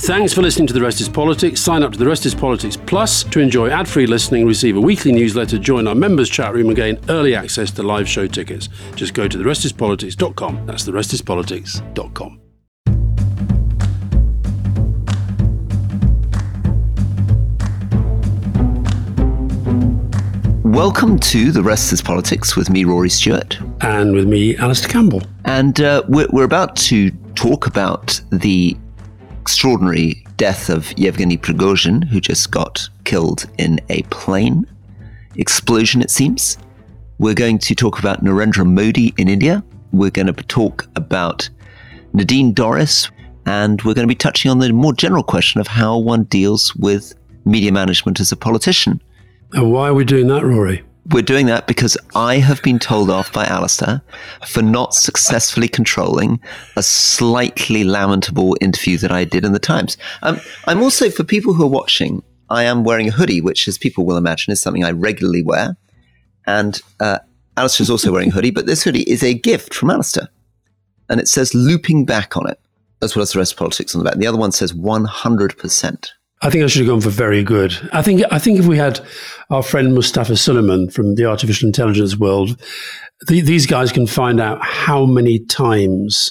Thanks 0.00 0.34
for 0.34 0.42
listening 0.42 0.66
to 0.66 0.74
The 0.74 0.82
Rest 0.82 1.00
is 1.00 1.08
Politics. 1.08 1.58
Sign 1.58 1.82
up 1.82 1.90
to 1.92 1.98
The 1.98 2.06
Rest 2.06 2.26
is 2.26 2.34
Politics 2.34 2.76
Plus 2.76 3.24
to 3.24 3.40
enjoy 3.40 3.70
ad 3.70 3.88
free 3.88 4.06
listening, 4.06 4.46
receive 4.46 4.76
a 4.76 4.80
weekly 4.80 5.10
newsletter, 5.10 5.58
join 5.58 5.88
our 5.88 5.94
members' 5.94 6.28
chat 6.28 6.52
room, 6.52 6.66
and 6.66 6.76
gain 6.76 7.00
early 7.08 7.34
access 7.34 7.70
to 7.72 7.82
live 7.82 8.06
show 8.06 8.26
tickets. 8.26 8.68
Just 8.94 9.14
go 9.14 9.26
to 9.26 9.38
therestispolitics.com. 9.38 10.66
That's 10.66 10.84
therestispolitics.com. 10.84 12.40
Welcome 20.62 21.18
to 21.20 21.50
The 21.50 21.62
Rest 21.62 21.94
is 21.94 22.02
Politics 22.02 22.54
with 22.54 22.68
me, 22.68 22.84
Rory 22.84 23.08
Stewart. 23.08 23.58
And 23.80 24.12
with 24.12 24.28
me, 24.28 24.58
Alastair 24.58 24.90
Campbell. 24.90 25.22
And 25.46 25.80
uh, 25.80 26.02
we're, 26.06 26.28
we're 26.32 26.44
about 26.44 26.76
to 26.76 27.10
talk 27.34 27.66
about 27.66 28.20
the 28.30 28.76
extraordinary 29.46 30.24
death 30.38 30.68
of 30.68 30.92
Yevgeny 30.98 31.36
Prigozhin, 31.36 32.02
who 32.02 32.20
just 32.20 32.50
got 32.50 32.88
killed 33.04 33.46
in 33.58 33.80
a 33.90 34.02
plane 34.10 34.66
explosion, 35.36 36.02
it 36.02 36.10
seems. 36.10 36.58
We're 37.20 37.32
going 37.32 37.60
to 37.60 37.74
talk 37.76 38.00
about 38.00 38.24
Narendra 38.24 38.66
Modi 38.66 39.14
in 39.18 39.28
India. 39.28 39.62
We're 39.92 40.10
going 40.10 40.26
to 40.26 40.32
talk 40.32 40.88
about 40.96 41.48
Nadine 42.12 42.54
Dorries, 42.54 43.08
and 43.46 43.80
we're 43.82 43.94
going 43.94 44.08
to 44.08 44.12
be 44.12 44.16
touching 44.16 44.50
on 44.50 44.58
the 44.58 44.72
more 44.72 44.92
general 44.92 45.22
question 45.22 45.60
of 45.60 45.68
how 45.68 45.96
one 45.96 46.24
deals 46.24 46.74
with 46.74 47.14
media 47.44 47.70
management 47.70 48.18
as 48.18 48.32
a 48.32 48.36
politician. 48.36 49.00
And 49.52 49.70
why 49.70 49.90
are 49.90 49.94
we 49.94 50.04
doing 50.04 50.26
that, 50.26 50.44
Rory? 50.44 50.82
We're 51.12 51.22
doing 51.22 51.46
that 51.46 51.68
because 51.68 51.96
I 52.16 52.38
have 52.38 52.60
been 52.62 52.80
told 52.80 53.10
off 53.10 53.32
by 53.32 53.44
Alastair 53.44 54.02
for 54.44 54.60
not 54.60 54.92
successfully 54.92 55.68
controlling 55.68 56.40
a 56.74 56.82
slightly 56.82 57.84
lamentable 57.84 58.56
interview 58.60 58.98
that 58.98 59.12
I 59.12 59.24
did 59.24 59.44
in 59.44 59.52
the 59.52 59.60
Times. 59.60 59.96
Um, 60.22 60.40
I'm 60.66 60.82
also, 60.82 61.08
for 61.10 61.22
people 61.22 61.54
who 61.54 61.64
are 61.64 61.68
watching, 61.68 62.24
I 62.50 62.64
am 62.64 62.82
wearing 62.82 63.08
a 63.08 63.12
hoodie, 63.12 63.40
which, 63.40 63.68
as 63.68 63.78
people 63.78 64.04
will 64.04 64.16
imagine, 64.16 64.52
is 64.52 64.60
something 64.60 64.84
I 64.84 64.90
regularly 64.90 65.42
wear. 65.42 65.76
And 66.44 66.80
uh, 66.98 67.20
Alastair 67.56 67.84
is 67.84 67.90
also 67.90 68.10
wearing 68.10 68.30
a 68.30 68.32
hoodie, 68.32 68.50
but 68.50 68.66
this 68.66 68.82
hoodie 68.82 69.02
is 69.02 69.22
a 69.22 69.34
gift 69.34 69.74
from 69.74 69.90
Alastair. 69.90 70.28
And 71.08 71.20
it 71.20 71.28
says 71.28 71.54
looping 71.54 72.04
back 72.04 72.36
on 72.36 72.48
it, 72.48 72.58
as 73.00 73.14
well 73.14 73.22
as 73.22 73.32
the 73.32 73.38
rest 73.38 73.52
of 73.52 73.58
politics 73.58 73.94
on 73.94 74.02
the 74.02 74.10
back. 74.10 74.18
The 74.18 74.26
other 74.26 74.38
one 74.38 74.52
says 74.52 74.72
100%. 74.72 76.10
I 76.42 76.50
think 76.50 76.64
I 76.64 76.66
should 76.66 76.80
have 76.82 76.88
gone 76.88 77.00
for 77.00 77.08
very 77.10 77.42
good. 77.42 77.74
I 77.92 78.02
think 78.02 78.22
I 78.30 78.38
think 78.38 78.58
if 78.58 78.66
we 78.66 78.76
had 78.76 79.00
our 79.50 79.62
friend 79.62 79.94
Mustafa 79.94 80.36
Suleyman 80.36 80.92
from 80.92 81.14
the 81.14 81.24
artificial 81.24 81.66
intelligence 81.66 82.16
world, 82.16 82.60
the, 83.26 83.40
these 83.40 83.66
guys 83.66 83.90
can 83.90 84.06
find 84.06 84.40
out 84.40 84.62
how 84.62 85.06
many 85.06 85.38
times 85.38 86.30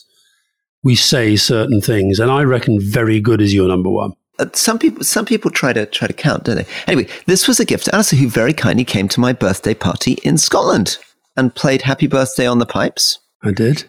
we 0.83 0.95
say 0.95 1.35
certain 1.35 1.81
things, 1.81 2.19
and 2.19 2.29
I 2.29 2.43
reckon 2.43 2.79
very 2.79 3.19
good 3.19 3.41
is 3.41 3.53
your 3.53 3.67
number 3.67 3.89
one. 3.89 4.13
Uh, 4.37 4.45
some 4.53 4.77
people, 4.77 5.03
some 5.03 5.25
people 5.25 5.49
try 5.49 5.73
to 5.73 5.85
try 5.87 6.07
to 6.07 6.13
count, 6.13 6.43
don't 6.43 6.57
they? 6.57 6.67
Anyway, 6.85 7.07
this 7.25 7.47
was 7.47 7.59
a 7.59 7.65
gift 7.65 7.85
to 7.85 7.95
Alastair, 7.95 8.19
who 8.19 8.29
very 8.29 8.53
kindly 8.53 8.85
came 8.85 9.07
to 9.07 9.19
my 9.19 9.33
birthday 9.33 9.73
party 9.73 10.13
in 10.23 10.37
Scotland 10.37 10.99
and 11.35 11.55
played 11.55 11.81
"Happy 11.81 12.05
Birthday" 12.05 12.45
on 12.45 12.59
the 12.59 12.65
pipes. 12.67 13.17
I 13.41 13.51
did, 13.51 13.85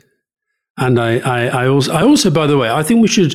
and 0.78 0.98
I, 0.98 1.18
I, 1.18 1.64
I 1.64 1.68
also, 1.68 1.92
I 1.92 2.02
also, 2.02 2.30
by 2.30 2.46
the 2.46 2.56
way, 2.56 2.70
I 2.70 2.82
think 2.82 3.02
we 3.02 3.08
should 3.08 3.34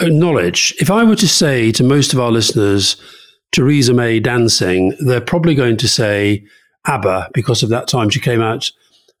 acknowledge 0.00 0.74
if 0.78 0.90
I 0.90 1.04
were 1.04 1.16
to 1.16 1.28
say 1.28 1.72
to 1.72 1.84
most 1.84 2.12
of 2.12 2.20
our 2.20 2.30
listeners, 2.30 2.96
Theresa 3.52 3.94
May 3.94 4.20
dancing, 4.20 4.96
they're 5.00 5.20
probably 5.20 5.54
going 5.54 5.76
to 5.78 5.88
say 5.88 6.44
ABBA 6.86 7.30
because 7.34 7.62
of 7.62 7.68
that 7.70 7.88
time 7.88 8.10
she 8.10 8.20
came 8.20 8.40
out 8.40 8.70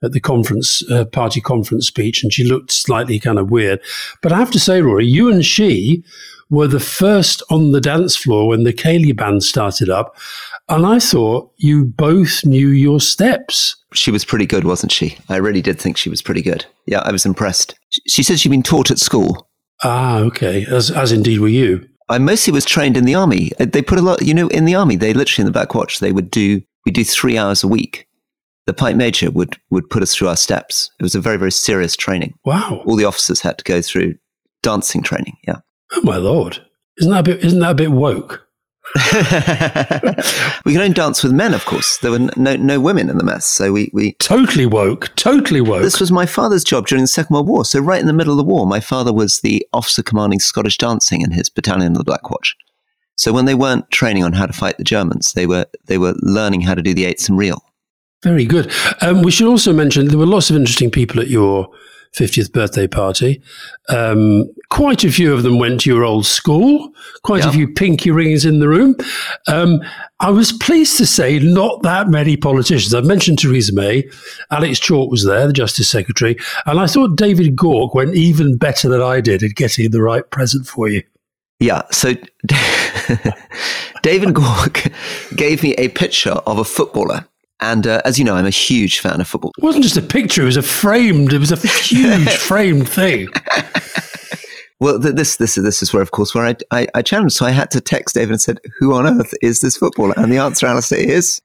at 0.02 0.12
the 0.12 0.20
conference 0.20 0.88
uh, 0.90 1.04
party 1.06 1.40
conference 1.40 1.86
speech 1.86 2.22
and 2.22 2.32
she 2.32 2.44
looked 2.44 2.70
slightly 2.70 3.18
kind 3.18 3.38
of 3.38 3.50
weird. 3.50 3.80
But 4.22 4.32
I 4.32 4.38
have 4.38 4.50
to 4.52 4.60
say, 4.60 4.80
Rory, 4.80 5.06
you 5.06 5.30
and 5.30 5.44
she 5.44 6.04
were 6.50 6.68
the 6.68 6.80
first 6.80 7.42
on 7.50 7.72
the 7.72 7.80
dance 7.80 8.16
floor 8.16 8.48
when 8.48 8.64
the 8.64 8.72
Ceilidh 8.72 9.16
band 9.16 9.42
started 9.42 9.90
up. 9.90 10.16
And 10.68 10.86
I 10.86 10.98
thought 10.98 11.50
you 11.56 11.84
both 11.84 12.44
knew 12.44 12.68
your 12.68 13.00
steps. 13.00 13.76
She 13.94 14.10
was 14.10 14.24
pretty 14.24 14.46
good, 14.46 14.64
wasn't 14.64 14.92
she? 14.92 15.16
I 15.28 15.36
really 15.36 15.62
did 15.62 15.80
think 15.80 15.96
she 15.96 16.10
was 16.10 16.22
pretty 16.22 16.42
good. 16.42 16.64
Yeah, 16.86 17.00
I 17.00 17.12
was 17.12 17.26
impressed. 17.26 17.74
She 18.06 18.22
said 18.22 18.38
she'd 18.38 18.50
been 18.50 18.62
taught 18.62 18.90
at 18.90 18.98
school. 18.98 19.47
Ah, 19.82 20.18
okay. 20.18 20.64
As, 20.66 20.90
as 20.90 21.12
indeed 21.12 21.40
were 21.40 21.48
you. 21.48 21.88
I 22.08 22.18
mostly 22.18 22.52
was 22.52 22.64
trained 22.64 22.96
in 22.96 23.04
the 23.04 23.14
army. 23.14 23.52
Uh, 23.60 23.66
they 23.66 23.82
put 23.82 23.98
a 23.98 24.02
lot, 24.02 24.22
you 24.22 24.34
know, 24.34 24.48
in 24.48 24.64
the 24.64 24.74
army, 24.74 24.96
they 24.96 25.12
literally 25.12 25.42
in 25.42 25.46
the 25.46 25.52
Black 25.52 25.74
Watch, 25.74 26.00
they 26.00 26.12
would 26.12 26.30
do, 26.30 26.62
we 26.86 26.92
do 26.92 27.04
three 27.04 27.36
hours 27.36 27.62
a 27.62 27.68
week. 27.68 28.06
The 28.66 28.72
pipe 28.72 28.96
major 28.96 29.30
would, 29.30 29.56
would 29.70 29.88
put 29.88 30.02
us 30.02 30.14
through 30.14 30.28
our 30.28 30.36
steps. 30.36 30.90
It 30.98 31.02
was 31.02 31.14
a 31.14 31.20
very, 31.20 31.36
very 31.36 31.52
serious 31.52 31.96
training. 31.96 32.34
Wow. 32.44 32.82
All 32.86 32.96
the 32.96 33.04
officers 33.04 33.40
had 33.40 33.58
to 33.58 33.64
go 33.64 33.80
through 33.82 34.14
dancing 34.62 35.02
training. 35.02 35.36
Yeah. 35.46 35.58
Oh 35.92 36.02
my 36.02 36.16
lord. 36.16 36.64
Isn't 36.98 37.12
that 37.12 37.20
a 37.20 37.22
bit, 37.22 37.44
isn't 37.44 37.60
that 37.60 37.70
a 37.70 37.74
bit 37.74 37.92
woke? 37.92 38.47
we 40.64 40.72
could 40.72 40.80
only 40.80 40.94
dance 40.94 41.22
with 41.22 41.32
men, 41.32 41.52
of 41.54 41.64
course. 41.66 41.98
There 41.98 42.10
were 42.10 42.30
no, 42.36 42.56
no 42.56 42.80
women 42.80 43.10
in 43.10 43.18
the 43.18 43.24
mess. 43.24 43.46
So 43.46 43.72
we, 43.72 43.90
we. 43.92 44.12
Totally 44.14 44.66
woke. 44.66 45.14
Totally 45.16 45.60
woke. 45.60 45.82
This 45.82 46.00
was 46.00 46.10
my 46.10 46.26
father's 46.26 46.64
job 46.64 46.86
during 46.86 47.02
the 47.02 47.08
Second 47.08 47.34
World 47.34 47.48
War. 47.48 47.64
So, 47.64 47.80
right 47.80 48.00
in 48.00 48.06
the 48.06 48.12
middle 48.12 48.32
of 48.32 48.38
the 48.38 48.50
war, 48.50 48.66
my 48.66 48.80
father 48.80 49.12
was 49.12 49.40
the 49.40 49.66
officer 49.72 50.02
commanding 50.02 50.40
Scottish 50.40 50.78
dancing 50.78 51.20
in 51.20 51.32
his 51.32 51.50
battalion 51.50 51.92
of 51.92 51.98
the 51.98 52.04
Black 52.04 52.30
Watch. 52.30 52.56
So, 53.16 53.32
when 53.32 53.44
they 53.44 53.54
weren't 53.54 53.90
training 53.90 54.24
on 54.24 54.32
how 54.32 54.46
to 54.46 54.52
fight 54.52 54.78
the 54.78 54.84
Germans, 54.84 55.32
they 55.32 55.46
were, 55.46 55.66
they 55.86 55.98
were 55.98 56.14
learning 56.22 56.62
how 56.62 56.74
to 56.74 56.82
do 56.82 56.94
the 56.94 57.04
eightsome 57.04 57.36
reel. 57.36 57.62
Very 58.22 58.46
good. 58.46 58.72
Um, 59.00 59.22
we 59.22 59.30
should 59.30 59.48
also 59.48 59.72
mention 59.72 60.08
there 60.08 60.18
were 60.18 60.26
lots 60.26 60.50
of 60.50 60.56
interesting 60.56 60.90
people 60.90 61.20
at 61.20 61.28
your 61.28 61.68
50th 62.16 62.52
birthday 62.52 62.86
party. 62.86 63.42
Um, 63.88 64.50
quite 64.70 65.02
a 65.04 65.10
few 65.10 65.32
of 65.32 65.42
them 65.42 65.58
went 65.58 65.80
to 65.80 65.90
your 65.90 66.04
old 66.04 66.26
school, 66.26 66.92
quite 67.22 67.42
yeah. 67.42 67.48
a 67.48 67.52
few 67.52 67.68
pinky 67.68 68.10
rings 68.10 68.44
in 68.44 68.58
the 68.58 68.68
room. 68.68 68.96
Um, 69.46 69.80
I 70.20 70.30
was 70.30 70.52
pleased 70.52 70.96
to 70.98 71.06
say 71.06 71.38
not 71.38 71.82
that 71.82 72.08
many 72.08 72.36
politicians. 72.36 72.94
I've 72.94 73.06
mentioned 73.06 73.38
Theresa 73.38 73.74
May, 73.74 74.08
Alex 74.50 74.78
Chalk 74.78 75.10
was 75.10 75.24
there, 75.24 75.46
the 75.46 75.52
Justice 75.52 75.88
Secretary, 75.88 76.36
and 76.66 76.78
I 76.78 76.86
thought 76.86 77.16
David 77.16 77.56
Gauke 77.56 77.94
went 77.94 78.14
even 78.14 78.56
better 78.56 78.88
than 78.88 79.00
I 79.00 79.20
did 79.20 79.42
at 79.42 79.54
getting 79.54 79.90
the 79.90 80.02
right 80.02 80.28
present 80.30 80.66
for 80.66 80.88
you. 80.88 81.02
Yeah, 81.60 81.82
so 81.90 82.12
David 84.02 84.34
Gauke 84.34 84.92
gave 85.34 85.62
me 85.62 85.74
a 85.74 85.88
picture 85.88 86.30
of 86.46 86.58
a 86.58 86.64
footballer 86.64 87.26
and 87.60 87.86
uh, 87.86 88.00
as 88.04 88.18
you 88.18 88.24
know, 88.24 88.36
I'm 88.36 88.46
a 88.46 88.50
huge 88.50 89.00
fan 89.00 89.20
of 89.20 89.26
football. 89.26 89.52
It 89.58 89.64
wasn't 89.64 89.82
just 89.82 89.96
a 89.96 90.02
picture; 90.02 90.42
it 90.42 90.46
was 90.46 90.56
a 90.56 90.62
framed. 90.62 91.32
It 91.32 91.38
was 91.38 91.50
a 91.50 91.56
huge 91.66 92.28
framed 92.28 92.88
thing. 92.88 93.28
Well, 94.80 94.98
this 94.98 95.36
this 95.36 95.56
this 95.56 95.82
is 95.82 95.92
where, 95.92 96.02
of 96.02 96.12
course, 96.12 96.34
where 96.34 96.46
I, 96.46 96.54
I, 96.70 96.86
I 96.94 97.02
challenged. 97.02 97.34
So 97.34 97.46
I 97.46 97.50
had 97.50 97.70
to 97.72 97.80
text 97.80 98.14
David 98.14 98.30
and 98.30 98.40
said, 98.40 98.60
"Who 98.78 98.94
on 98.94 99.06
earth 99.06 99.34
is 99.42 99.60
this 99.60 99.76
footballer?" 99.76 100.14
And 100.16 100.32
the 100.32 100.38
answer, 100.38 100.66
Alastair, 100.66 101.00
is 101.00 101.40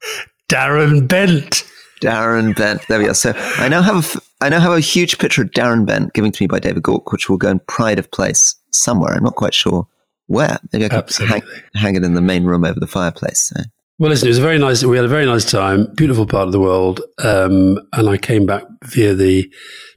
Darren 0.48 1.08
Bent. 1.08 1.64
Darren 2.00 2.54
Bent. 2.56 2.86
There 2.88 3.00
we 3.00 3.08
are. 3.08 3.14
So 3.14 3.32
I 3.56 3.68
now 3.68 3.82
have 3.82 4.16
a, 4.16 4.20
I 4.44 4.48
now 4.50 4.60
have 4.60 4.72
a 4.72 4.80
huge 4.80 5.18
picture 5.18 5.42
of 5.42 5.50
Darren 5.50 5.84
Bent 5.84 6.12
given 6.12 6.30
to 6.30 6.42
me 6.42 6.46
by 6.46 6.60
David 6.60 6.84
Gauke, 6.84 7.10
which 7.10 7.28
will 7.28 7.36
go 7.36 7.50
in 7.50 7.58
pride 7.60 7.98
of 7.98 8.10
place 8.10 8.54
somewhere. 8.70 9.14
I'm 9.14 9.24
not 9.24 9.34
quite 9.34 9.54
sure 9.54 9.88
where. 10.26 10.58
Maybe 10.72 10.84
I 10.84 10.88
could 10.88 11.28
hang, 11.28 11.42
hang, 11.74 11.96
it 11.96 12.04
in 12.04 12.14
the 12.14 12.20
main 12.20 12.44
room 12.44 12.64
over 12.64 12.78
the 12.78 12.86
fireplace. 12.86 13.52
So. 13.52 13.62
Well, 13.98 14.10
listen, 14.10 14.26
it 14.26 14.30
was 14.30 14.38
a 14.38 14.42
very 14.42 14.58
nice. 14.58 14.84
We 14.84 14.96
had 14.96 15.04
a 15.04 15.08
very 15.08 15.26
nice 15.26 15.48
time. 15.48 15.92
Beautiful 15.94 16.26
part 16.26 16.46
of 16.46 16.52
the 16.52 16.60
world, 16.60 17.00
um, 17.22 17.78
and 17.92 18.08
I 18.08 18.16
came 18.16 18.44
back 18.46 18.64
via 18.84 19.14
the 19.14 19.52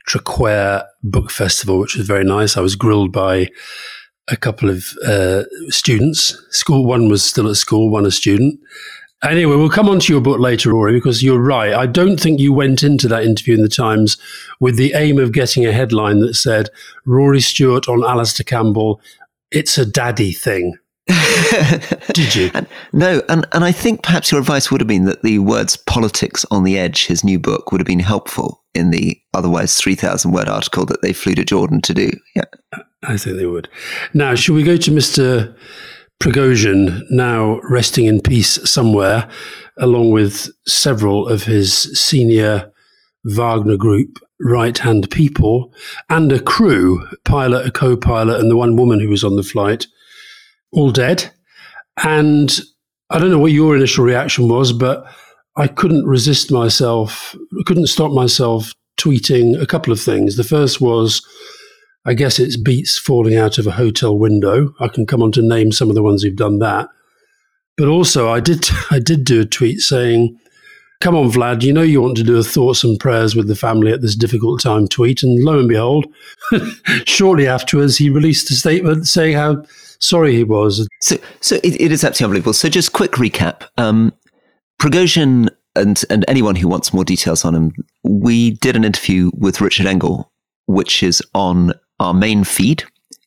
Traquair 0.07 0.85
Book 1.09 1.31
Festival, 1.31 1.79
which 1.79 1.95
was 1.95 2.07
very 2.07 2.23
nice. 2.23 2.57
I 2.57 2.61
was 2.61 2.75
grilled 2.75 3.11
by 3.11 3.49
a 4.27 4.35
couple 4.35 4.69
of 4.69 4.93
uh, 5.05 5.43
students. 5.69 6.35
School 6.49 6.85
one 6.85 7.09
was 7.09 7.23
still 7.23 7.49
at 7.49 7.55
school, 7.55 7.89
one 7.89 8.05
a 8.05 8.11
student. 8.11 8.59
Anyway, 9.23 9.55
we'll 9.55 9.69
come 9.69 9.89
on 9.89 9.99
to 9.99 10.13
your 10.13 10.21
book 10.21 10.39
later, 10.39 10.71
Rory, 10.71 10.93
because 10.93 11.23
you're 11.23 11.41
right. 11.41 11.73
I 11.73 11.87
don't 11.87 12.19
think 12.19 12.39
you 12.39 12.53
went 12.53 12.83
into 12.83 13.07
that 13.07 13.23
interview 13.23 13.55
in 13.55 13.63
the 13.63 13.69
Times 13.69 14.17
with 14.59 14.77
the 14.77 14.93
aim 14.93 15.17
of 15.17 15.31
getting 15.31 15.65
a 15.65 15.71
headline 15.71 16.19
that 16.19 16.35
said 16.35 16.69
Rory 17.05 17.41
Stewart 17.41 17.87
on 17.87 18.03
Alastair 18.03 18.43
Campbell. 18.43 19.01
It's 19.49 19.77
a 19.79 19.87
daddy 19.87 20.33
thing. 20.33 20.77
Did 22.13 22.35
you? 22.35 22.51
And, 22.53 22.67
no, 22.93 23.23
and, 23.27 23.47
and 23.53 23.63
I 23.63 23.71
think 23.71 24.03
perhaps 24.03 24.31
your 24.31 24.39
advice 24.39 24.69
would 24.69 24.81
have 24.81 24.87
been 24.87 25.05
that 25.05 25.23
the 25.23 25.39
words 25.39 25.77
politics 25.77 26.45
on 26.51 26.63
the 26.63 26.77
edge, 26.77 27.07
his 27.07 27.23
new 27.23 27.39
book, 27.39 27.71
would 27.71 27.81
have 27.81 27.87
been 27.87 27.99
helpful 27.99 28.61
in 28.77 28.91
the 28.91 29.19
otherwise 29.33 29.75
3,000 29.75 30.31
word 30.31 30.47
article 30.47 30.85
that 30.85 31.01
they 31.01 31.13
flew 31.13 31.35
to 31.35 31.43
Jordan 31.43 31.81
to 31.81 31.93
do. 31.93 32.11
Yeah. 32.35 32.45
I 33.03 33.17
think 33.17 33.37
they 33.37 33.45
would. 33.45 33.69
Now, 34.13 34.35
should 34.35 34.55
we 34.55 34.63
go 34.63 34.77
to 34.77 34.91
Mr. 34.91 35.55
Prigozhin, 36.21 37.03
now 37.09 37.59
resting 37.69 38.05
in 38.05 38.21
peace 38.21 38.59
somewhere, 38.69 39.29
along 39.77 40.11
with 40.11 40.49
several 40.65 41.27
of 41.27 41.43
his 41.43 41.73
senior 41.99 42.71
Wagner 43.23 43.77
Group 43.77 44.19
right 44.39 44.77
hand 44.77 45.09
people 45.11 45.73
and 46.09 46.31
a 46.31 46.39
crew, 46.39 47.07
pilot, 47.25 47.67
a 47.67 47.71
co 47.71 47.95
pilot, 47.95 48.39
and 48.39 48.49
the 48.49 48.57
one 48.57 48.75
woman 48.75 48.99
who 48.99 49.09
was 49.09 49.23
on 49.23 49.35
the 49.35 49.43
flight 49.43 49.87
all 50.71 50.91
dead. 50.91 51.31
And 52.03 52.59
I 53.09 53.19
don't 53.19 53.31
know 53.31 53.39
what 53.39 53.51
your 53.51 53.75
initial 53.75 54.03
reaction 54.03 54.47
was, 54.47 54.73
but 54.73 55.05
I 55.57 55.67
couldn't 55.67 56.05
resist 56.05 56.51
myself, 56.51 57.35
couldn't 57.65 57.87
stop 57.87 58.11
myself 58.11 58.73
tweeting 58.97 59.59
a 59.61 59.65
couple 59.65 59.91
of 59.91 59.99
things. 59.99 60.37
The 60.37 60.43
first 60.43 60.81
was 60.81 61.21
I 62.07 62.13
guess 62.13 62.39
it's 62.39 62.55
beats 62.55 62.97
falling 62.97 63.35
out 63.35 63.57
of 63.57 63.67
a 63.67 63.71
hotel 63.71 64.17
window. 64.17 64.73
I 64.79 64.87
can 64.87 65.05
come 65.05 65.21
on 65.21 65.33
to 65.33 65.41
name 65.41 65.73
some 65.73 65.89
of 65.89 65.95
the 65.95 66.01
ones 66.01 66.23
who've 66.23 66.35
done 66.35 66.59
that. 66.59 66.87
But 67.75 67.89
also, 67.89 68.29
I 68.29 68.39
did 68.39 68.65
I 68.91 68.99
did 68.99 69.25
do 69.25 69.41
a 69.41 69.45
tweet 69.45 69.81
saying, 69.81 70.39
"Come 71.01 71.15
on, 71.15 71.29
Vlad, 71.29 71.63
you 71.63 71.73
know 71.73 71.81
you 71.81 72.01
want 72.01 72.15
to 72.17 72.23
do 72.23 72.37
a 72.37 72.43
thoughts 72.43 72.83
and 72.83 72.97
prayers 72.97 73.35
with 73.35 73.49
the 73.49 73.55
family 73.55 73.91
at 73.91 74.01
this 74.01 74.15
difficult 74.15 74.61
time." 74.61 74.87
Tweet, 74.87 75.21
and 75.21 75.43
lo 75.43 75.59
and 75.59 75.67
behold, 75.67 76.07
shortly 77.05 77.45
afterwards, 77.45 77.97
he 77.97 78.09
released 78.09 78.49
a 78.51 78.55
statement 78.55 79.05
saying 79.05 79.35
how 79.35 79.63
sorry 79.99 80.33
he 80.33 80.45
was. 80.45 80.87
So, 81.01 81.17
so 81.41 81.55
it, 81.57 81.79
it 81.79 81.91
is 81.91 82.05
absolutely 82.05 82.25
unbelievable. 82.25 82.53
So, 82.53 82.69
just 82.69 82.93
quick 82.93 83.13
recap: 83.13 83.63
um, 83.77 84.13
Prigozhin 84.79 85.49
and 85.75 86.01
and 86.09 86.25
anyone 86.27 86.55
who 86.55 86.67
wants 86.67 86.93
more 86.93 87.05
details 87.05 87.45
on 87.45 87.55
him, 87.55 87.71
we 88.03 88.51
did 88.51 88.75
an 88.75 88.83
interview 88.83 89.31
with 89.35 89.61
Richard 89.61 89.85
Engel, 89.85 90.31
which 90.65 91.03
is 91.03 91.21
on 91.33 91.73
our 91.99 92.13
main 92.13 92.43
feed. 92.43 92.83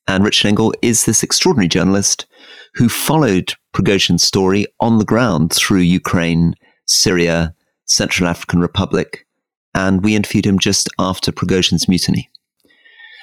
And 0.09 0.25
Richard 0.25 0.49
Engel 0.49 0.75
is 0.83 1.05
this 1.05 1.23
extraordinary 1.23 1.69
journalist 1.69 2.27
who 2.75 2.89
followed 2.89 3.55
Prigozhin's 3.73 4.23
story 4.23 4.67
on 4.81 4.99
the 4.99 5.05
ground 5.05 5.53
through 5.53 5.81
Ukraine, 5.81 6.55
Syria, 6.87 7.55
Central 7.85 8.29
African 8.29 8.61
Republic, 8.61 9.27
and 9.75 10.03
we 10.03 10.17
interviewed 10.17 10.47
him 10.47 10.59
just 10.59 10.89
after 10.99 11.31
Prigozhin's 11.33 11.89
mutiny. 11.89 12.29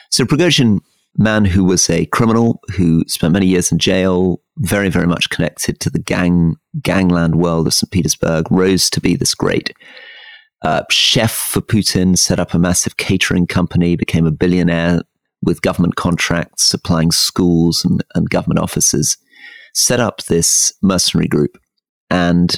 So 0.10 0.24
Prigozhin, 0.26 0.80
man 1.18 1.46
who 1.46 1.64
was 1.64 1.90
a 1.90 2.06
criminal 2.08 2.62
who 2.76 3.04
spent 3.08 3.34
many 3.34 3.48
years 3.48 3.72
in 3.72 3.80
jail, 3.80 4.42
very, 4.60 4.90
very 4.90 5.08
much 5.08 5.30
connected 5.30 5.80
to 5.80 5.90
the 5.90 6.00
gang 6.00 6.56
gangland 6.82 7.36
world 7.36 7.68
of 7.68 7.74
St. 7.74 7.92
Petersburg, 7.92 8.52
rose 8.52 8.90
to 8.92 9.02
be 9.02 9.16
this 9.16 9.34
great 9.34 9.74
uh, 10.64 10.84
chef 10.90 11.32
for 11.32 11.62
Putin, 11.62 12.18
set 12.18 12.40
up 12.40 12.54
a 12.54 12.60
massive 12.60 12.98
catering 12.98 13.48
company, 13.48 13.96
became 13.96 14.26
a 14.26 14.32
billionaire 14.32 15.02
with 15.42 15.62
government 15.62 15.96
contracts, 15.96 16.64
supplying 16.64 17.12
schools 17.12 17.86
and, 17.86 18.04
and 18.16 18.30
government 18.30 18.60
offices, 18.60 19.18
set 19.74 20.00
up 20.00 20.24
this 20.24 20.74
mercenary 20.82 21.28
group. 21.28 21.60
And 22.10 22.58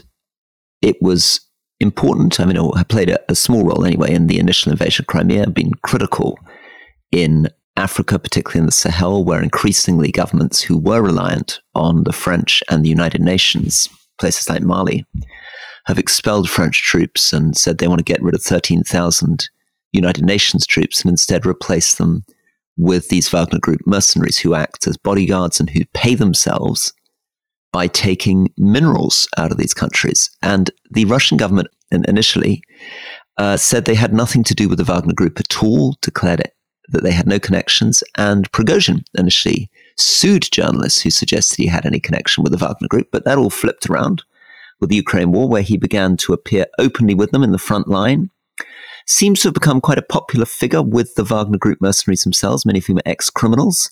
it 0.81 0.97
was 1.01 1.41
important. 1.79 2.39
I 2.39 2.45
mean, 2.45 2.57
it 2.57 2.87
played 2.87 3.09
a, 3.09 3.19
a 3.29 3.35
small 3.35 3.65
role 3.65 3.85
anyway 3.85 4.13
in 4.13 4.27
the 4.27 4.39
initial 4.39 4.71
invasion 4.71 5.03
of 5.03 5.07
Crimea, 5.07 5.49
been 5.49 5.73
critical 5.83 6.37
in 7.11 7.49
Africa, 7.79 8.19
particularly 8.19 8.59
in 8.59 8.65
the 8.65 8.71
Sahel, 8.71 9.23
where 9.23 9.41
increasingly 9.41 10.11
governments 10.11 10.61
who 10.61 10.77
were 10.77 11.01
reliant 11.01 11.59
on 11.75 12.03
the 12.03 12.13
French 12.13 12.61
and 12.69 12.83
the 12.83 12.89
United 12.89 13.21
Nations, 13.21 13.89
places 14.19 14.49
like 14.49 14.61
Mali, 14.61 15.05
have 15.85 15.97
expelled 15.97 16.49
French 16.49 16.83
troops 16.83 17.33
and 17.33 17.57
said 17.57 17.77
they 17.77 17.87
want 17.87 17.99
to 17.99 18.03
get 18.03 18.21
rid 18.21 18.35
of 18.35 18.43
13,000 18.43 19.49
United 19.91 20.23
Nations 20.23 20.67
troops 20.67 21.01
and 21.01 21.09
instead 21.09 21.45
replace 21.45 21.95
them 21.95 22.23
with 22.77 23.09
these 23.09 23.29
Wagner 23.29 23.59
Group 23.59 23.81
mercenaries 23.85 24.37
who 24.37 24.53
act 24.53 24.85
as 24.85 24.97
bodyguards 24.97 25.59
and 25.59 25.69
who 25.69 25.85
pay 25.93 26.15
themselves 26.15 26.93
by 27.71 27.87
taking 27.87 28.53
minerals 28.57 29.27
out 29.37 29.51
of 29.51 29.57
these 29.57 29.73
countries. 29.73 30.29
And 30.41 30.69
the 30.91 31.05
Russian 31.05 31.37
government 31.37 31.69
initially 31.91 32.61
uh, 33.37 33.57
said 33.57 33.85
they 33.85 33.95
had 33.95 34.13
nothing 34.13 34.43
to 34.43 34.53
do 34.53 34.67
with 34.67 34.77
the 34.77 34.83
Wagner 34.83 35.13
Group 35.13 35.39
at 35.39 35.63
all, 35.63 35.95
declared 36.01 36.41
it 36.41 36.53
that 36.91 37.03
they 37.03 37.11
had 37.11 37.27
no 37.27 37.39
connections. 37.39 38.03
And 38.17 38.51
Prigozhin 38.51 39.03
initially 39.17 39.69
sued 39.97 40.43
journalists 40.51 41.01
who 41.01 41.09
suggested 41.09 41.57
he 41.57 41.67
had 41.67 41.85
any 41.85 41.99
connection 41.99 42.43
with 42.43 42.51
the 42.51 42.57
Wagner 42.57 42.87
Group, 42.87 43.09
but 43.11 43.25
that 43.25 43.37
all 43.37 43.49
flipped 43.49 43.89
around 43.89 44.23
with 44.79 44.89
the 44.89 44.95
Ukraine 44.95 45.31
war, 45.31 45.49
where 45.49 45.61
he 45.61 45.77
began 45.77 46.17
to 46.17 46.33
appear 46.33 46.65
openly 46.77 47.13
with 47.13 47.31
them 47.31 47.43
in 47.43 47.51
the 47.51 47.57
front 47.57 47.87
line. 47.87 48.29
Seems 49.05 49.41
to 49.41 49.47
have 49.47 49.53
become 49.53 49.81
quite 49.81 49.97
a 49.97 50.03
popular 50.03 50.45
figure 50.45 50.81
with 50.81 51.15
the 51.15 51.23
Wagner 51.23 51.57
Group 51.57 51.81
mercenaries 51.81 52.23
themselves, 52.23 52.65
many 52.65 52.79
of 52.79 52.85
whom 52.85 52.99
are 52.99 53.03
ex 53.05 53.29
criminals, 53.29 53.89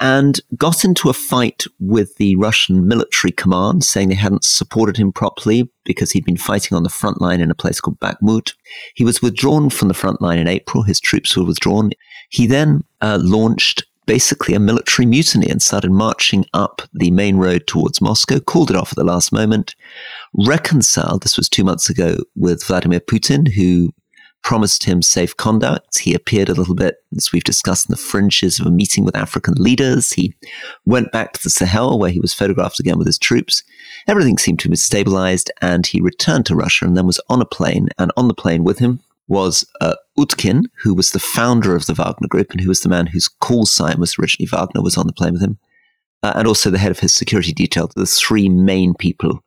and 0.00 0.40
got 0.56 0.84
into 0.84 1.10
a 1.10 1.14
fight 1.14 1.64
with 1.78 2.16
the 2.16 2.34
Russian 2.36 2.88
military 2.88 3.30
command, 3.30 3.84
saying 3.84 4.08
they 4.08 4.14
hadn't 4.14 4.44
supported 4.44 4.96
him 4.96 5.12
properly 5.12 5.70
because 5.84 6.12
he'd 6.12 6.24
been 6.24 6.36
fighting 6.36 6.76
on 6.76 6.82
the 6.82 6.88
front 6.88 7.20
line 7.20 7.40
in 7.40 7.50
a 7.50 7.54
place 7.54 7.80
called 7.80 8.00
Bakhmut. 8.00 8.54
He 8.94 9.04
was 9.04 9.22
withdrawn 9.22 9.70
from 9.70 9.88
the 9.88 9.94
front 9.94 10.22
line 10.22 10.38
in 10.38 10.48
April. 10.48 10.82
His 10.82 11.00
troops 11.00 11.36
were 11.36 11.44
withdrawn. 11.44 11.90
He 12.30 12.46
then 12.46 12.82
uh, 13.00 13.18
launched 13.20 13.84
basically 14.06 14.54
a 14.54 14.60
military 14.60 15.06
mutiny 15.06 15.48
and 15.48 15.62
started 15.62 15.90
marching 15.90 16.44
up 16.54 16.82
the 16.92 17.10
main 17.10 17.36
road 17.36 17.66
towards 17.66 18.00
Moscow, 18.00 18.40
called 18.40 18.70
it 18.70 18.76
off 18.76 18.92
at 18.92 18.96
the 18.96 19.04
last 19.04 19.32
moment, 19.32 19.76
reconciled, 20.34 21.22
this 21.22 21.36
was 21.36 21.48
two 21.48 21.64
months 21.64 21.88
ago, 21.88 22.16
with 22.34 22.64
Vladimir 22.64 23.00
Putin, 23.00 23.48
who 23.52 23.92
promised 24.42 24.84
him 24.84 25.02
safe 25.02 25.36
conduct. 25.36 25.98
He 25.98 26.14
appeared 26.14 26.48
a 26.48 26.54
little 26.54 26.74
bit, 26.74 26.96
as 27.16 27.32
we've 27.32 27.44
discussed, 27.44 27.88
in 27.88 27.92
the 27.92 27.96
fringes 27.96 28.58
of 28.58 28.66
a 28.66 28.70
meeting 28.70 29.04
with 29.04 29.16
African 29.16 29.54
leaders. 29.54 30.12
He 30.12 30.34
went 30.84 31.12
back 31.12 31.32
to 31.32 31.42
the 31.42 31.50
Sahel, 31.50 31.98
where 31.98 32.10
he 32.10 32.20
was 32.20 32.34
photographed 32.34 32.80
again 32.80 32.98
with 32.98 33.06
his 33.06 33.18
troops. 33.18 33.62
Everything 34.08 34.38
seemed 34.38 34.58
to 34.60 34.68
be 34.68 34.76
stabilized, 34.76 35.50
and 35.60 35.86
he 35.86 36.00
returned 36.00 36.46
to 36.46 36.56
Russia 36.56 36.84
and 36.84 36.96
then 36.96 37.06
was 37.06 37.20
on 37.28 37.40
a 37.40 37.46
plane. 37.46 37.88
And 37.98 38.12
on 38.16 38.28
the 38.28 38.34
plane 38.34 38.64
with 38.64 38.78
him 38.78 39.00
was 39.28 39.64
uh, 39.80 39.94
Utkin, 40.18 40.64
who 40.82 40.94
was 40.94 41.12
the 41.12 41.18
founder 41.18 41.74
of 41.74 41.86
the 41.86 41.94
Wagner 41.94 42.28
Group 42.28 42.50
and 42.50 42.60
who 42.60 42.68
was 42.68 42.80
the 42.80 42.88
man 42.88 43.06
whose 43.06 43.28
call 43.28 43.66
sign 43.66 43.98
was 43.98 44.18
originally 44.18 44.48
Wagner, 44.48 44.82
was 44.82 44.98
on 44.98 45.06
the 45.06 45.12
plane 45.12 45.32
with 45.32 45.42
him, 45.42 45.58
uh, 46.22 46.32
and 46.36 46.46
also 46.46 46.70
the 46.70 46.78
head 46.78 46.90
of 46.90 47.00
his 47.00 47.12
security 47.12 47.52
detail. 47.52 47.90
The 47.94 48.06
three 48.06 48.48
main 48.48 48.94
people, 48.94 49.42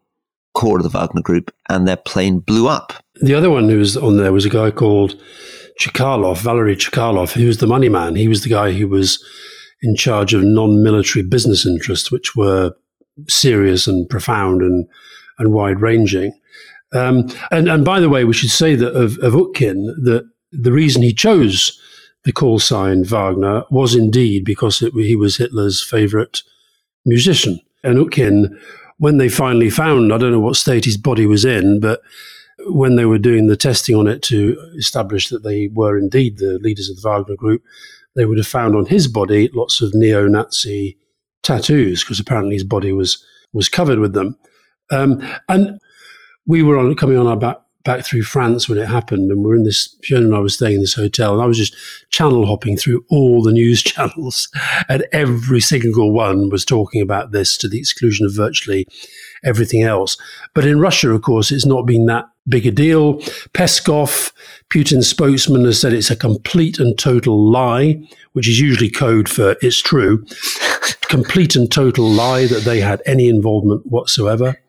core 0.55 0.77
of 0.77 0.83
the 0.83 0.89
Wagner 0.89 1.21
Group, 1.21 1.53
and 1.69 1.87
their 1.87 1.97
plane 1.97 2.39
blew 2.39 2.67
up. 2.67 2.93
The 3.21 3.35
other 3.35 3.49
one 3.49 3.69
who 3.69 3.77
was 3.77 3.95
on 3.95 4.17
there 4.17 4.33
was 4.33 4.45
a 4.45 4.49
guy 4.49 4.71
called 4.71 5.21
Chekalov, 5.79 6.37
Valery 6.37 6.75
Chekalov. 6.75 7.33
who 7.33 7.47
was 7.47 7.57
the 7.57 7.67
money 7.67 7.89
man. 7.89 8.15
He 8.15 8.27
was 8.27 8.43
the 8.43 8.49
guy 8.49 8.71
who 8.71 8.87
was 8.87 9.23
in 9.81 9.95
charge 9.95 10.33
of 10.33 10.43
non-military 10.43 11.23
business 11.23 11.65
interests, 11.65 12.11
which 12.11 12.35
were 12.35 12.71
serious 13.27 13.87
and 13.87 14.09
profound 14.09 14.61
and 14.61 14.87
and 15.37 15.53
wide 15.53 15.81
ranging. 15.81 16.31
Um, 16.93 17.29
and, 17.51 17.67
and 17.67 17.83
by 17.83 17.99
the 17.99 18.09
way, 18.09 18.23
we 18.23 18.33
should 18.33 18.51
say 18.51 18.75
that 18.75 18.95
of, 18.95 19.17
of 19.17 19.33
Utkin, 19.33 19.85
that 20.03 20.29
the 20.51 20.71
reason 20.71 21.01
he 21.01 21.13
chose 21.13 21.77
the 22.23 22.31
call 22.31 22.57
sign 22.57 23.03
Wagner 23.03 23.63
was 23.69 23.95
indeed 23.95 24.45
because 24.45 24.81
it, 24.81 24.93
he 24.93 25.15
was 25.15 25.37
Hitler's 25.37 25.83
favorite 25.83 26.41
musician. 27.05 27.59
And 27.83 27.97
Utkin, 27.97 28.49
when 28.97 29.17
they 29.17 29.29
finally 29.29 29.69
found, 29.69 30.13
I 30.13 30.17
don't 30.17 30.31
know 30.31 30.39
what 30.39 30.55
state 30.55 30.85
his 30.85 30.97
body 30.97 31.25
was 31.25 31.45
in, 31.45 31.79
but 31.79 32.01
when 32.67 32.95
they 32.95 33.05
were 33.05 33.17
doing 33.17 33.47
the 33.47 33.57
testing 33.57 33.95
on 33.95 34.07
it 34.07 34.21
to 34.23 34.57
establish 34.77 35.29
that 35.29 35.43
they 35.43 35.69
were 35.73 35.97
indeed 35.97 36.37
the 36.37 36.57
leaders 36.59 36.89
of 36.89 37.01
the 37.01 37.07
Wagner 37.07 37.35
group, 37.35 37.63
they 38.15 38.25
would 38.25 38.37
have 38.37 38.47
found 38.47 38.75
on 38.75 38.85
his 38.85 39.07
body 39.07 39.49
lots 39.53 39.81
of 39.81 39.93
neo 39.93 40.27
Nazi 40.27 40.97
tattoos 41.43 42.03
because 42.03 42.19
apparently 42.19 42.55
his 42.55 42.63
body 42.63 42.93
was, 42.93 43.23
was 43.51 43.67
covered 43.67 43.99
with 43.99 44.13
them. 44.13 44.37
Um, 44.91 45.21
and 45.49 45.79
we 46.47 46.63
were 46.63 46.77
on 46.77 46.95
coming 46.95 47.17
on 47.17 47.27
our 47.27 47.37
back 47.37 47.57
back 47.85 48.03
through 48.03 48.23
France 48.23 48.67
when 48.67 48.77
it 48.77 48.87
happened, 48.87 49.31
and 49.31 49.45
we're 49.45 49.55
in 49.55 49.63
this. 49.63 49.95
Fiona 50.03 50.25
and 50.25 50.35
I 50.35 50.39
was 50.39 50.55
staying 50.55 50.75
in 50.75 50.81
this 50.81 50.95
hotel, 50.95 51.33
and 51.33 51.41
I 51.41 51.45
was 51.45 51.57
just 51.57 51.75
channel 52.09 52.45
hopping 52.45 52.75
through 52.75 53.05
all 53.09 53.41
the 53.41 53.53
news 53.53 53.81
channels, 53.83 54.49
and 54.89 55.05
every 55.13 55.61
single 55.61 56.11
one 56.11 56.49
was 56.49 56.65
talking 56.65 57.01
about 57.01 57.31
this 57.31 57.57
to 57.57 57.69
the 57.69 57.79
exclusion 57.79 58.25
of 58.25 58.35
virtually 58.35 58.87
everything 59.43 59.83
else. 59.83 60.17
But 60.53 60.65
in 60.65 60.79
Russia, 60.79 61.11
of 61.11 61.21
course, 61.21 61.51
it's 61.51 61.65
not 61.65 61.85
been 61.85 62.07
that 62.07 62.25
big 62.47 62.65
a 62.65 62.71
deal. 62.71 63.19
Peskov, 63.53 64.31
Putin's 64.69 65.07
spokesman, 65.07 65.65
has 65.65 65.79
said 65.79 65.93
it's 65.93 66.11
a 66.11 66.15
complete 66.15 66.79
and 66.79 66.97
total 66.97 67.49
lie, 67.51 68.03
which 68.33 68.49
is 68.49 68.59
usually 68.59 68.89
code 68.89 69.29
for 69.29 69.55
it's 69.61 69.81
true. 69.81 70.25
complete 71.09 71.55
and 71.55 71.71
total 71.71 72.09
lie 72.09 72.47
that 72.47 72.63
they 72.63 72.81
had 72.81 73.01
any 73.05 73.29
involvement 73.29 73.85
whatsoever. 73.85 74.59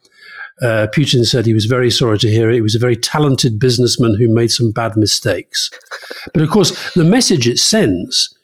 Uh, 0.63 0.87
Putin 0.95 1.25
said 1.25 1.45
he 1.45 1.55
was 1.55 1.67
very 1.67 1.91
sorry 1.91 2.19
to 2.19 2.31
hear 2.31 2.51
it. 2.51 2.55
He 2.55 2.61
was 2.61 2.75
a 2.75 2.81
very 2.81 2.97
talented 2.97 3.59
businessman 3.59 4.15
who 4.15 4.33
made 4.33 4.51
some 4.51 4.73
bad 4.73 4.97
mistakes. 4.97 5.71
But 6.33 6.43
of 6.43 6.51
course, 6.51 6.95
the 6.95 7.05
message 7.05 7.47
it 7.47 7.59
sends 7.59 8.35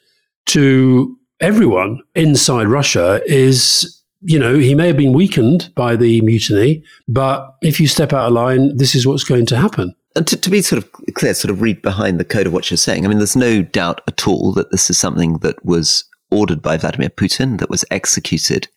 to 0.47 1.17
everyone 1.39 1.99
inside 2.15 2.67
Russia 2.67 3.21
is 3.25 3.99
you 4.25 4.39
know, 4.39 4.57
he 4.57 4.73
may 4.73 4.87
have 4.87 4.97
been 4.97 5.13
weakened 5.13 5.69
by 5.75 5.95
the 5.95 6.21
mutiny, 6.21 6.81
but 7.07 7.55
if 7.61 7.79
you 7.79 7.87
step 7.87 8.13
out 8.13 8.27
of 8.27 8.33
line, 8.33 8.75
this 8.77 8.95
is 8.95 9.05
what's 9.05 9.25
going 9.25 9.45
to 9.47 9.57
happen. 9.57 9.93
And 10.15 10.25
to, 10.27 10.37
to, 10.37 10.49
be 10.49 10.61
sort 10.61 10.81
of 10.81 10.89
clear, 11.15 11.33
sort 11.33 11.51
of 11.51 11.61
read 11.61 11.81
behind 11.81 12.19
the 12.19 12.25
code 12.25 12.47
of 12.47 12.53
what 12.53 12.69
you're 12.69 12.77
saying, 12.77 13.03
I 13.03 13.09
mean, 13.09 13.17
there's 13.17 13.35
no 13.35 13.63
doubt 13.63 14.01
at 14.07 14.27
all 14.27 14.53
that 14.53 14.71
this 14.71 14.89
is 14.89 14.97
something 14.97 15.39
that 15.39 15.63
was 15.65 16.05
ordered 16.31 16.61
by 16.61 16.77
Vladimir 16.77 17.09
Putin, 17.09 17.59
that 17.59 17.69
was 17.69 17.83
executed 17.91 18.67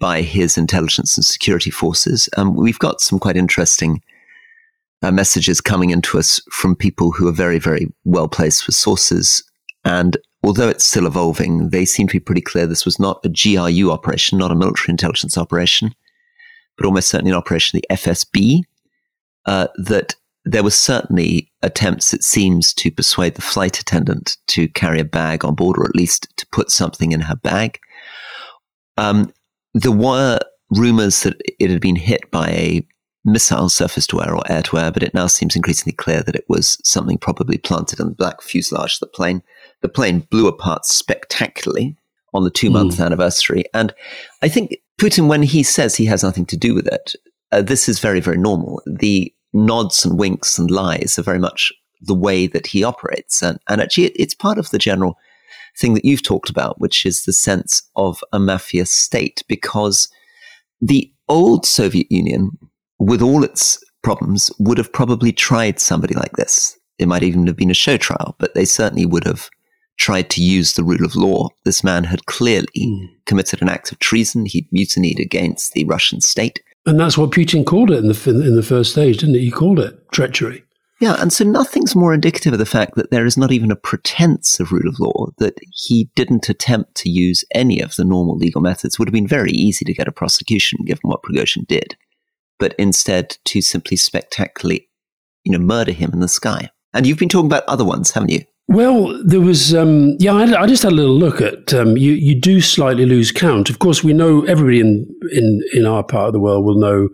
by 0.00 0.22
his 0.22 0.58
intelligence 0.58 1.16
and 1.16 1.24
security 1.24 1.70
forces. 1.70 2.28
Um, 2.36 2.56
we've 2.56 2.78
got 2.78 3.00
some 3.00 3.20
quite 3.20 3.36
interesting 3.36 4.02
uh, 5.02 5.12
messages 5.12 5.60
coming 5.60 5.90
into 5.90 6.18
us 6.18 6.40
from 6.50 6.74
people 6.74 7.12
who 7.12 7.28
are 7.28 7.32
very, 7.32 7.58
very 7.58 7.86
well 8.04 8.26
placed 8.26 8.66
with 8.66 8.74
sources. 8.74 9.44
And 9.84 10.16
although 10.42 10.68
it's 10.68 10.84
still 10.84 11.06
evolving, 11.06 11.70
they 11.70 11.84
seem 11.84 12.08
to 12.08 12.14
be 12.14 12.20
pretty 12.20 12.40
clear 12.40 12.66
this 12.66 12.84
was 12.84 12.98
not 12.98 13.24
a 13.24 13.28
GRU 13.28 13.90
operation, 13.90 14.38
not 14.38 14.50
a 14.50 14.56
military 14.56 14.90
intelligence 14.90 15.38
operation, 15.38 15.94
but 16.76 16.86
almost 16.86 17.08
certainly 17.08 17.30
an 17.30 17.36
operation, 17.36 17.78
of 17.78 17.82
the 17.82 17.94
FSB, 17.94 18.62
uh, 19.46 19.68
that 19.76 20.16
there 20.44 20.62
were 20.62 20.70
certainly 20.70 21.50
attempts, 21.62 22.14
it 22.14 22.24
seems, 22.24 22.72
to 22.74 22.90
persuade 22.90 23.34
the 23.34 23.42
flight 23.42 23.78
attendant 23.78 24.38
to 24.46 24.68
carry 24.68 24.98
a 24.98 25.04
bag 25.04 25.44
on 25.44 25.54
board, 25.54 25.76
or 25.78 25.84
at 25.84 25.94
least 25.94 26.28
to 26.38 26.46
put 26.52 26.70
something 26.70 27.12
in 27.12 27.20
her 27.20 27.36
bag. 27.36 27.78
Um, 28.96 29.32
there 29.74 29.92
were 29.92 30.38
rumors 30.70 31.22
that 31.22 31.40
it 31.58 31.70
had 31.70 31.80
been 31.80 31.96
hit 31.96 32.30
by 32.30 32.48
a 32.48 32.86
missile 33.24 33.68
surface 33.68 34.06
to 34.06 34.22
air 34.22 34.34
or 34.34 34.42
air 34.50 34.62
to 34.62 34.78
air, 34.78 34.90
but 34.90 35.02
it 35.02 35.14
now 35.14 35.26
seems 35.26 35.56
increasingly 35.56 35.94
clear 35.94 36.22
that 36.22 36.36
it 36.36 36.44
was 36.48 36.78
something 36.84 37.18
probably 37.18 37.58
planted 37.58 38.00
in 38.00 38.08
the 38.08 38.14
black 38.14 38.40
fuselage 38.40 38.94
of 38.94 39.00
the 39.00 39.06
plane. 39.06 39.42
The 39.82 39.88
plane 39.88 40.20
blew 40.30 40.48
apart 40.48 40.86
spectacularly 40.86 41.96
on 42.32 42.44
the 42.44 42.50
two 42.50 42.70
month 42.70 42.96
mm. 42.96 43.04
anniversary. 43.04 43.64
And 43.74 43.92
I 44.42 44.48
think 44.48 44.76
Putin, 45.00 45.28
when 45.28 45.42
he 45.42 45.62
says 45.62 45.96
he 45.96 46.06
has 46.06 46.22
nothing 46.22 46.46
to 46.46 46.56
do 46.56 46.74
with 46.74 46.86
it, 46.86 47.14
uh, 47.52 47.62
this 47.62 47.88
is 47.88 47.98
very, 47.98 48.20
very 48.20 48.38
normal. 48.38 48.82
The 48.86 49.34
nods 49.52 50.04
and 50.04 50.18
winks 50.18 50.58
and 50.58 50.70
lies 50.70 51.18
are 51.18 51.22
very 51.22 51.38
much 51.38 51.72
the 52.00 52.14
way 52.14 52.46
that 52.46 52.68
he 52.68 52.84
operates. 52.84 53.42
And, 53.42 53.58
and 53.68 53.80
actually, 53.80 54.06
it, 54.06 54.12
it's 54.16 54.34
part 54.34 54.58
of 54.58 54.70
the 54.70 54.78
general 54.78 55.18
thing 55.80 55.94
that 55.94 56.04
you've 56.04 56.22
talked 56.22 56.50
about, 56.50 56.80
which 56.80 57.06
is 57.06 57.24
the 57.24 57.32
sense 57.32 57.82
of 57.96 58.22
a 58.32 58.38
mafia 58.38 58.86
state, 58.86 59.42
because 59.48 60.08
the 60.80 61.12
old 61.28 61.66
Soviet 61.66 62.10
Union, 62.10 62.50
with 62.98 63.22
all 63.22 63.42
its 63.44 63.82
problems, 64.02 64.50
would 64.58 64.78
have 64.78 64.92
probably 64.92 65.32
tried 65.32 65.80
somebody 65.80 66.14
like 66.14 66.32
this. 66.32 66.78
It 66.98 67.08
might 67.08 67.22
even 67.22 67.46
have 67.46 67.56
been 67.56 67.70
a 67.70 67.74
show 67.74 67.96
trial, 67.96 68.36
but 68.38 68.54
they 68.54 68.64
certainly 68.64 69.06
would 69.06 69.24
have 69.24 69.48
tried 69.98 70.30
to 70.30 70.42
use 70.42 70.72
the 70.72 70.84
rule 70.84 71.04
of 71.04 71.16
law. 71.16 71.48
This 71.64 71.84
man 71.84 72.04
had 72.04 72.26
clearly 72.26 72.66
mm. 72.76 73.08
committed 73.26 73.60
an 73.60 73.68
act 73.68 73.92
of 73.92 73.98
treason. 73.98 74.46
He'd 74.46 74.66
mutinied 74.72 75.20
against 75.20 75.72
the 75.72 75.84
Russian 75.84 76.20
state. 76.20 76.62
And 76.86 76.98
that's 76.98 77.18
what 77.18 77.30
Putin 77.30 77.66
called 77.66 77.90
it 77.90 77.98
in 77.98 78.08
the 78.08 78.30
in 78.30 78.56
the 78.56 78.62
first 78.62 78.92
stage, 78.92 79.18
didn't 79.18 79.34
he? 79.34 79.42
He 79.42 79.50
called 79.50 79.78
it 79.78 80.10
treachery. 80.12 80.64
Yeah, 81.00 81.16
and 81.18 81.32
so 81.32 81.44
nothing's 81.44 81.96
more 81.96 82.12
indicative 82.12 82.52
of 82.52 82.58
the 82.58 82.66
fact 82.66 82.94
that 82.96 83.10
there 83.10 83.24
is 83.24 83.38
not 83.38 83.52
even 83.52 83.70
a 83.70 83.76
pretense 83.76 84.60
of 84.60 84.70
rule 84.70 84.86
of 84.86 85.00
law, 85.00 85.28
that 85.38 85.58
he 85.72 86.10
didn't 86.14 86.50
attempt 86.50 86.94
to 86.96 87.10
use 87.10 87.42
any 87.54 87.80
of 87.80 87.96
the 87.96 88.04
normal 88.04 88.36
legal 88.36 88.60
methods. 88.60 88.94
It 88.94 88.98
would 88.98 89.08
have 89.08 89.14
been 89.14 89.26
very 89.26 89.50
easy 89.50 89.86
to 89.86 89.94
get 89.94 90.08
a 90.08 90.12
prosecution 90.12 90.80
given 90.84 91.00
what 91.04 91.22
Prigozhin 91.22 91.66
did, 91.66 91.96
but 92.58 92.74
instead 92.78 93.38
to 93.46 93.62
simply 93.62 93.96
spectacularly, 93.96 94.90
you 95.42 95.52
know, 95.52 95.58
murder 95.58 95.92
him 95.92 96.10
in 96.12 96.20
the 96.20 96.28
sky. 96.28 96.68
And 96.92 97.06
you've 97.06 97.18
been 97.18 97.30
talking 97.30 97.46
about 97.46 97.64
other 97.64 97.84
ones, 97.84 98.10
haven't 98.10 98.30
you? 98.30 98.42
Well, 98.70 99.20
there 99.24 99.40
was, 99.40 99.74
um, 99.74 100.14
yeah, 100.20 100.32
I, 100.32 100.62
I, 100.62 100.66
just 100.68 100.84
had 100.84 100.92
a 100.92 100.94
little 100.94 101.18
look 101.18 101.40
at, 101.40 101.74
um, 101.74 101.96
you, 101.96 102.12
you 102.12 102.36
do 102.36 102.60
slightly 102.60 103.04
lose 103.04 103.32
count. 103.32 103.68
Of 103.68 103.80
course, 103.80 104.04
we 104.04 104.12
know 104.12 104.44
everybody 104.44 104.78
in, 104.78 105.12
in, 105.32 105.64
in 105.72 105.86
our 105.86 106.04
part 106.04 106.28
of 106.28 106.34
the 106.34 106.38
world 106.38 106.64
will 106.64 106.78
know, 106.78 107.08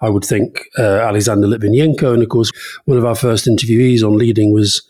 I 0.00 0.08
would 0.08 0.24
think, 0.24 0.66
uh, 0.78 1.00
Alexander 1.00 1.46
Litvinenko. 1.46 2.14
And 2.14 2.22
of 2.22 2.30
course, 2.30 2.50
one 2.86 2.96
of 2.96 3.04
our 3.04 3.14
first 3.14 3.46
interviewees 3.46 4.02
on 4.02 4.16
leading 4.16 4.50
was, 4.50 4.80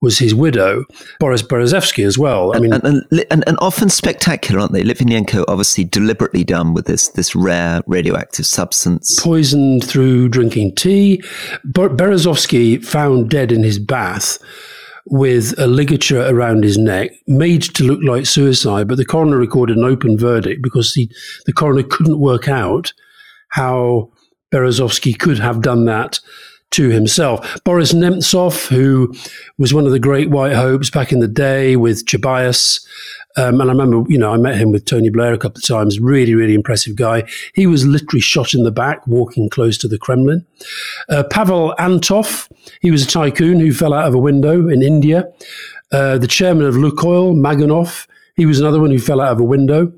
was 0.00 0.18
his 0.18 0.34
widow, 0.34 0.86
Boris 1.20 1.42
Berezovsky, 1.42 2.06
as 2.06 2.16
well. 2.16 2.56
I 2.56 2.60
mean, 2.60 2.72
and, 2.72 2.82
and, 2.82 3.26
and, 3.30 3.44
and, 3.46 3.58
often 3.60 3.90
spectacular, 3.90 4.62
aren't 4.62 4.72
they? 4.72 4.82
Litvinenko, 4.82 5.44
obviously 5.46 5.84
deliberately 5.84 6.44
done 6.44 6.72
with 6.72 6.86
this 6.86 7.08
this 7.08 7.36
rare 7.36 7.82
radioactive 7.86 8.46
substance, 8.46 9.20
poisoned 9.20 9.84
through 9.84 10.30
drinking 10.30 10.74
tea. 10.74 11.22
Berezovsky 11.66 12.82
found 12.82 13.28
dead 13.28 13.52
in 13.52 13.62
his 13.62 13.78
bath 13.78 14.38
with 15.06 15.54
a 15.58 15.66
ligature 15.66 16.26
around 16.26 16.64
his 16.64 16.78
neck, 16.78 17.10
made 17.26 17.62
to 17.62 17.84
look 17.84 18.00
like 18.02 18.26
suicide, 18.26 18.88
but 18.88 18.96
the 18.96 19.04
coroner 19.04 19.36
recorded 19.36 19.76
an 19.76 19.84
open 19.84 20.16
verdict 20.16 20.62
because 20.62 20.94
the, 20.94 21.10
the 21.46 21.52
coroner 21.52 21.82
couldn't 21.82 22.18
work 22.18 22.48
out 22.48 22.92
how 23.50 24.10
Berezovsky 24.52 25.18
could 25.18 25.38
have 25.38 25.60
done 25.62 25.84
that 25.84 26.20
to 26.70 26.90
himself. 26.90 27.62
Boris 27.64 27.92
Nemtsov, 27.92 28.66
who 28.68 29.14
was 29.58 29.72
one 29.72 29.86
of 29.86 29.92
the 29.92 29.98
great 29.98 30.30
white 30.30 30.54
hopes 30.54 30.90
back 30.90 31.12
in 31.12 31.20
the 31.20 31.28
day 31.28 31.76
with 31.76 32.04
Chubais 32.04 32.84
um, 33.36 33.60
and 33.60 33.70
I 33.70 33.72
remember, 33.72 34.04
you 34.10 34.18
know, 34.18 34.32
I 34.32 34.36
met 34.36 34.56
him 34.56 34.70
with 34.70 34.84
Tony 34.84 35.10
Blair 35.10 35.32
a 35.32 35.38
couple 35.38 35.58
of 35.58 35.64
times. 35.64 35.98
Really, 35.98 36.34
really 36.34 36.54
impressive 36.54 36.96
guy. 36.96 37.24
He 37.54 37.66
was 37.66 37.84
literally 37.86 38.20
shot 38.20 38.54
in 38.54 38.62
the 38.62 38.70
back 38.70 39.06
walking 39.06 39.48
close 39.48 39.76
to 39.78 39.88
the 39.88 39.98
Kremlin. 39.98 40.46
Uh, 41.08 41.24
Pavel 41.24 41.74
Antov, 41.78 42.48
he 42.80 42.90
was 42.90 43.02
a 43.02 43.08
tycoon 43.08 43.58
who 43.58 43.72
fell 43.72 43.92
out 43.92 44.06
of 44.06 44.14
a 44.14 44.18
window 44.18 44.68
in 44.68 44.82
India. 44.82 45.24
Uh, 45.90 46.18
the 46.18 46.28
chairman 46.28 46.66
of 46.66 46.74
Lukoil, 46.74 47.34
Maganov, 47.34 48.06
he 48.36 48.46
was 48.46 48.58
another 48.58 48.80
one 48.80 48.90
who 48.90 48.98
fell 48.98 49.20
out 49.20 49.32
of 49.32 49.40
a 49.40 49.44
window. 49.44 49.92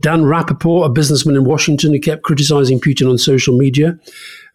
Dan 0.00 0.22
Rappaport, 0.22 0.86
a 0.86 0.88
businessman 0.88 1.36
in 1.36 1.44
Washington 1.44 1.92
who 1.92 2.00
kept 2.00 2.22
criticizing 2.22 2.80
Putin 2.80 3.10
on 3.10 3.18
social 3.18 3.56
media. 3.56 3.98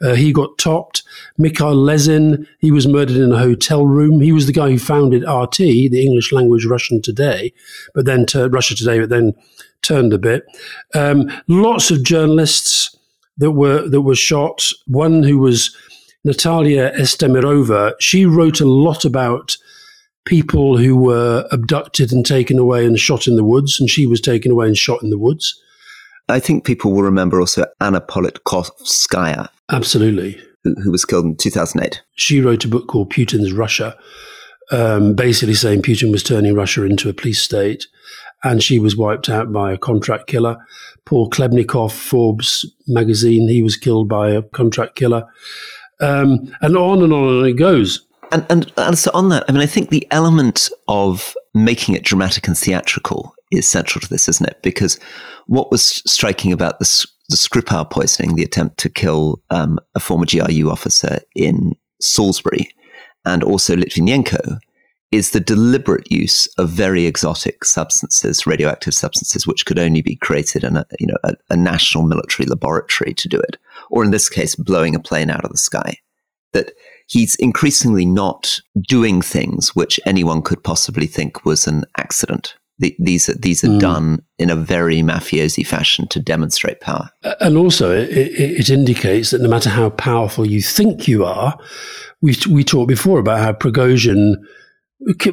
Uh, 0.02 0.14
he 0.14 0.32
got 0.32 0.58
topped. 0.58 1.04
Mikhail 1.38 1.76
Lesin, 1.76 2.48
he 2.60 2.72
was 2.72 2.88
murdered 2.88 3.18
in 3.18 3.32
a 3.32 3.38
hotel 3.38 3.86
room. 3.86 4.22
He 4.22 4.32
was 4.32 4.48
the 4.48 4.54
guy 4.54 4.72
who 4.72 4.80
founded 4.80 5.24
RT, 5.24 5.58
the 5.58 6.04
English 6.04 6.32
language 6.32 6.66
Russian 6.66 7.02
Today, 7.02 7.54
but 7.94 8.06
then 8.06 8.26
to 8.28 8.50
Russia 8.50 8.76
Today, 8.76 9.00
but 9.00 9.10
then 9.10 9.34
turned 9.82 10.14
a 10.14 10.18
bit. 10.18 10.46
Um, 10.96 11.32
lots 11.48 11.92
of 11.92 12.04
journalists 12.04 12.96
that 13.38 13.52
were 13.52 13.88
that 13.88 14.02
were 14.02 14.16
shot. 14.16 14.68
One 14.88 15.24
who 15.24 15.38
was 15.38 15.76
Natalia 16.24 16.92
Estemirova. 16.98 17.94
She 18.00 18.26
wrote 18.26 18.60
a 18.60 18.66
lot 18.66 19.06
about 19.06 19.58
people 20.26 20.78
who 20.78 20.98
were 20.98 21.48
abducted 21.52 22.12
and 22.12 22.26
taken 22.26 22.58
away 22.60 22.86
and 22.86 23.00
shot 23.00 23.28
in 23.28 23.36
the 23.36 23.46
woods, 23.46 23.80
and 23.80 23.90
she 23.90 24.06
was 24.06 24.20
taken 24.20 24.52
away 24.52 24.68
and 24.68 24.78
shot 24.78 25.02
in 25.04 25.10
the 25.10 25.18
woods. 25.18 25.60
I 26.30 26.40
think 26.40 26.66
people 26.66 26.92
will 26.92 27.04
remember 27.04 27.40
also 27.40 27.66
Anna 27.80 28.02
Politkovskaya. 28.02 29.48
Absolutely. 29.72 30.38
Who, 30.76 30.82
who 30.82 30.92
was 30.92 31.06
killed 31.06 31.26
in 31.26 31.36
2008. 31.36 32.02
She 32.16 32.42
wrote 32.42 32.66
a 32.66 32.70
book 32.70 32.88
called 32.88 33.12
Putin's 33.12 33.54
Russia, 33.54 33.98
um, 34.72 35.14
basically 35.14 35.56
saying 35.56 35.82
Putin 35.82 36.12
was 36.12 36.24
turning 36.24 36.54
Russia 36.54 36.84
into 36.84 37.10
a 37.10 37.14
police 37.14 37.42
state. 37.42 37.88
And 38.44 38.62
she 38.62 38.78
was 38.78 38.96
wiped 38.96 39.30
out 39.30 39.52
by 39.52 39.74
a 39.74 39.78
contract 39.78 40.28
killer. 40.28 40.58
Paul 41.06 41.30
Klebnikov, 41.30 41.92
Forbes 41.92 42.66
magazine, 42.88 43.50
he 43.50 43.64
was 43.64 43.76
killed 43.76 44.08
by 44.08 44.30
a 44.30 44.44
contract 44.44 44.96
killer. 44.96 45.26
Um, 46.00 46.54
and 46.62 46.78
on 46.78 47.02
and 47.02 47.12
on 47.12 47.38
and 47.40 47.48
it 47.48 47.54
goes. 47.54 48.06
And, 48.32 48.46
and, 48.50 48.72
and 48.78 48.98
so 48.98 49.10
on 49.14 49.30
that, 49.30 49.46
I 49.48 49.54
mean, 49.54 49.62
I 49.62 49.66
think 49.66 49.90
the 49.90 50.08
element 50.12 50.70
of 50.88 51.34
making 51.54 51.96
it 51.96 52.04
dramatic 52.04 52.48
and 52.48 52.58
theatrical 52.58 53.34
is 53.52 53.68
central 53.68 54.02
to 54.02 54.10
this, 54.10 54.28
isn't 54.28 54.50
it? 54.50 54.62
Because 54.62 55.00
what 55.48 55.72
was 55.72 55.84
striking 56.06 56.52
about 56.52 56.80
the, 56.80 57.08
the 57.30 57.36
Skripal 57.36 57.90
poisoning, 57.90 58.36
the 58.36 58.44
attempt 58.44 58.78
to 58.80 58.90
kill 58.90 59.42
um, 59.50 59.80
a 59.96 60.00
former 60.00 60.26
GRU 60.26 60.70
officer 60.70 61.20
in 61.36 61.76
Salisbury, 62.00 62.70
and 63.26 63.44
also 63.44 63.76
Litvinenko, 63.76 64.60
is 65.12 65.32
the 65.32 65.40
deliberate 65.40 66.12
use 66.12 66.48
of 66.58 66.70
very 66.70 67.06
exotic 67.06 67.64
substances, 67.64 68.46
radioactive 68.46 68.94
substances, 68.94 69.48
which 69.48 69.66
could 69.66 69.80
only 69.80 70.02
be 70.02 70.18
created 70.18 70.64
in 70.64 70.76
a, 70.76 70.86
you 71.00 71.08
know, 71.08 71.18
a, 71.24 71.34
a 71.50 71.56
national 71.56 72.04
military 72.04 72.46
laboratory 72.46 73.14
to 73.14 73.30
do 73.30 73.40
it, 73.40 73.58
or 73.90 74.04
in 74.04 74.12
this 74.12 74.28
case, 74.28 74.56
blowing 74.56 74.96
a 74.96 75.00
plane 75.00 75.30
out 75.30 75.46
of 75.46 75.52
the 75.52 75.58
sky. 75.58 75.98
That 76.54 76.72
he's 77.08 77.36
increasingly 77.36 78.06
not 78.06 78.60
doing 78.82 79.22
things 79.22 79.76
which 79.76 80.00
anyone 80.06 80.42
could 80.42 80.64
possibly 80.64 81.08
think 81.08 81.46
was 81.46 81.68
an 81.68 81.86
accident. 81.98 82.56
The, 82.80 82.96
these 83.00 83.28
are 83.28 83.34
these 83.34 83.64
are 83.64 83.70
mm. 83.70 83.80
done 83.80 84.24
in 84.38 84.50
a 84.50 84.56
very 84.56 84.98
mafiosi 84.98 85.66
fashion 85.66 86.08
to 86.10 86.20
demonstrate 86.20 86.80
power. 86.80 87.10
And 87.40 87.58
also, 87.58 87.92
it, 87.92 88.10
it, 88.12 88.70
indicates 88.70 89.32
that 89.32 89.42
no 89.42 89.50
matter 89.50 89.70
how 89.70 89.90
powerful 89.90 90.46
you 90.46 90.62
think 90.62 91.08
you 91.08 91.26
are, 91.26 91.58
we 92.22 92.36
we 92.50 92.64
talked 92.64 92.88
before 92.88 93.20
about 93.20 93.40
how 93.40 93.54
Prigozhin 93.54 94.36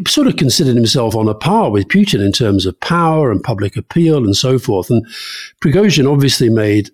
sort 0.07 0.27
of 0.27 0.37
considered 0.37 0.77
himself 0.77 1.15
on 1.15 1.29
a 1.29 1.35
par 1.35 1.71
with 1.71 1.89
Putin 1.89 2.25
in 2.25 2.33
terms 2.33 2.67
of 2.67 2.79
power 2.81 3.31
and 3.31 3.43
public 3.43 3.77
appeal 3.77 4.19
and 4.19 4.37
so 4.37 4.59
forth. 4.59 4.91
And 4.91 5.07
Prigozhin 5.63 6.11
obviously 6.11 6.51
made 6.51 6.91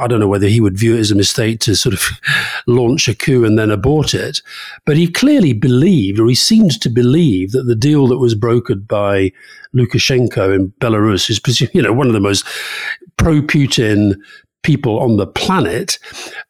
I 0.00 0.06
don't 0.06 0.20
know 0.20 0.28
whether 0.28 0.46
he 0.46 0.60
would 0.60 0.78
view 0.78 0.94
it 0.94 1.00
as 1.00 1.10
a 1.10 1.16
mistake 1.16 1.60
to 1.60 1.74
sort 1.74 1.94
of 1.94 2.02
launch 2.66 3.08
a 3.08 3.14
coup 3.14 3.44
and 3.44 3.58
then 3.58 3.70
abort 3.70 4.14
it, 4.14 4.40
but 4.84 4.96
he 4.96 5.08
clearly 5.08 5.52
believed, 5.52 6.20
or 6.20 6.28
he 6.28 6.34
seemed 6.34 6.80
to 6.80 6.88
believe, 6.88 7.52
that 7.52 7.64
the 7.64 7.74
deal 7.74 8.06
that 8.06 8.18
was 8.18 8.34
brokered 8.34 8.86
by 8.86 9.32
Lukashenko 9.74 10.54
in 10.54 10.72
Belarus, 10.80 11.26
who's 11.26 11.60
you 11.74 11.82
know 11.82 11.92
one 11.92 12.06
of 12.06 12.12
the 12.12 12.20
most 12.20 12.46
pro-Putin 13.16 14.14
people 14.62 14.98
on 14.98 15.16
the 15.16 15.26
planet, 15.26 15.98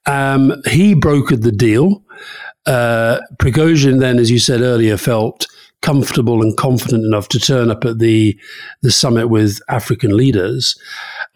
um, 0.07 0.55
he 0.69 0.95
brokered 0.95 1.43
the 1.43 1.53
deal. 1.53 2.03
Uh, 2.67 3.21
Prigozhin 3.39 4.01
then, 4.01 4.19
as 4.19 4.31
you 4.31 4.39
said 4.39 4.61
earlier, 4.61 4.97
felt 4.97 5.47
comfortable 5.85 6.41
and 6.43 6.57
confident 6.57 7.05
enough 7.05 7.29
to 7.29 7.39
turn 7.39 7.71
up 7.71 7.85
at 7.85 7.99
the 7.99 8.39
the 8.81 8.91
summit 8.91 9.29
with 9.29 9.61
African 9.69 10.17
leaders. 10.17 10.77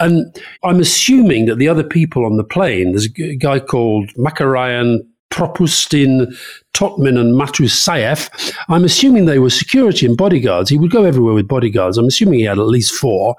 And 0.00 0.34
I'm 0.64 0.80
assuming 0.80 1.44
that 1.46 1.58
the 1.58 1.68
other 1.68 1.84
people 1.84 2.24
on 2.24 2.38
the 2.38 2.44
plane, 2.44 2.92
there's 2.92 3.04
a 3.04 3.36
guy 3.36 3.60
called 3.60 4.08
Makaryan 4.14 5.00
Propustin, 5.30 6.34
Totmin, 6.72 7.18
and 7.18 7.34
Matuseyev. 7.34 8.54
I'm 8.70 8.84
assuming 8.84 9.26
they 9.26 9.38
were 9.38 9.50
security 9.50 10.06
and 10.06 10.16
bodyguards. 10.16 10.70
He 10.70 10.78
would 10.78 10.90
go 10.90 11.04
everywhere 11.04 11.34
with 11.34 11.46
bodyguards. 11.46 11.98
I'm 11.98 12.06
assuming 12.06 12.38
he 12.38 12.46
had 12.46 12.58
at 12.58 12.66
least 12.66 12.94
four. 12.94 13.36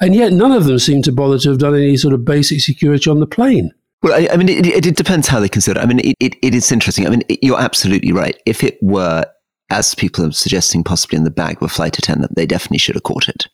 And 0.00 0.14
yet 0.14 0.32
none 0.32 0.52
of 0.52 0.64
them 0.64 0.78
seem 0.78 1.02
to 1.02 1.12
bother 1.12 1.38
to 1.40 1.48
have 1.50 1.58
done 1.58 1.74
any 1.74 1.96
sort 1.96 2.14
of 2.14 2.24
basic 2.24 2.60
security 2.60 3.10
on 3.10 3.18
the 3.18 3.26
plane. 3.26 3.72
Well, 4.02 4.14
I, 4.14 4.32
I 4.32 4.36
mean, 4.36 4.48
it, 4.48 4.64
it, 4.64 4.86
it, 4.86 4.96
depends 4.96 5.26
how 5.26 5.40
they 5.40 5.48
consider 5.48 5.78
it. 5.78 5.82
I 5.82 5.86
mean, 5.86 5.98
it, 5.98 6.16
it, 6.20 6.36
it 6.40 6.54
is 6.54 6.72
interesting. 6.72 7.06
I 7.06 7.10
mean, 7.10 7.22
you're 7.42 7.60
absolutely 7.60 8.12
right. 8.12 8.40
If 8.46 8.64
it 8.64 8.78
were, 8.80 9.26
as 9.70 9.94
people 9.94 10.26
are 10.26 10.32
suggesting, 10.32 10.84
possibly 10.84 11.16
in 11.16 11.24
the 11.24 11.30
bag 11.30 11.56
of 11.56 11.62
a 11.62 11.68
flight 11.68 11.98
attendant, 11.98 12.34
they 12.34 12.46
definitely 12.46 12.78
should 12.78 12.96
have 12.96 13.04
caught 13.04 13.28
it. 13.28 13.48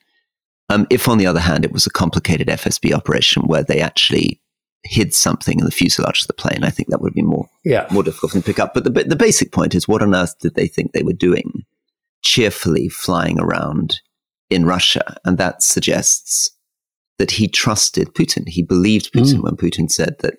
Um, 0.68 0.86
if, 0.90 1.08
on 1.08 1.18
the 1.18 1.26
other 1.26 1.40
hand, 1.40 1.64
it 1.64 1.72
was 1.72 1.86
a 1.86 1.90
complicated 1.90 2.48
FSB 2.48 2.92
operation 2.92 3.42
where 3.42 3.62
they 3.62 3.80
actually 3.80 4.40
hid 4.86 5.14
something 5.14 5.58
in 5.58 5.64
the 5.64 5.70
fuselage 5.70 6.22
of 6.22 6.26
the 6.28 6.32
plane, 6.32 6.64
I 6.64 6.70
think 6.70 6.88
that 6.88 7.00
would 7.00 7.14
be 7.14 7.22
more 7.22 7.48
yeah. 7.64 7.86
more 7.90 8.02
difficult 8.02 8.32
to 8.32 8.42
pick 8.42 8.58
up. 8.58 8.74
But 8.74 8.84
the 8.84 8.90
the 8.90 9.16
basic 9.16 9.52
point 9.52 9.74
is, 9.74 9.88
what 9.88 10.02
on 10.02 10.14
earth 10.14 10.38
did 10.40 10.54
they 10.54 10.66
think 10.66 10.92
they 10.92 11.02
were 11.02 11.12
doing, 11.12 11.64
cheerfully 12.22 12.88
flying 12.88 13.38
around 13.38 14.00
in 14.50 14.64
Russia? 14.64 15.16
And 15.24 15.38
that 15.38 15.62
suggests 15.62 16.50
that 17.18 17.32
he 17.32 17.48
trusted 17.48 18.14
Putin. 18.14 18.48
He 18.48 18.62
believed 18.62 19.12
Putin 19.12 19.36
mm. 19.36 19.42
when 19.42 19.56
Putin 19.56 19.90
said 19.90 20.16
that 20.20 20.38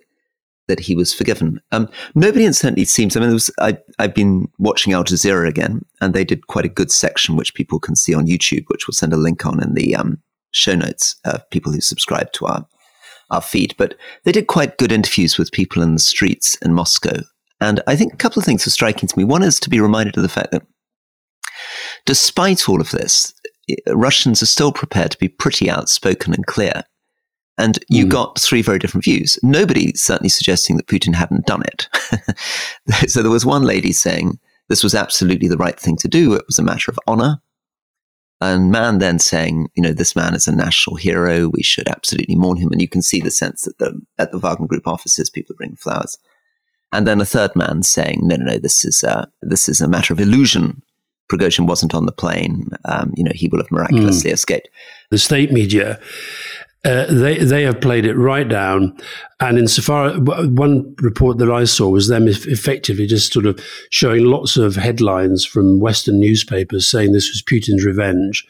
that 0.67 0.79
he 0.79 0.95
was 0.95 1.13
forgiven. 1.13 1.61
Um, 1.71 1.89
nobody 2.15 2.45
incidentally 2.45 2.85
seems. 2.85 3.15
I 3.15 3.21
mean, 3.21 3.33
was, 3.33 3.51
I, 3.59 3.77
I've 3.99 4.13
been 4.13 4.49
watching 4.59 4.93
Al 4.93 5.03
Jazeera 5.03 5.47
again, 5.47 5.85
and 6.01 6.13
they 6.13 6.23
did 6.23 6.47
quite 6.47 6.65
a 6.65 6.69
good 6.69 6.91
section 6.91 7.35
which 7.35 7.53
people 7.53 7.79
can 7.79 7.95
see 7.95 8.13
on 8.13 8.27
YouTube, 8.27 8.65
which 8.67 8.87
we'll 8.87 8.93
send 8.93 9.13
a 9.13 9.17
link 9.17 9.45
on 9.45 9.61
in 9.61 9.73
the 9.73 9.95
um, 9.95 10.21
show 10.51 10.75
notes. 10.75 11.15
Uh, 11.25 11.39
people 11.51 11.71
who 11.71 11.81
subscribe 11.81 12.31
to 12.33 12.45
our 12.45 12.67
our 13.29 13.41
feed, 13.41 13.75
but 13.77 13.95
they 14.23 14.31
did 14.31 14.47
quite 14.47 14.77
good 14.77 14.91
interviews 14.91 15.37
with 15.37 15.51
people 15.51 15.81
in 15.81 15.93
the 15.93 15.99
streets 15.99 16.55
in 16.61 16.73
Moscow. 16.73 17.19
And 17.59 17.81
I 17.87 17.95
think 17.95 18.13
a 18.13 18.17
couple 18.17 18.39
of 18.39 18.45
things 18.45 18.65
were 18.65 18.71
striking 18.71 19.07
to 19.07 19.17
me. 19.17 19.23
One 19.23 19.43
is 19.43 19.59
to 19.59 19.69
be 19.69 19.79
reminded 19.79 20.15
of 20.15 20.23
the 20.23 20.29
fact 20.29 20.51
that 20.51 20.65
despite 22.05 22.69
all 22.69 22.79
of 22.79 22.91
this, 22.91 23.33
Russians 23.87 24.41
are 24.41 24.47
still 24.47 24.71
prepared 24.71 25.11
to 25.11 25.17
be 25.17 25.27
pretty 25.27 25.69
outspoken 25.69 26.33
and 26.33 26.45
clear. 26.45 26.83
And 27.57 27.79
you 27.89 28.05
mm. 28.05 28.09
got 28.09 28.39
three 28.39 28.61
very 28.61 28.77
different 28.77 29.03
views. 29.03 29.39
Nobody 29.41 29.91
certainly 29.95 30.29
suggesting 30.29 30.77
that 30.77 30.87
Putin 30.87 31.15
hadn't 31.15 31.47
done 31.47 31.63
it. 31.63 31.89
so 33.09 33.21
there 33.21 33.31
was 33.31 33.45
one 33.45 33.63
lady 33.63 33.91
saying 33.91 34.39
this 34.67 34.83
was 34.83 34.93
absolutely 34.93 35.47
the 35.47 35.57
right 35.57 35.79
thing 35.79 35.97
to 35.97 36.07
do. 36.07 36.33
It 36.33 36.45
was 36.45 36.59
a 36.59 36.63
matter 36.63 36.91
of 36.91 36.99
honor. 37.07 37.41
And 38.39 38.71
man 38.71 38.99
then 38.99 39.17
saying, 39.17 39.69
you 39.75 39.81
know, 39.81 39.93
this 39.93 40.15
man 40.15 40.35
is 40.35 40.47
a 40.47 40.55
national 40.55 40.97
hero. 40.97 41.49
We 41.49 41.63
should 41.63 41.87
absolutely 41.87 42.35
mourn 42.35 42.57
him. 42.57 42.71
And 42.71 42.79
you 42.79 42.87
can 42.87 43.01
see 43.01 43.19
the 43.19 43.31
sense 43.31 43.63
that 43.63 43.79
the, 43.79 43.99
at 44.19 44.31
the 44.31 44.37
Wagner 44.37 44.67
Group 44.67 44.87
offices, 44.87 45.29
people 45.29 45.55
bring 45.55 45.75
flowers. 45.75 46.19
And 46.93 47.07
then 47.07 47.19
a 47.19 47.25
third 47.25 47.55
man 47.55 47.81
saying, 47.81 48.19
no, 48.21 48.35
no, 48.35 48.45
no, 48.45 48.57
this 48.59 48.85
is 48.85 49.03
a, 49.03 49.27
this 49.41 49.67
is 49.67 49.81
a 49.81 49.87
matter 49.87 50.13
of 50.13 50.19
illusion. 50.19 50.83
Prigozhin 51.31 51.67
wasn't 51.67 51.95
on 51.95 52.05
the 52.05 52.11
plane. 52.11 52.69
Um, 52.85 53.13
you 53.17 53.23
know, 53.23 53.33
he 53.33 53.47
will 53.47 53.59
have 53.59 53.71
miraculously 53.71 54.29
mm. 54.29 54.33
escaped. 54.33 54.69
The 55.09 55.17
state 55.17 55.51
media 55.51 55.99
uh, 56.85 57.05
they 57.11 57.39
they 57.39 57.63
have 57.63 57.81
played 57.81 58.05
it 58.05 58.15
right 58.15 58.47
down, 58.47 58.95
and 59.39 59.57
insofar 59.57 60.13
one 60.13 60.95
report 60.99 61.37
that 61.39 61.51
I 61.51 61.63
saw 61.63 61.89
was 61.89 62.07
them 62.07 62.27
effectively 62.27 63.07
just 63.07 63.33
sort 63.33 63.45
of 63.45 63.59
showing 63.89 64.25
lots 64.25 64.57
of 64.57 64.75
headlines 64.75 65.43
from 65.43 65.79
Western 65.79 66.19
newspapers 66.19 66.89
saying 66.89 67.11
this 67.11 67.29
was 67.29 67.41
Putin's 67.41 67.83
revenge, 67.83 68.45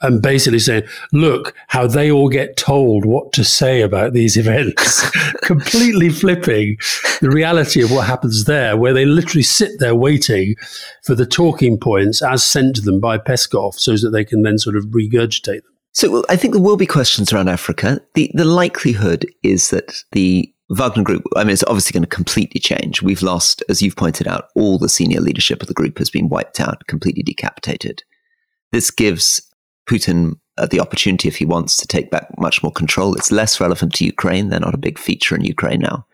and 0.00 0.22
basically 0.22 0.58
saying, 0.58 0.84
"Look 1.12 1.54
how 1.68 1.86
they 1.86 2.10
all 2.10 2.30
get 2.30 2.56
told 2.56 3.04
what 3.04 3.32
to 3.34 3.44
say 3.44 3.82
about 3.82 4.14
these 4.14 4.36
events," 4.38 5.08
completely 5.42 6.08
flipping 6.08 6.78
the 7.20 7.30
reality 7.30 7.82
of 7.82 7.92
what 7.92 8.06
happens 8.06 8.44
there, 8.44 8.76
where 8.76 8.94
they 8.94 9.04
literally 9.04 9.42
sit 9.42 9.78
there 9.80 9.94
waiting 9.94 10.56
for 11.04 11.14
the 11.14 11.26
talking 11.26 11.78
points 11.78 12.22
as 12.22 12.42
sent 12.42 12.76
to 12.76 12.82
them 12.82 13.00
by 13.00 13.18
Peskov, 13.18 13.74
so 13.74 13.96
that 13.98 14.10
they 14.10 14.24
can 14.24 14.42
then 14.42 14.58
sort 14.58 14.76
of 14.76 14.86
regurgitate 14.86 15.62
them. 15.62 15.75
So 15.96 16.22
I 16.28 16.36
think 16.36 16.52
there 16.52 16.62
will 16.62 16.76
be 16.76 16.84
questions 16.84 17.32
around 17.32 17.48
Africa. 17.48 18.02
The 18.12 18.30
the 18.34 18.44
likelihood 18.44 19.24
is 19.42 19.70
that 19.70 20.04
the 20.12 20.52
Wagner 20.68 21.02
Group, 21.02 21.22
I 21.34 21.42
mean, 21.42 21.54
it's 21.54 21.64
obviously 21.64 21.94
going 21.94 22.02
to 22.02 22.16
completely 22.16 22.60
change. 22.60 23.00
We've 23.00 23.22
lost, 23.22 23.62
as 23.70 23.80
you've 23.80 23.96
pointed 23.96 24.28
out, 24.28 24.48
all 24.54 24.78
the 24.78 24.90
senior 24.90 25.22
leadership 25.22 25.62
of 25.62 25.68
the 25.68 25.74
group 25.74 25.96
has 25.96 26.10
been 26.10 26.28
wiped 26.28 26.60
out, 26.60 26.86
completely 26.86 27.22
decapitated. 27.22 28.02
This 28.72 28.90
gives 28.90 29.40
Putin 29.88 30.32
uh, 30.58 30.66
the 30.66 30.80
opportunity, 30.80 31.28
if 31.28 31.36
he 31.36 31.46
wants, 31.46 31.78
to 31.78 31.86
take 31.86 32.10
back 32.10 32.28
much 32.38 32.62
more 32.62 32.72
control. 32.72 33.14
It's 33.14 33.32
less 33.32 33.58
relevant 33.58 33.94
to 33.94 34.04
Ukraine. 34.04 34.50
They're 34.50 34.60
not 34.60 34.74
a 34.74 34.88
big 34.88 34.98
feature 34.98 35.34
in 35.34 35.44
Ukraine 35.44 35.80
now. 35.80 36.04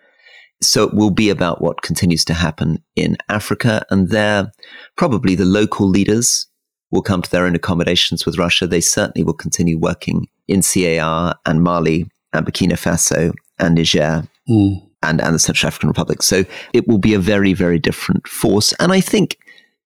So 0.60 0.84
it 0.84 0.94
will 0.94 1.10
be 1.10 1.28
about 1.28 1.60
what 1.60 1.82
continues 1.82 2.24
to 2.26 2.34
happen 2.34 2.84
in 2.94 3.16
Africa. 3.28 3.84
And 3.90 4.10
there, 4.10 4.52
probably 4.96 5.34
the 5.34 5.44
local 5.44 5.88
leaders 5.88 6.46
will 6.92 7.02
come 7.02 7.22
to 7.22 7.30
their 7.30 7.46
own 7.46 7.56
accommodations 7.56 8.24
with 8.24 8.38
Russia. 8.38 8.66
They 8.66 8.80
certainly 8.80 9.24
will 9.24 9.32
continue 9.34 9.78
working 9.78 10.28
in 10.46 10.62
CAR 10.62 11.34
and 11.44 11.62
Mali 11.62 12.06
and 12.32 12.46
Burkina 12.46 12.74
Faso 12.74 13.32
and 13.58 13.74
Niger 13.74 14.28
mm. 14.48 14.80
and, 15.02 15.20
and 15.20 15.34
the 15.34 15.38
Central 15.38 15.68
African 15.68 15.88
Republic. 15.88 16.22
So 16.22 16.44
it 16.72 16.86
will 16.86 16.98
be 16.98 17.14
a 17.14 17.18
very, 17.18 17.54
very 17.54 17.78
different 17.78 18.28
force. 18.28 18.72
And 18.74 18.92
I 18.92 19.00
think, 19.00 19.38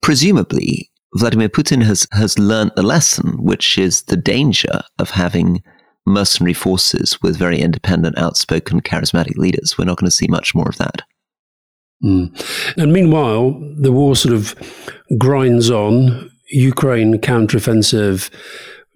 presumably, 0.03 0.91
Vladimir 1.15 1.49
Putin 1.49 1.83
has, 1.83 2.07
has 2.13 2.39
learned 2.39 2.73
the 2.77 2.83
lesson, 2.83 3.43
which 3.43 3.79
is 3.79 4.03
the 4.03 4.17
danger 4.17 4.83
of 4.99 5.11
having 5.11 5.63
mercenary 6.05 6.55
forces 6.55 7.21
with 7.23 7.37
very 7.37 7.59
independent, 7.61 8.19
outspoken, 8.19 8.81
charismatic 8.81 9.37
leaders. 9.37 9.77
We're 9.77 9.87
not 9.87 9.99
going 9.99 10.07
to 10.07 10.11
see 10.11 10.29
much 10.29 10.55
more 10.55 10.69
of 10.69 10.79
that. 10.79 11.03
Mm. 12.05 12.75
And 12.77 12.93
meanwhile, 12.93 13.59
the 13.79 13.93
war 13.93 14.17
sort 14.17 14.35
of 14.35 14.55
grinds 15.19 15.71
on. 15.71 16.31
Ukraine 16.49 17.19
counteroffensive, 17.19 18.31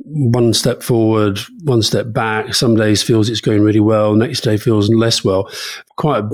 one 0.04 0.54
step 0.54 0.82
forward, 0.82 1.38
one 1.64 1.82
step 1.82 2.12
back. 2.12 2.54
Some 2.54 2.76
days 2.76 3.02
feels 3.02 3.28
it's 3.28 3.40
going 3.40 3.62
really 3.62 3.80
well, 3.80 4.14
next 4.14 4.40
day 4.40 4.56
feels 4.56 4.88
less 4.90 5.24
well. 5.24 5.50
Quite 5.96 6.24
a 6.24 6.30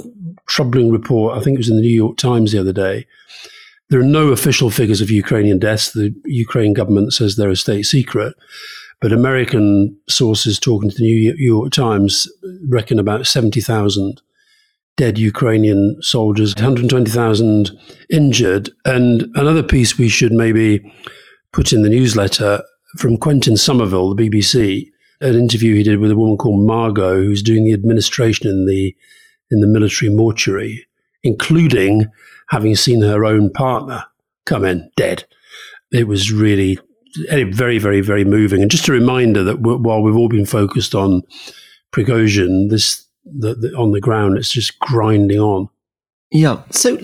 troubling 0.46 0.90
report. 0.90 1.36
I 1.36 1.42
think 1.42 1.54
it 1.54 1.58
was 1.58 1.68
in 1.68 1.76
the 1.76 1.82
New 1.82 1.88
York 1.88 2.16
Times 2.16 2.52
the 2.52 2.60
other 2.60 2.72
day. 2.72 3.06
There 3.88 4.00
are 4.00 4.04
no 4.04 4.28
official 4.28 4.70
figures 4.70 5.00
of 5.00 5.10
Ukrainian 5.10 5.58
deaths. 5.58 5.92
The 5.92 6.14
Ukraine 6.24 6.72
government 6.72 7.12
says 7.12 7.36
they're 7.36 7.50
a 7.50 7.56
state 7.56 7.84
secret. 7.84 8.34
But 9.00 9.12
American 9.12 9.96
sources 10.08 10.58
talking 10.58 10.90
to 10.90 10.96
the 10.96 11.02
New 11.02 11.34
York 11.36 11.70
Times 11.70 12.26
reckon 12.68 12.98
about 12.98 13.26
70,000 13.26 14.22
dead 14.96 15.18
Ukrainian 15.18 15.96
soldiers, 16.00 16.54
120,000 16.54 17.70
injured. 18.10 18.70
And 18.84 19.26
another 19.34 19.62
piece 19.62 19.98
we 19.98 20.08
should 20.08 20.32
maybe 20.32 20.80
put 21.52 21.72
in 21.72 21.82
the 21.82 21.90
newsletter 21.90 22.62
from 22.96 23.18
Quentin 23.18 23.56
Somerville, 23.56 24.14
the 24.14 24.28
BBC, 24.28 24.90
an 25.20 25.34
interview 25.34 25.74
he 25.74 25.82
did 25.82 25.98
with 25.98 26.10
a 26.10 26.16
woman 26.16 26.36
called 26.36 26.66
Margot, 26.66 27.16
who's 27.16 27.42
doing 27.42 27.64
the 27.64 27.72
administration 27.72 28.48
in 28.48 28.66
the 28.66 28.94
in 29.50 29.60
the 29.60 29.66
military 29.66 30.10
mortuary, 30.10 30.86
including 31.22 32.06
having 32.48 32.74
seen 32.74 33.02
her 33.02 33.24
own 33.24 33.50
partner 33.50 34.04
come 34.44 34.64
in 34.64 34.90
dead. 34.96 35.24
It 35.92 36.08
was 36.08 36.32
really 36.32 36.78
eh, 37.28 37.44
very, 37.48 37.78
very, 37.78 38.00
very 38.00 38.24
moving. 38.24 38.60
And 38.60 38.70
just 38.70 38.88
a 38.88 38.92
reminder 38.92 39.44
that 39.44 39.60
while 39.60 40.02
we've 40.02 40.16
all 40.16 40.28
been 40.28 40.46
focused 40.46 40.94
on 40.94 41.22
Prigozhin, 41.92 42.70
this 42.70 43.05
the, 43.26 43.54
the, 43.54 43.74
on 43.76 43.92
the 43.92 44.00
ground. 44.00 44.38
It's 44.38 44.50
just 44.50 44.78
grinding 44.78 45.40
on. 45.40 45.68
Yeah. 46.30 46.62
So 46.70 46.96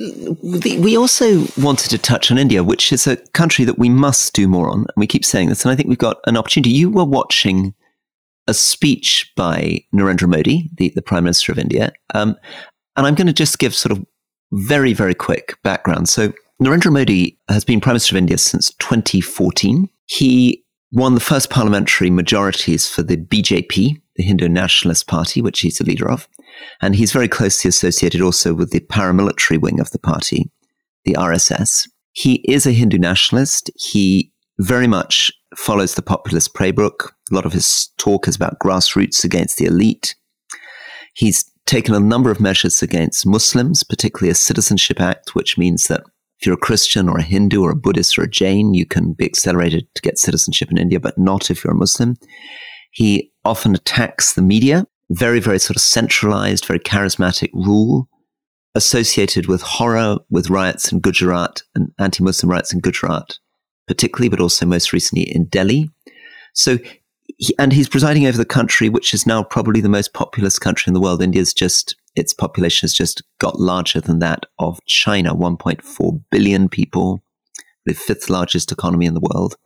we 0.42 0.96
also 0.96 1.46
wanted 1.56 1.90
to 1.90 1.98
touch 1.98 2.30
on 2.30 2.38
India, 2.38 2.64
which 2.64 2.92
is 2.92 3.06
a 3.06 3.16
country 3.32 3.64
that 3.64 3.78
we 3.78 3.88
must 3.88 4.34
do 4.34 4.48
more 4.48 4.68
on. 4.68 4.78
And 4.80 4.94
we 4.96 5.06
keep 5.06 5.24
saying 5.24 5.48
this, 5.48 5.64
and 5.64 5.72
I 5.72 5.76
think 5.76 5.88
we've 5.88 5.98
got 5.98 6.18
an 6.26 6.36
opportunity. 6.36 6.70
You 6.70 6.90
were 6.90 7.04
watching 7.04 7.74
a 8.48 8.54
speech 8.54 9.32
by 9.36 9.84
Narendra 9.94 10.28
Modi, 10.28 10.68
the, 10.74 10.92
the 10.94 11.02
Prime 11.02 11.24
Minister 11.24 11.52
of 11.52 11.58
India. 11.58 11.92
Um, 12.14 12.36
and 12.96 13.06
I'm 13.06 13.14
going 13.14 13.28
to 13.28 13.32
just 13.32 13.58
give 13.58 13.74
sort 13.74 13.92
of 13.92 14.04
very, 14.52 14.92
very 14.92 15.14
quick 15.14 15.56
background. 15.62 16.08
So 16.08 16.32
Narendra 16.60 16.92
Modi 16.92 17.38
has 17.48 17.64
been 17.64 17.80
Prime 17.80 17.94
Minister 17.94 18.14
of 18.14 18.18
India 18.18 18.38
since 18.38 18.74
2014. 18.74 19.88
He 20.06 20.64
won 20.90 21.14
the 21.14 21.20
first 21.20 21.48
parliamentary 21.48 22.10
majorities 22.10 22.88
for 22.88 23.02
the 23.02 23.16
BJP, 23.16 24.01
the 24.22 24.28
Hindu 24.28 24.48
Nationalist 24.48 25.08
Party, 25.08 25.42
which 25.42 25.60
he's 25.60 25.78
the 25.78 25.84
leader 25.84 26.08
of. 26.08 26.28
And 26.80 26.94
he's 26.94 27.12
very 27.12 27.26
closely 27.26 27.68
associated 27.68 28.20
also 28.20 28.54
with 28.54 28.70
the 28.70 28.80
paramilitary 28.80 29.60
wing 29.60 29.80
of 29.80 29.90
the 29.90 29.98
party, 29.98 30.48
the 31.04 31.14
RSS. 31.14 31.88
He 32.12 32.34
is 32.48 32.64
a 32.66 32.72
Hindu 32.72 32.98
nationalist. 32.98 33.70
He 33.74 34.32
very 34.60 34.86
much 34.86 35.32
follows 35.56 35.94
the 35.94 36.02
populist 36.02 36.54
playbook. 36.54 37.10
A 37.30 37.34
lot 37.34 37.46
of 37.46 37.52
his 37.52 37.88
talk 37.98 38.28
is 38.28 38.36
about 38.36 38.60
grassroots 38.60 39.24
against 39.24 39.58
the 39.58 39.64
elite. 39.64 40.14
He's 41.14 41.44
taken 41.66 41.94
a 41.94 42.00
number 42.00 42.30
of 42.30 42.40
measures 42.40 42.80
against 42.80 43.26
Muslims, 43.26 43.82
particularly 43.82 44.30
a 44.30 44.36
Citizenship 44.36 45.00
Act, 45.00 45.34
which 45.34 45.58
means 45.58 45.88
that 45.88 46.02
if 46.38 46.46
you're 46.46 46.54
a 46.54 46.58
Christian 46.58 47.08
or 47.08 47.18
a 47.18 47.22
Hindu 47.24 47.62
or 47.62 47.70
a 47.70 47.76
Buddhist 47.76 48.16
or 48.18 48.22
a 48.22 48.30
Jain, 48.30 48.72
you 48.72 48.86
can 48.86 49.14
be 49.14 49.24
accelerated 49.24 49.86
to 49.96 50.02
get 50.02 50.18
citizenship 50.18 50.70
in 50.70 50.78
India, 50.78 51.00
but 51.00 51.18
not 51.18 51.50
if 51.50 51.64
you're 51.64 51.72
a 51.72 51.76
Muslim. 51.76 52.16
He 52.92 53.31
often 53.44 53.74
attacks 53.74 54.34
the 54.34 54.42
media, 54.42 54.86
very, 55.10 55.40
very 55.40 55.58
sort 55.58 55.76
of 55.76 55.82
centralized, 55.82 56.66
very 56.66 56.78
charismatic 56.78 57.50
rule 57.52 58.08
associated 58.74 59.46
with 59.46 59.62
horror, 59.62 60.16
with 60.30 60.50
riots 60.50 60.90
in 60.90 61.00
Gujarat 61.00 61.62
and 61.74 61.92
anti 61.98 62.24
Muslim 62.24 62.50
riots 62.50 62.72
in 62.72 62.80
Gujarat, 62.80 63.38
particularly, 63.86 64.28
but 64.28 64.40
also 64.40 64.64
most 64.64 64.92
recently 64.92 65.24
in 65.24 65.44
Delhi. 65.46 65.90
So, 66.54 66.78
he, 67.38 67.54
and 67.58 67.72
he's 67.72 67.88
presiding 67.88 68.26
over 68.26 68.38
the 68.38 68.44
country, 68.44 68.88
which 68.88 69.12
is 69.12 69.26
now 69.26 69.42
probably 69.42 69.80
the 69.80 69.88
most 69.88 70.12
populous 70.12 70.58
country 70.58 70.90
in 70.90 70.94
the 70.94 71.00
world. 71.00 71.22
India's 71.22 71.52
just 71.52 71.96
its 72.14 72.34
population 72.34 72.86
has 72.86 72.94
just 72.94 73.22
got 73.38 73.58
larger 73.58 74.00
than 74.00 74.18
that 74.18 74.44
of 74.58 74.78
China, 74.86 75.34
1.4 75.34 76.22
billion 76.30 76.68
people, 76.68 77.22
the 77.86 77.94
fifth 77.94 78.28
largest 78.28 78.70
economy 78.70 79.06
in 79.06 79.14
the 79.14 79.20
world. 79.32 79.56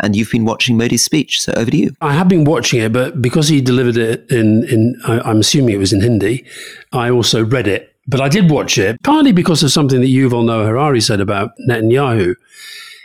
And 0.00 0.14
you've 0.14 0.30
been 0.30 0.44
watching 0.44 0.76
Modi's 0.76 1.04
speech, 1.04 1.40
so 1.40 1.52
over 1.56 1.70
to 1.70 1.76
you. 1.76 1.94
I 2.00 2.12
have 2.12 2.28
been 2.28 2.44
watching 2.44 2.80
it, 2.80 2.92
but 2.92 3.20
because 3.20 3.48
he 3.48 3.60
delivered 3.60 3.96
it 3.96 4.30
in, 4.30 4.64
in 4.64 5.00
I'm 5.04 5.40
assuming 5.40 5.74
it 5.74 5.78
was 5.78 5.92
in 5.92 6.00
Hindi, 6.00 6.44
I 6.92 7.10
also 7.10 7.44
read 7.44 7.66
it. 7.66 7.94
But 8.06 8.20
I 8.20 8.28
did 8.28 8.50
watch 8.50 8.78
it, 8.78 9.02
partly 9.02 9.32
because 9.32 9.62
of 9.62 9.70
something 9.70 10.00
that 10.00 10.06
Yuval 10.06 10.44
Noah 10.46 10.66
Harari 10.66 11.00
said 11.00 11.20
about 11.20 11.50
Netanyahu. 11.68 12.34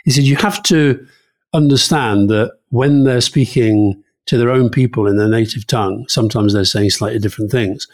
He 0.05 0.11
said, 0.11 0.23
you 0.23 0.35
have 0.37 0.63
to 0.63 1.05
understand 1.53 2.29
that 2.29 2.53
when 2.69 3.03
they're 3.03 3.21
speaking 3.21 4.01
to 4.25 4.37
their 4.37 4.49
own 4.49 4.69
people 4.69 5.07
in 5.07 5.17
their 5.17 5.27
native 5.27 5.67
tongue. 5.67 6.05
Sometimes 6.07 6.53
they're 6.53 6.63
saying 6.63 6.89
slightly 6.89 7.19
different 7.19 7.51
things. 7.51 7.87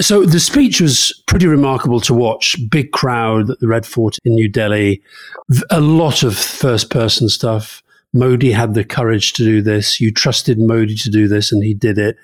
So 0.00 0.24
the 0.24 0.40
speech 0.40 0.80
was 0.80 1.12
pretty 1.26 1.46
remarkable 1.46 2.00
to 2.00 2.14
watch. 2.14 2.56
Big 2.70 2.92
crowd 2.92 3.50
at 3.50 3.60
the 3.60 3.68
Red 3.68 3.84
Fort 3.84 4.18
in 4.24 4.34
New 4.34 4.48
Delhi, 4.48 5.02
a 5.70 5.80
lot 5.80 6.22
of 6.22 6.36
first 6.36 6.90
person 6.90 7.28
stuff. 7.28 7.82
Modi 8.12 8.50
had 8.50 8.74
the 8.74 8.84
courage 8.84 9.32
to 9.34 9.44
do 9.44 9.62
this. 9.62 10.00
You 10.00 10.12
trusted 10.12 10.58
Modi 10.58 10.94
to 10.96 11.10
do 11.10 11.28
this, 11.28 11.52
and 11.52 11.62
he 11.62 11.74
did 11.74 11.98
it. 11.98 12.16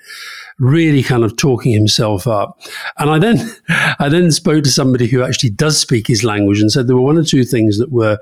Really, 0.59 1.03
kind 1.03 1.23
of 1.23 1.37
talking 1.37 1.71
himself 1.71 2.27
up. 2.27 2.59
And 2.97 3.09
I 3.09 3.19
then, 3.19 3.37
I 3.99 4.09
then 4.09 4.31
spoke 4.31 4.63
to 4.63 4.71
somebody 4.71 5.07
who 5.07 5.23
actually 5.23 5.51
does 5.51 5.77
speak 5.77 6.07
his 6.07 6.23
language 6.23 6.59
and 6.59 6.71
said 6.71 6.87
there 6.87 6.95
were 6.95 7.01
one 7.01 7.17
or 7.17 7.23
two 7.23 7.43
things 7.43 7.77
that 7.77 7.91
were 7.91 8.17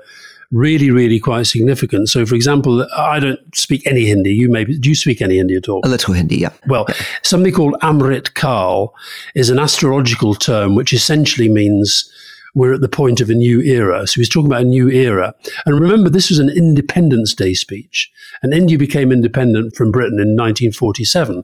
really, 0.52 0.90
really 0.90 1.18
quite 1.18 1.46
significant. 1.46 2.08
So, 2.08 2.24
for 2.26 2.34
example, 2.34 2.86
I 2.96 3.18
don't 3.18 3.40
speak 3.56 3.86
any 3.86 4.04
Hindi. 4.04 4.30
You 4.30 4.50
maybe 4.50 4.78
do 4.78 4.88
you 4.88 4.94
speak 4.94 5.20
any 5.20 5.38
Hindi 5.38 5.56
at 5.56 5.68
all? 5.68 5.80
A 5.84 5.88
little 5.88 6.14
Hindi, 6.14 6.36
yeah. 6.36 6.52
Well, 6.68 6.84
yeah. 6.88 6.94
something 7.22 7.52
called 7.52 7.74
Amrit 7.82 8.34
Kal 8.34 8.94
is 9.34 9.50
an 9.50 9.58
astrological 9.58 10.34
term 10.34 10.74
which 10.74 10.92
essentially 10.92 11.48
means 11.48 12.10
we're 12.54 12.74
at 12.74 12.80
the 12.80 12.88
point 12.88 13.20
of 13.20 13.30
a 13.30 13.34
new 13.34 13.60
era. 13.62 14.06
So 14.06 14.20
he's 14.20 14.28
talking 14.28 14.46
about 14.46 14.62
a 14.62 14.66
new 14.66 14.90
era. 14.90 15.34
And 15.64 15.80
remember, 15.80 16.10
this 16.10 16.28
was 16.28 16.38
an 16.38 16.50
Independence 16.50 17.34
Day 17.34 17.54
speech. 17.54 18.10
And 18.42 18.52
India 18.52 18.76
became 18.76 19.12
independent 19.12 19.74
from 19.74 19.92
Britain 19.92 20.18
in 20.18 20.36
1947. 20.36 21.42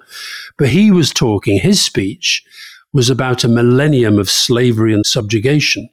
But 0.58 0.68
he 0.68 0.90
was 0.90 1.12
talking, 1.12 1.58
his 1.58 1.80
speech 1.82 2.44
was 2.92 3.08
about 3.08 3.44
a 3.44 3.48
millennium 3.48 4.18
of 4.18 4.30
slavery 4.30 4.92
and 4.92 5.04
subjugation. 5.04 5.88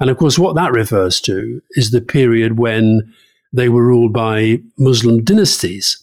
And 0.00 0.10
of 0.10 0.16
course, 0.16 0.38
what 0.38 0.54
that 0.56 0.72
refers 0.72 1.20
to 1.22 1.62
is 1.72 1.90
the 1.90 2.00
period 2.00 2.58
when 2.58 3.12
they 3.52 3.68
were 3.68 3.84
ruled 3.84 4.12
by 4.12 4.60
Muslim 4.78 5.22
dynasties. 5.22 5.98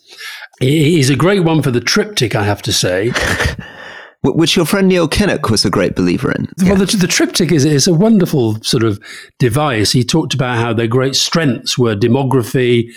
He's 0.59 1.09
a 1.09 1.15
great 1.15 1.43
one 1.43 1.61
for 1.61 1.71
the 1.71 1.81
triptych, 1.81 2.35
I 2.35 2.43
have 2.43 2.61
to 2.63 2.73
say. 2.73 3.11
Which 4.21 4.57
your 4.57 4.65
friend 4.65 4.89
Neil 4.89 5.07
Kinnock 5.07 5.49
was 5.49 5.63
a 5.63 5.69
great 5.69 5.95
believer 5.95 6.29
in. 6.31 6.49
Well, 6.63 6.75
the, 6.75 6.85
the, 6.85 7.07
triptych 7.07 7.53
is, 7.53 7.63
is 7.63 7.87
a 7.87 7.93
wonderful 7.93 8.61
sort 8.61 8.83
of 8.83 8.99
device. 9.37 9.93
He 9.93 10.03
talked 10.03 10.33
about 10.33 10.57
how 10.57 10.73
their 10.73 10.87
great 10.87 11.15
strengths 11.15 11.77
were 11.77 11.95
demography, 11.95 12.91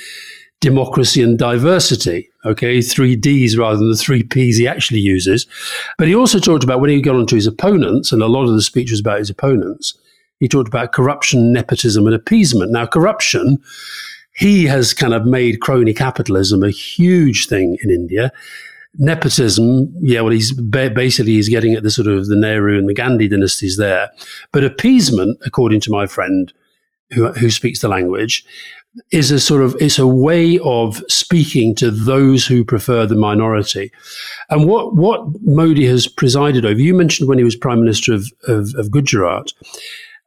democracy, 0.60 1.22
and 1.22 1.38
diversity. 1.38 2.28
Okay, 2.44 2.82
three 2.82 3.14
Ds 3.14 3.56
rather 3.56 3.76
than 3.76 3.90
the 3.90 3.96
three 3.96 4.24
Ps 4.24 4.56
he 4.56 4.66
actually 4.66 4.98
uses. 4.98 5.46
But 5.96 6.08
he 6.08 6.14
also 6.14 6.40
talked 6.40 6.64
about 6.64 6.80
when 6.80 6.90
he 6.90 7.00
got 7.00 7.14
onto 7.14 7.36
his 7.36 7.46
opponents, 7.46 8.10
and 8.10 8.20
a 8.20 8.26
lot 8.26 8.48
of 8.48 8.54
the 8.54 8.62
speech 8.62 8.90
was 8.90 8.98
about 8.98 9.20
his 9.20 9.30
opponents, 9.30 9.96
he 10.40 10.48
talked 10.48 10.66
about 10.66 10.90
corruption, 10.90 11.52
nepotism, 11.52 12.04
and 12.04 12.16
appeasement. 12.16 12.72
Now, 12.72 12.84
corruption, 12.84 13.58
he 14.34 14.64
has 14.64 14.92
kind 14.92 15.14
of 15.14 15.24
made 15.24 15.60
crony 15.60 15.94
capitalism 15.94 16.64
a 16.64 16.70
huge 16.70 17.46
thing 17.46 17.78
in 17.80 17.90
India. 17.90 18.32
Nepotism, 18.98 19.92
yeah, 20.00 20.20
well, 20.20 20.32
he's 20.32 20.52
basically 20.52 21.32
he's 21.32 21.48
getting 21.48 21.74
at 21.74 21.82
the 21.82 21.90
sort 21.90 22.08
of 22.08 22.26
the 22.26 22.36
Nehru 22.36 22.78
and 22.78 22.88
the 22.88 22.94
Gandhi 22.94 23.26
dynasties 23.26 23.78
there. 23.78 24.10
But 24.52 24.64
appeasement, 24.64 25.38
according 25.46 25.80
to 25.82 25.90
my 25.90 26.06
friend 26.06 26.52
who, 27.12 27.32
who 27.32 27.50
speaks 27.50 27.80
the 27.80 27.88
language, 27.88 28.44
is 29.10 29.30
a 29.30 29.40
sort 29.40 29.62
of 29.62 29.74
it's 29.80 29.98
a 29.98 30.06
way 30.06 30.58
of 30.58 31.02
speaking 31.08 31.74
to 31.76 31.90
those 31.90 32.46
who 32.46 32.64
prefer 32.64 33.06
the 33.06 33.14
minority. 33.14 33.90
And 34.50 34.68
what 34.68 34.94
what 34.94 35.22
Modi 35.40 35.86
has 35.86 36.06
presided 36.06 36.66
over, 36.66 36.78
you 36.78 36.94
mentioned 36.94 37.28
when 37.28 37.38
he 37.38 37.44
was 37.44 37.56
prime 37.56 37.80
minister 37.80 38.12
of, 38.12 38.30
of, 38.46 38.74
of 38.74 38.90
Gujarat, 38.90 39.52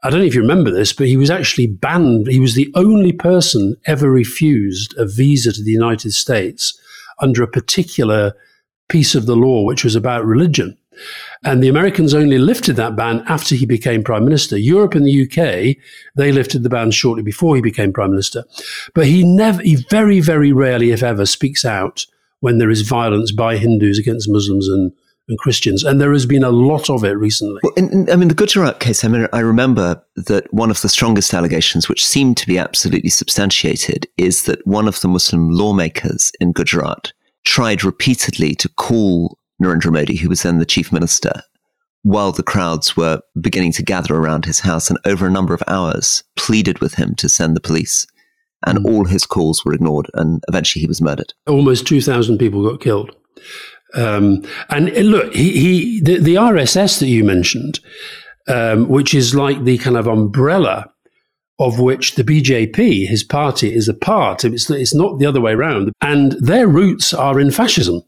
I 0.03 0.09
don't 0.09 0.19
know 0.19 0.25
if 0.25 0.35
you 0.35 0.41
remember 0.41 0.71
this, 0.71 0.93
but 0.93 1.07
he 1.07 1.17
was 1.17 1.29
actually 1.29 1.67
banned. 1.67 2.27
He 2.27 2.39
was 2.39 2.55
the 2.55 2.71
only 2.75 3.11
person 3.11 3.75
ever 3.85 4.09
refused 4.09 4.95
a 4.97 5.05
visa 5.05 5.51
to 5.53 5.63
the 5.63 5.71
United 5.71 6.13
States 6.13 6.79
under 7.19 7.43
a 7.43 7.47
particular 7.47 8.33
piece 8.89 9.15
of 9.15 9.25
the 9.25 9.35
law, 9.35 9.63
which 9.63 9.83
was 9.83 9.95
about 9.95 10.25
religion. 10.25 10.77
And 11.43 11.61
the 11.61 11.67
Americans 11.67 12.13
only 12.13 12.37
lifted 12.37 12.77
that 12.77 12.95
ban 12.95 13.23
after 13.27 13.53
he 13.55 13.65
became 13.65 14.03
prime 14.03 14.23
minister. 14.23 14.57
Europe 14.57 14.95
and 14.95 15.05
the 15.05 15.23
UK, 15.23 15.77
they 16.15 16.31
lifted 16.31 16.63
the 16.63 16.69
ban 16.69 16.91
shortly 16.91 17.21
before 17.21 17.55
he 17.55 17.61
became 17.61 17.91
prime 17.91 18.11
minister. 18.11 18.45
But 18.93 19.07
he 19.07 19.23
never, 19.23 19.61
he 19.61 19.75
very, 19.89 20.21
very 20.21 20.51
rarely, 20.53 20.91
if 20.91 21.03
ever, 21.03 21.25
speaks 21.25 21.65
out 21.65 22.05
when 22.39 22.57
there 22.57 22.69
is 22.69 22.81
violence 22.81 23.31
by 23.31 23.57
Hindus 23.57 23.99
against 23.99 24.29
Muslims 24.29 24.67
and 24.67 24.93
and 25.27 25.37
Christians. 25.39 25.83
And 25.83 25.99
there 25.99 26.13
has 26.13 26.25
been 26.25 26.43
a 26.43 26.51
lot 26.51 26.89
of 26.89 27.03
it 27.03 27.17
recently. 27.17 27.59
Well, 27.63 27.73
in, 27.75 27.91
in, 27.91 28.11
I 28.11 28.15
mean, 28.15 28.27
the 28.27 28.35
Gujarat 28.35 28.79
case, 28.79 29.03
I 29.03 29.07
mean, 29.07 29.27
I 29.33 29.39
remember 29.39 30.01
that 30.15 30.51
one 30.53 30.69
of 30.69 30.81
the 30.81 30.89
strongest 30.89 31.33
allegations, 31.33 31.89
which 31.89 32.05
seemed 32.05 32.37
to 32.37 32.47
be 32.47 32.57
absolutely 32.57 33.09
substantiated, 33.09 34.07
is 34.17 34.43
that 34.43 34.65
one 34.67 34.87
of 34.87 35.01
the 35.01 35.07
Muslim 35.07 35.49
lawmakers 35.49 36.31
in 36.39 36.51
Gujarat 36.51 37.11
tried 37.45 37.83
repeatedly 37.83 38.55
to 38.55 38.69
call 38.69 39.37
Narendra 39.61 39.91
Modi, 39.91 40.17
who 40.17 40.29
was 40.29 40.43
then 40.43 40.59
the 40.59 40.65
chief 40.65 40.91
minister, 40.91 41.41
while 42.03 42.31
the 42.31 42.43
crowds 42.43 42.97
were 42.97 43.21
beginning 43.39 43.71
to 43.73 43.83
gather 43.83 44.15
around 44.15 44.45
his 44.45 44.59
house, 44.59 44.89
and 44.89 44.99
over 45.05 45.25
a 45.25 45.31
number 45.31 45.53
of 45.53 45.63
hours 45.67 46.23
pleaded 46.35 46.79
with 46.79 46.95
him 46.95 47.15
to 47.15 47.29
send 47.29 47.55
the 47.55 47.61
police. 47.61 48.05
And 48.65 48.79
mm. 48.79 48.91
all 48.91 49.05
his 49.05 49.25
calls 49.25 49.63
were 49.63 49.73
ignored, 49.73 50.09
and 50.13 50.43
eventually 50.47 50.81
he 50.81 50.87
was 50.87 51.01
murdered. 51.01 51.33
Almost 51.47 51.87
2,000 51.87 52.37
people 52.37 52.69
got 52.69 52.81
killed. 52.81 53.15
Um, 53.93 54.43
and 54.69 54.89
look, 55.09 55.33
he, 55.33 55.51
he 55.51 56.01
the, 56.01 56.17
the, 56.17 56.35
RSS 56.35 56.99
that 56.99 57.07
you 57.07 57.23
mentioned, 57.23 57.79
um, 58.47 58.89
which 58.89 59.13
is 59.13 59.33
like 59.33 59.63
the 59.63 59.77
kind 59.77 59.95
of 59.95 60.07
umbrella 60.07 60.91
of 61.59 61.79
which 61.79 62.15
the 62.15 62.23
BJP, 62.23 63.07
his 63.07 63.23
party, 63.23 63.73
is 63.73 63.87
a 63.87 63.93
part. 63.93 64.43
It's, 64.43 64.69
it's 64.69 64.93
not 64.93 65.19
the 65.19 65.25
other 65.25 65.41
way 65.41 65.53
around. 65.53 65.91
And 66.01 66.33
their 66.33 66.67
roots 66.67 67.13
are 67.13 67.39
in 67.39 67.51
fascism. 67.51 68.01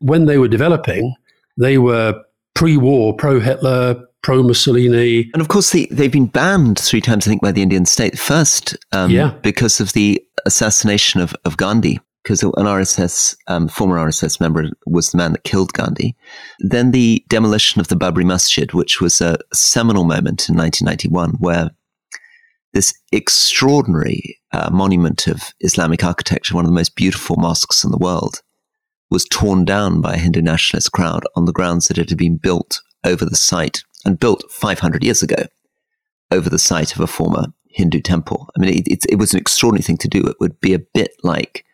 When 0.00 0.26
they 0.26 0.38
were 0.38 0.48
developing, 0.48 1.14
they 1.56 1.78
were 1.78 2.20
pre 2.54 2.76
war, 2.76 3.14
pro 3.14 3.40
Hitler, 3.40 4.04
pro 4.22 4.42
Mussolini. 4.42 5.30
And 5.32 5.40
of 5.40 5.48
course, 5.48 5.70
they, 5.70 5.86
they've 5.86 6.12
been 6.12 6.26
banned 6.26 6.78
three 6.78 7.00
times, 7.00 7.26
I 7.26 7.30
think, 7.30 7.42
by 7.42 7.52
the 7.52 7.62
Indian 7.62 7.86
state. 7.86 8.18
First, 8.18 8.76
um, 8.92 9.10
yeah. 9.10 9.34
because 9.42 9.80
of 9.80 9.92
the 9.92 10.22
assassination 10.46 11.20
of, 11.20 11.34
of 11.44 11.56
Gandhi 11.56 12.00
because 12.24 12.42
an 12.42 12.52
RSS, 12.52 13.36
um, 13.48 13.68
former 13.68 13.96
RSS 13.96 14.40
member 14.40 14.70
was 14.86 15.10
the 15.10 15.18
man 15.18 15.32
that 15.32 15.44
killed 15.44 15.74
Gandhi. 15.74 16.16
Then 16.58 16.90
the 16.90 17.22
demolition 17.28 17.80
of 17.80 17.88
the 17.88 17.96
Babri 17.96 18.24
Masjid, 18.24 18.72
which 18.72 18.98
was 19.00 19.20
a 19.20 19.36
seminal 19.52 20.04
moment 20.04 20.48
in 20.48 20.56
1991, 20.56 21.32
where 21.38 21.70
this 22.74 22.92
extraordinary 23.12 24.38
uh, 24.52 24.68
monument 24.70 25.26
of 25.26 25.54
Islamic 25.60 26.04
architecture, 26.04 26.54
one 26.54 26.64
of 26.64 26.70
the 26.70 26.74
most 26.74 26.96
beautiful 26.96 27.36
mosques 27.36 27.84
in 27.84 27.90
the 27.90 27.98
world, 27.98 28.42
was 29.10 29.24
torn 29.26 29.64
down 29.64 30.00
by 30.00 30.14
a 30.14 30.18
Hindu 30.18 30.42
nationalist 30.42 30.92
crowd 30.92 31.24
on 31.36 31.44
the 31.44 31.52
grounds 31.52 31.88
that 31.88 31.98
it 31.98 32.08
had 32.08 32.18
been 32.18 32.36
built 32.36 32.80
over 33.04 33.24
the 33.24 33.36
site 33.36 33.82
and 34.04 34.18
built 34.18 34.44
500 34.50 35.04
years 35.04 35.22
ago 35.22 35.44
over 36.30 36.50
the 36.50 36.58
site 36.58 36.94
of 36.94 37.00
a 37.00 37.06
former 37.06 37.46
Hindu 37.68 38.00
temple. 38.00 38.50
I 38.56 38.60
mean, 38.60 38.78
it, 38.78 38.88
it, 38.88 39.06
it 39.08 39.18
was 39.18 39.32
an 39.32 39.40
extraordinary 39.40 39.82
thing 39.82 39.98
to 39.98 40.08
do. 40.08 40.26
It 40.26 40.36
would 40.40 40.60
be 40.60 40.74
a 40.74 40.80
bit 40.94 41.12
like 41.22 41.64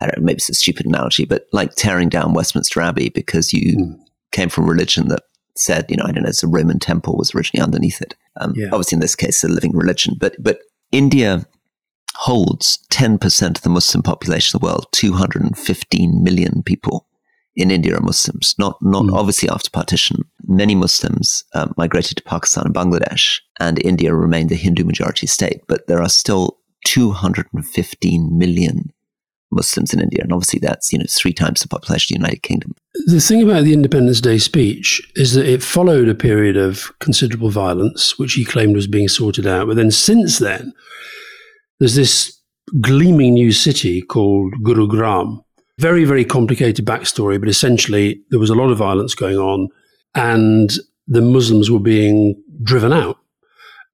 I 0.00 0.06
don't 0.06 0.18
know, 0.18 0.24
maybe 0.24 0.36
it's 0.36 0.50
a 0.50 0.54
stupid 0.54 0.86
analogy, 0.86 1.24
but 1.24 1.46
like 1.52 1.74
tearing 1.74 2.08
down 2.08 2.34
Westminster 2.34 2.82
Abbey 2.82 3.08
because 3.08 3.52
you 3.52 3.76
mm. 3.76 3.98
came 4.30 4.50
from 4.50 4.64
a 4.64 4.68
religion 4.68 5.08
that 5.08 5.22
said, 5.58 5.86
you 5.90 5.96
know, 5.96 6.04
I 6.06 6.12
don't 6.12 6.22
know, 6.22 6.28
it's 6.28 6.42
a 6.42 6.48
Roman 6.48 6.78
temple 6.78 7.16
was 7.16 7.34
originally 7.34 7.64
underneath 7.64 8.00
it. 8.00 8.14
Um, 8.40 8.52
yeah. 8.56 8.68
Obviously, 8.72 8.96
in 8.96 9.00
this 9.00 9.16
case, 9.16 9.42
a 9.44 9.48
living 9.48 9.72
religion, 9.74 10.14
but 10.18 10.34
but 10.38 10.60
India 10.92 11.46
holds 12.16 12.78
10% 12.90 13.56
of 13.56 13.62
the 13.62 13.68
Muslim 13.68 14.02
population 14.02 14.56
of 14.56 14.60
the 14.60 14.66
world, 14.66 14.86
215 14.92 16.22
million 16.22 16.62
people 16.62 17.06
in 17.56 17.70
India 17.70 17.96
are 17.96 18.00
Muslims, 18.00 18.54
not, 18.58 18.76
not 18.82 19.04
mm. 19.04 19.14
obviously 19.14 19.48
after 19.48 19.70
partition. 19.70 20.24
Many 20.46 20.74
Muslims 20.74 21.44
um, 21.54 21.74
migrated 21.76 22.18
to 22.18 22.22
Pakistan 22.22 22.66
and 22.66 22.74
Bangladesh, 22.74 23.40
and 23.58 23.82
India 23.84 24.14
remained 24.14 24.52
a 24.52 24.56
Hindu 24.56 24.84
majority 24.84 25.26
state, 25.26 25.62
but 25.66 25.86
there 25.86 26.02
are 26.02 26.08
still 26.08 26.58
215 26.84 28.38
million 28.38 28.92
Muslims 29.50 29.92
in 29.92 30.00
India. 30.00 30.22
And 30.22 30.32
obviously, 30.32 30.60
that's 30.60 30.92
you 30.92 30.98
know 30.98 31.04
three 31.08 31.32
times 31.32 31.60
the 31.60 31.68
population 31.68 32.16
of 32.16 32.20
the 32.20 32.26
United 32.26 32.42
Kingdom. 32.42 32.74
The 33.06 33.20
thing 33.20 33.42
about 33.42 33.64
the 33.64 33.72
Independence 33.72 34.20
Day 34.20 34.38
speech 34.38 35.02
is 35.16 35.34
that 35.34 35.46
it 35.46 35.62
followed 35.62 36.08
a 36.08 36.14
period 36.14 36.56
of 36.56 36.90
considerable 36.98 37.50
violence, 37.50 38.18
which 38.18 38.34
he 38.34 38.44
claimed 38.44 38.74
was 38.74 38.86
being 38.86 39.08
sorted 39.08 39.46
out. 39.46 39.68
But 39.68 39.76
then, 39.76 39.90
since 39.90 40.38
then, 40.38 40.72
there's 41.78 41.94
this 41.94 42.40
gleaming 42.80 43.34
new 43.34 43.52
city 43.52 44.02
called 44.02 44.54
Gurugram. 44.62 45.42
Very, 45.78 46.04
very 46.04 46.24
complicated 46.24 46.86
backstory, 46.86 47.38
but 47.38 47.48
essentially, 47.48 48.22
there 48.30 48.40
was 48.40 48.50
a 48.50 48.54
lot 48.54 48.70
of 48.70 48.78
violence 48.78 49.14
going 49.14 49.36
on. 49.36 49.68
And 50.14 50.70
the 51.06 51.20
Muslims 51.20 51.70
were 51.70 51.80
being 51.80 52.42
driven 52.62 52.92
out. 52.92 53.18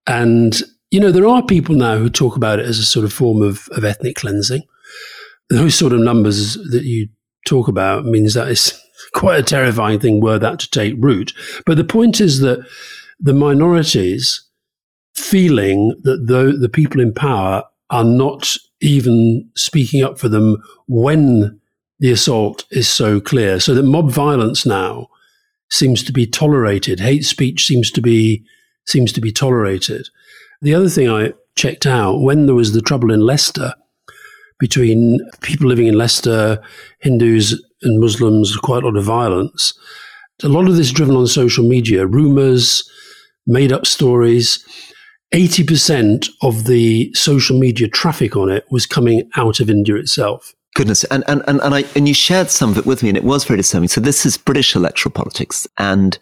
And, 0.06 0.60
you 0.90 1.00
know, 1.00 1.12
there 1.12 1.26
are 1.26 1.44
people 1.44 1.74
now 1.74 1.98
who 1.98 2.08
talk 2.08 2.36
about 2.36 2.58
it 2.58 2.66
as 2.66 2.78
a 2.78 2.84
sort 2.84 3.04
of 3.04 3.12
form 3.12 3.42
of, 3.42 3.68
of 3.72 3.84
ethnic 3.84 4.16
cleansing. 4.16 4.62
Those 5.52 5.74
sort 5.74 5.92
of 5.92 6.00
numbers 6.00 6.54
that 6.54 6.84
you 6.84 7.08
talk 7.46 7.68
about 7.68 8.06
means 8.06 8.34
that 8.34 8.48
it's 8.48 8.78
quite 9.14 9.38
a 9.38 9.42
terrifying 9.42 10.00
thing 10.00 10.20
were 10.20 10.38
that 10.38 10.58
to 10.60 10.70
take 10.70 10.94
root. 10.98 11.32
But 11.66 11.76
the 11.76 11.84
point 11.84 12.20
is 12.20 12.40
that 12.40 12.66
the 13.20 13.34
minorities 13.34 14.48
feeling 15.14 15.94
that 16.04 16.26
the, 16.26 16.56
the 16.58 16.68
people 16.68 17.00
in 17.00 17.12
power 17.12 17.64
are 17.90 18.04
not 18.04 18.56
even 18.80 19.48
speaking 19.54 20.02
up 20.02 20.18
for 20.18 20.28
them 20.28 20.56
when 20.88 21.60
the 22.00 22.10
assault 22.10 22.64
is 22.70 22.88
so 22.88 23.20
clear. 23.20 23.60
So 23.60 23.74
that 23.74 23.82
mob 23.82 24.10
violence 24.10 24.64
now 24.66 25.08
seems 25.70 26.02
to 26.04 26.12
be 26.12 26.26
tolerated. 26.26 27.00
Hate 27.00 27.24
speech 27.24 27.66
seems 27.66 27.90
to 27.92 28.00
be 28.00 28.44
seems 28.84 29.12
to 29.12 29.20
be 29.20 29.30
tolerated. 29.30 30.08
The 30.60 30.74
other 30.74 30.88
thing 30.88 31.08
I 31.08 31.34
checked 31.54 31.86
out 31.86 32.20
when 32.20 32.46
there 32.46 32.54
was 32.54 32.72
the 32.72 32.80
trouble 32.80 33.12
in 33.12 33.20
Leicester 33.20 33.74
between 34.62 35.18
people 35.40 35.66
living 35.66 35.88
in 35.88 35.98
Leicester, 35.98 36.62
Hindus 37.00 37.60
and 37.82 37.98
Muslims, 37.98 38.56
quite 38.56 38.84
a 38.84 38.86
lot 38.86 38.96
of 38.96 39.02
violence. 39.02 39.74
A 40.44 40.48
lot 40.48 40.68
of 40.68 40.76
this 40.76 40.92
driven 40.92 41.16
on 41.16 41.26
social 41.26 41.68
media, 41.68 42.06
rumors, 42.06 42.88
made 43.44 43.72
up 43.72 43.86
stories. 43.86 44.64
80% 45.34 46.28
of 46.42 46.66
the 46.66 47.12
social 47.12 47.58
media 47.58 47.88
traffic 47.88 48.36
on 48.36 48.52
it 48.52 48.64
was 48.70 48.86
coming 48.86 49.28
out 49.34 49.58
of 49.58 49.68
India 49.68 49.96
itself. 49.96 50.54
Goodness, 50.76 51.02
and 51.04 51.24
and 51.26 51.42
and 51.48 51.60
and, 51.60 51.74
I, 51.74 51.84
and 51.96 52.06
you 52.06 52.14
shared 52.14 52.48
some 52.48 52.70
of 52.70 52.78
it 52.78 52.86
with 52.86 53.02
me, 53.02 53.08
and 53.08 53.18
it 53.18 53.24
was 53.24 53.44
very 53.44 53.56
disturbing. 53.56 53.88
So 53.88 54.00
this 54.00 54.24
is 54.24 54.38
British 54.38 54.76
electoral 54.76 55.12
politics, 55.12 55.66
and 55.76 56.16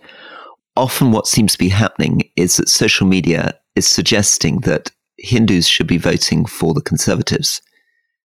often 0.77 1.13
what 1.13 1.27
seems 1.27 1.53
to 1.53 1.59
be 1.59 1.69
happening 1.69 2.23
is 2.37 2.57
that 2.57 2.71
social 2.71 3.07
media 3.07 3.53
is 3.77 3.87
suggesting 3.87 4.61
that 4.61 4.91
Hindus 5.19 5.69
should 5.69 5.87
be 5.87 5.99
voting 5.99 6.47
for 6.47 6.73
the 6.73 6.81
Conservatives 6.81 7.61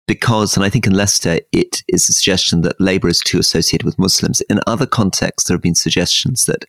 because, 0.08 0.56
and 0.56 0.66
I 0.66 0.70
think 0.70 0.88
in 0.88 0.94
Leicester, 0.94 1.40
it 1.52 1.84
is 1.88 2.10
a 2.10 2.14
suggestion 2.14 2.62
that 2.62 2.80
Labour 2.82 3.08
is 3.08 3.20
too 3.20 3.40
associated 3.40 3.86
with 3.86 4.00
Muslims. 4.00 4.42
In 4.42 4.60
other 4.68 4.86
contexts, 4.86 5.48
there 5.48 5.56
have 5.56 5.62
been 5.62 5.76
suggestions 5.76 6.46
that 6.46 6.66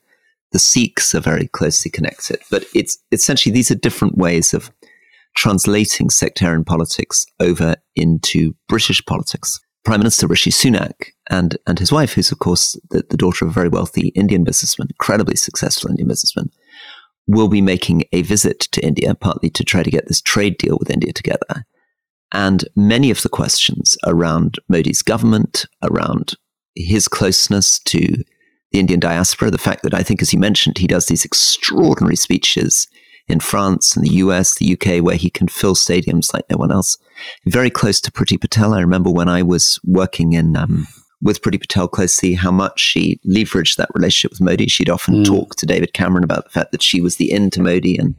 the 0.53 0.59
Sikhs 0.59 1.15
are 1.15 1.21
very 1.21 1.49
closely 1.49 1.91
connected, 1.91 2.39
but 2.51 2.65
it's 2.75 2.99
essentially 3.11 3.53
these 3.53 3.71
are 3.71 3.77
different 3.77 4.19
ways 4.19 4.53
of 4.53 4.71
translating 5.35 6.11
sectarian 6.11 6.65
politics 6.65 7.27
over 7.41 7.75
into 7.97 8.55
British 8.69 9.05
politics. 9.07 9.59
Prime 9.85 10.01
Minister 10.01 10.27
Rishi 10.27 10.51
Sunak 10.51 10.93
and, 11.31 11.57
and 11.67 11.79
his 11.79 11.91
wife, 11.91 12.13
who's 12.13 12.31
of 12.31 12.39
course 12.39 12.79
the, 12.91 13.03
the 13.09 13.17
daughter 13.17 13.45
of 13.45 13.51
a 13.51 13.55
very 13.55 13.69
wealthy 13.69 14.09
Indian 14.09 14.45
businessman, 14.45 14.89
incredibly 14.91 15.37
successful 15.37 15.91
Indian 15.91 16.09
businessman, 16.09 16.51
will 17.27 17.49
be 17.49 17.61
making 17.61 18.05
a 18.13 18.23
visit 18.23 18.61
to 18.61 18.85
India, 18.85 19.15
partly 19.15 19.51
to 19.51 19.65
try 19.65 19.83
to 19.83 19.91
get 19.91 20.07
this 20.07 20.21
trade 20.21 20.59
deal 20.59 20.77
with 20.79 20.91
India 20.91 21.13
together. 21.13 21.65
And 22.33 22.65
many 22.75 23.11
of 23.11 23.23
the 23.23 23.29
questions 23.29 23.97
around 24.07 24.59
Modi's 24.69 25.03
government, 25.03 25.67
around 25.83 26.35
his 26.75 27.09
closeness 27.09 27.79
to 27.81 28.25
the 28.73 28.81
Indian 28.81 29.01
diaspora, 29.01 29.51
the 29.51 29.59
fact 29.59 29.83
that 29.83 29.95
I 29.95 30.03
think, 30.03 30.23
as 30.23 30.33
you 30.33 30.39
mentioned, 30.39 30.79
he 30.79 30.87
does 30.87 31.07
these 31.07 31.25
extraordinary 31.25 32.17
speeches 32.17 32.89
in 33.29 33.39
France 33.39 33.95
and 33.95 34.05
the 34.05 34.15
US, 34.15 34.55
the 34.55 34.73
UK, 34.73 35.03
where 35.03 35.17
he 35.17 35.31
can 35.31 35.47
fill 35.47 35.75
stadiums 35.75 36.33
like 36.33 36.45
no 36.51 36.57
one 36.57 36.73
else. 36.73 36.97
Very 37.47 37.71
close 37.71 38.01
to 38.01 38.11
Priti 38.11 38.41
Patel. 38.41 38.75
I 38.75 38.81
remember 38.81 39.11
when 39.11 39.29
I 39.29 39.43
was 39.43 39.79
working 39.85 40.33
in 40.33 40.57
um, 40.57 40.87
with 41.21 41.43
Priti 41.43 41.61
Patel 41.61 41.87
closely, 41.87 42.35
how 42.35 42.51
much 42.51 42.81
she 42.81 43.21
leveraged 43.27 43.77
that 43.77 43.91
relationship 43.95 44.33
with 44.33 44.41
Modi. 44.41 44.67
She'd 44.67 44.91
often 44.91 45.23
mm. 45.23 45.25
talk 45.25 45.55
to 45.57 45.67
David 45.67 45.93
Cameron 45.93 46.25
about 46.25 46.45
the 46.45 46.51
fact 46.51 46.73
that 46.73 46.83
she 46.83 47.01
was 47.01 47.17
the 47.17 47.31
in 47.31 47.51
to 47.51 47.63
Modi 47.63 47.97
and 47.97 48.17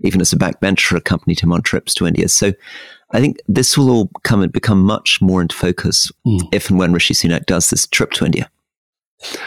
even 0.00 0.20
as 0.20 0.32
a 0.32 0.36
backbencher 0.36 0.96
accompanied 0.96 1.40
him 1.40 1.52
on 1.52 1.62
trips 1.62 1.94
to 1.94 2.06
India. 2.06 2.28
So 2.28 2.52
I 3.12 3.20
think 3.20 3.40
this 3.46 3.76
will 3.76 3.90
all 3.90 4.10
come 4.24 4.42
and 4.42 4.52
become 4.52 4.82
much 4.82 5.20
more 5.20 5.42
into 5.42 5.54
focus 5.54 6.10
mm. 6.26 6.40
if 6.52 6.70
and 6.70 6.78
when 6.78 6.92
Rishi 6.92 7.14
Sunak 7.14 7.46
does 7.46 7.70
this 7.70 7.86
trip 7.86 8.12
to 8.12 8.24
India. 8.24 8.50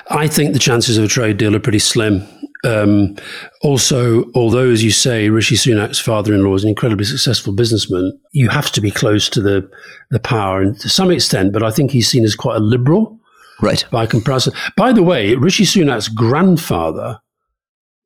I 0.10 0.28
think 0.28 0.54
the 0.54 0.60
chances 0.60 0.97
of 0.97 1.04
a 1.04 1.08
trade 1.08 1.38
deal 1.38 1.56
are 1.56 1.60
pretty 1.60 1.80
slim. 1.80 2.25
Um, 2.63 3.15
also, 3.62 4.25
although, 4.34 4.71
as 4.71 4.84
you 4.84 4.91
say, 4.91 5.30
Rishi 5.30 5.56
Sunak's 5.56 5.99
father-in-law 5.99 6.56
is 6.56 6.63
an 6.63 6.69
incredibly 6.69 7.06
successful 7.06 7.54
businessman, 7.54 8.17
you 8.32 8.49
have 8.49 8.71
to 8.71 8.82
be 8.82 8.91
close 8.91 9.30
to 9.30 9.41
the 9.41 9.69
the 10.10 10.19
power, 10.19 10.62
and 10.62 10.80
to 10.80 10.89
some 10.89 11.12
extent. 11.12 11.54
But 11.54 11.62
I 11.62 11.71
think 11.71 11.91
he's 11.91 12.10
seen 12.10 12.23
as 12.23 12.36
quite 12.36 12.58
a 12.58 12.62
liberal, 12.62 13.19
right? 13.62 13.86
By 13.91 14.06
comparison. 14.08 14.54
By 14.78 14.93
the 14.93 15.04
way, 15.04 15.36
Rishi 15.36 15.65
Sunak's 15.65 16.08
grandfather 16.08 17.19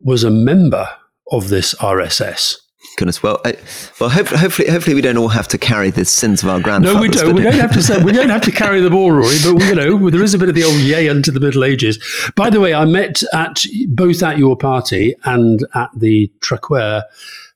was 0.01 0.23
a 0.23 0.31
member 0.31 0.89
of 1.31 1.49
this 1.49 1.73
RSS. 1.75 2.55
Goodness, 2.99 3.23
well, 3.23 3.39
I, 3.45 3.55
well, 4.01 4.09
hopefully, 4.09 4.41
hopefully, 4.41 4.69
hopefully, 4.69 4.93
we 4.93 4.99
don't 4.99 5.15
all 5.15 5.29
have 5.29 5.47
to 5.47 5.57
carry 5.57 5.89
the 5.89 6.03
sins 6.03 6.43
of 6.43 6.49
our 6.49 6.59
grandfathers. 6.59 6.95
No, 6.95 7.01
we 7.01 7.07
don't. 7.07 7.33
We 7.33 7.43
don't 7.43 7.53
have 7.53 7.71
to. 7.71 7.81
Say, 7.89 8.03
we 8.03 8.11
don't 8.11 8.27
have 8.27 8.41
to 8.41 8.51
carry 8.51 8.81
them 8.81 8.93
all, 8.93 9.13
Rory. 9.13 9.37
But 9.41 9.63
you 9.63 9.73
know, 9.73 10.09
there 10.09 10.21
is 10.21 10.33
a 10.33 10.37
bit 10.37 10.49
of 10.49 10.55
the 10.55 10.65
old 10.65 10.75
yay 10.81 11.07
unto 11.07 11.31
the 11.31 11.39
Middle 11.39 11.63
Ages. 11.63 11.97
By 12.35 12.49
the 12.49 12.59
way, 12.59 12.73
I 12.73 12.83
met 12.83 13.23
at 13.31 13.63
both 13.87 14.21
at 14.21 14.37
your 14.37 14.57
party 14.57 15.15
and 15.23 15.65
at 15.75 15.91
the 15.95 16.29
Traquair 16.41 17.03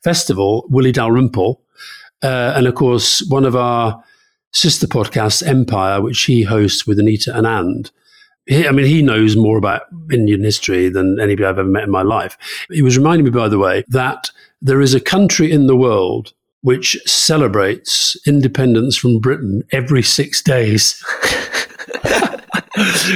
Festival, 0.01 0.65
Willie 0.69 0.93
Dalrymple, 0.93 1.59
uh, 2.21 2.53
and 2.55 2.65
of 2.65 2.75
course, 2.75 3.21
one 3.27 3.43
of 3.43 3.53
our 3.53 4.01
sister 4.53 4.87
podcasts, 4.87 5.45
Empire, 5.45 5.99
which 5.99 6.23
he 6.23 6.43
hosts 6.43 6.87
with 6.87 6.99
Anita 6.99 7.31
Anand. 7.31 7.91
He, 8.45 8.65
I 8.65 8.71
mean, 8.71 8.85
he 8.85 9.01
knows 9.01 9.35
more 9.35 9.57
about 9.57 9.81
Indian 10.09 10.41
history 10.41 10.87
than 10.87 11.19
anybody 11.19 11.43
I've 11.43 11.59
ever 11.59 11.67
met 11.67 11.83
in 11.83 11.91
my 11.91 12.01
life. 12.01 12.37
He 12.71 12.81
was 12.81 12.97
reminding 12.97 13.25
me, 13.25 13.31
by 13.31 13.49
the 13.49 13.59
way, 13.59 13.83
that 13.89 14.31
there 14.63 14.81
is 14.81 14.93
a 14.93 14.99
country 14.99 15.51
in 15.51 15.67
the 15.67 15.75
world 15.75 16.33
which 16.61 16.97
celebrates 17.05 18.15
independence 18.25 18.95
from 18.95 19.19
Britain 19.19 19.63
every 19.71 20.01
six 20.01 20.41
days. 20.41 21.03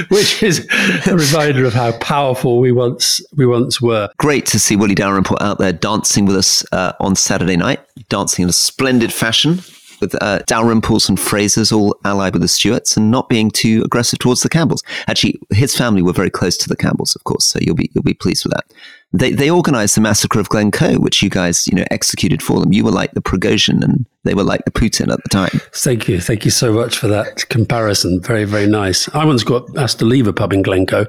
which 0.08 0.42
is 0.42 0.68
a 1.06 1.16
reminder 1.16 1.64
of 1.64 1.72
how 1.72 1.90
powerful 1.98 2.58
we 2.60 2.70
once 2.70 3.20
we 3.34 3.46
once 3.46 3.80
were. 3.80 4.08
Great 4.18 4.46
to 4.46 4.60
see 4.60 4.76
Willie 4.76 4.94
Dalrymple 4.94 5.38
out 5.40 5.58
there 5.58 5.72
dancing 5.72 6.26
with 6.26 6.36
us 6.36 6.64
uh, 6.70 6.92
on 7.00 7.16
Saturday 7.16 7.56
night, 7.56 7.80
dancing 8.08 8.44
in 8.44 8.48
a 8.50 8.52
splendid 8.52 9.12
fashion 9.12 9.60
with 10.00 10.14
uh, 10.22 10.40
Dalrymples 10.48 11.08
and 11.08 11.18
Frasers 11.18 11.72
all 11.72 11.96
allied 12.04 12.32
with 12.32 12.42
the 12.42 12.48
Stuarts 12.48 12.96
and 12.96 13.10
not 13.10 13.28
being 13.28 13.50
too 13.50 13.82
aggressive 13.84 14.18
towards 14.18 14.42
the 14.42 14.48
Campbells. 14.48 14.82
Actually, 15.06 15.38
his 15.50 15.76
family 15.76 16.02
were 16.02 16.12
very 16.12 16.30
close 16.30 16.56
to 16.58 16.68
the 16.68 16.76
Campbells, 16.76 17.14
of 17.16 17.24
course, 17.24 17.46
so 17.46 17.58
you'll 17.60 17.74
be 17.74 17.90
you'll 17.94 18.02
be 18.02 18.14
pleased 18.14 18.44
with 18.44 18.52
that. 18.52 18.64
They 19.12 19.32
they 19.32 19.50
organized 19.50 19.96
the 19.96 20.00
massacre 20.02 20.38
of 20.38 20.48
Glencoe, 20.48 20.98
which 20.98 21.22
you 21.22 21.30
guys 21.30 21.66
you 21.66 21.74
know 21.74 21.84
executed 21.90 22.42
for 22.42 22.60
them. 22.60 22.72
You 22.72 22.84
were 22.84 22.90
like 22.90 23.12
the 23.12 23.22
Prigozhin, 23.22 23.82
and 23.82 24.04
they 24.24 24.34
were 24.34 24.44
like 24.44 24.64
the 24.64 24.70
Putin 24.70 25.10
at 25.10 25.22
the 25.22 25.28
time. 25.30 25.60
Thank 25.72 26.08
you, 26.08 26.20
thank 26.20 26.44
you 26.44 26.50
so 26.50 26.72
much 26.72 26.98
for 26.98 27.08
that 27.08 27.48
comparison. 27.48 28.20
Very 28.20 28.44
very 28.44 28.66
nice. 28.66 29.08
I 29.14 29.24
once 29.24 29.44
got 29.44 29.64
asked 29.76 29.98
to 30.00 30.04
leave 30.04 30.26
a 30.26 30.32
pub 30.32 30.52
in 30.52 30.62
Glencoe. 30.62 31.06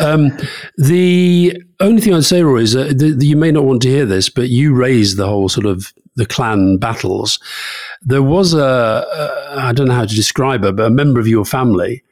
Um, 0.00 0.36
the 0.76 1.62
only 1.78 2.00
thing 2.00 2.14
I'd 2.14 2.24
say, 2.24 2.42
Roy, 2.42 2.62
is 2.62 2.72
that 2.72 2.98
the, 2.98 3.12
the, 3.12 3.26
you 3.26 3.36
may 3.36 3.52
not 3.52 3.64
want 3.64 3.82
to 3.82 3.90
hear 3.90 4.06
this, 4.06 4.28
but 4.28 4.48
you 4.48 4.74
raised 4.74 5.16
the 5.16 5.26
whole 5.26 5.48
sort 5.48 5.66
of 5.66 5.92
the 6.16 6.26
clan 6.26 6.78
battles. 6.78 7.38
There 8.02 8.22
was 8.22 8.54
a 8.54 8.58
a 8.58 9.60
I 9.60 9.72
don't 9.72 9.88
know 9.88 9.94
how 9.94 10.06
to 10.06 10.14
describe 10.14 10.64
her, 10.64 10.72
but 10.72 10.86
a 10.86 10.90
member 10.90 11.20
of 11.20 11.28
your 11.28 11.44
family 11.44 12.02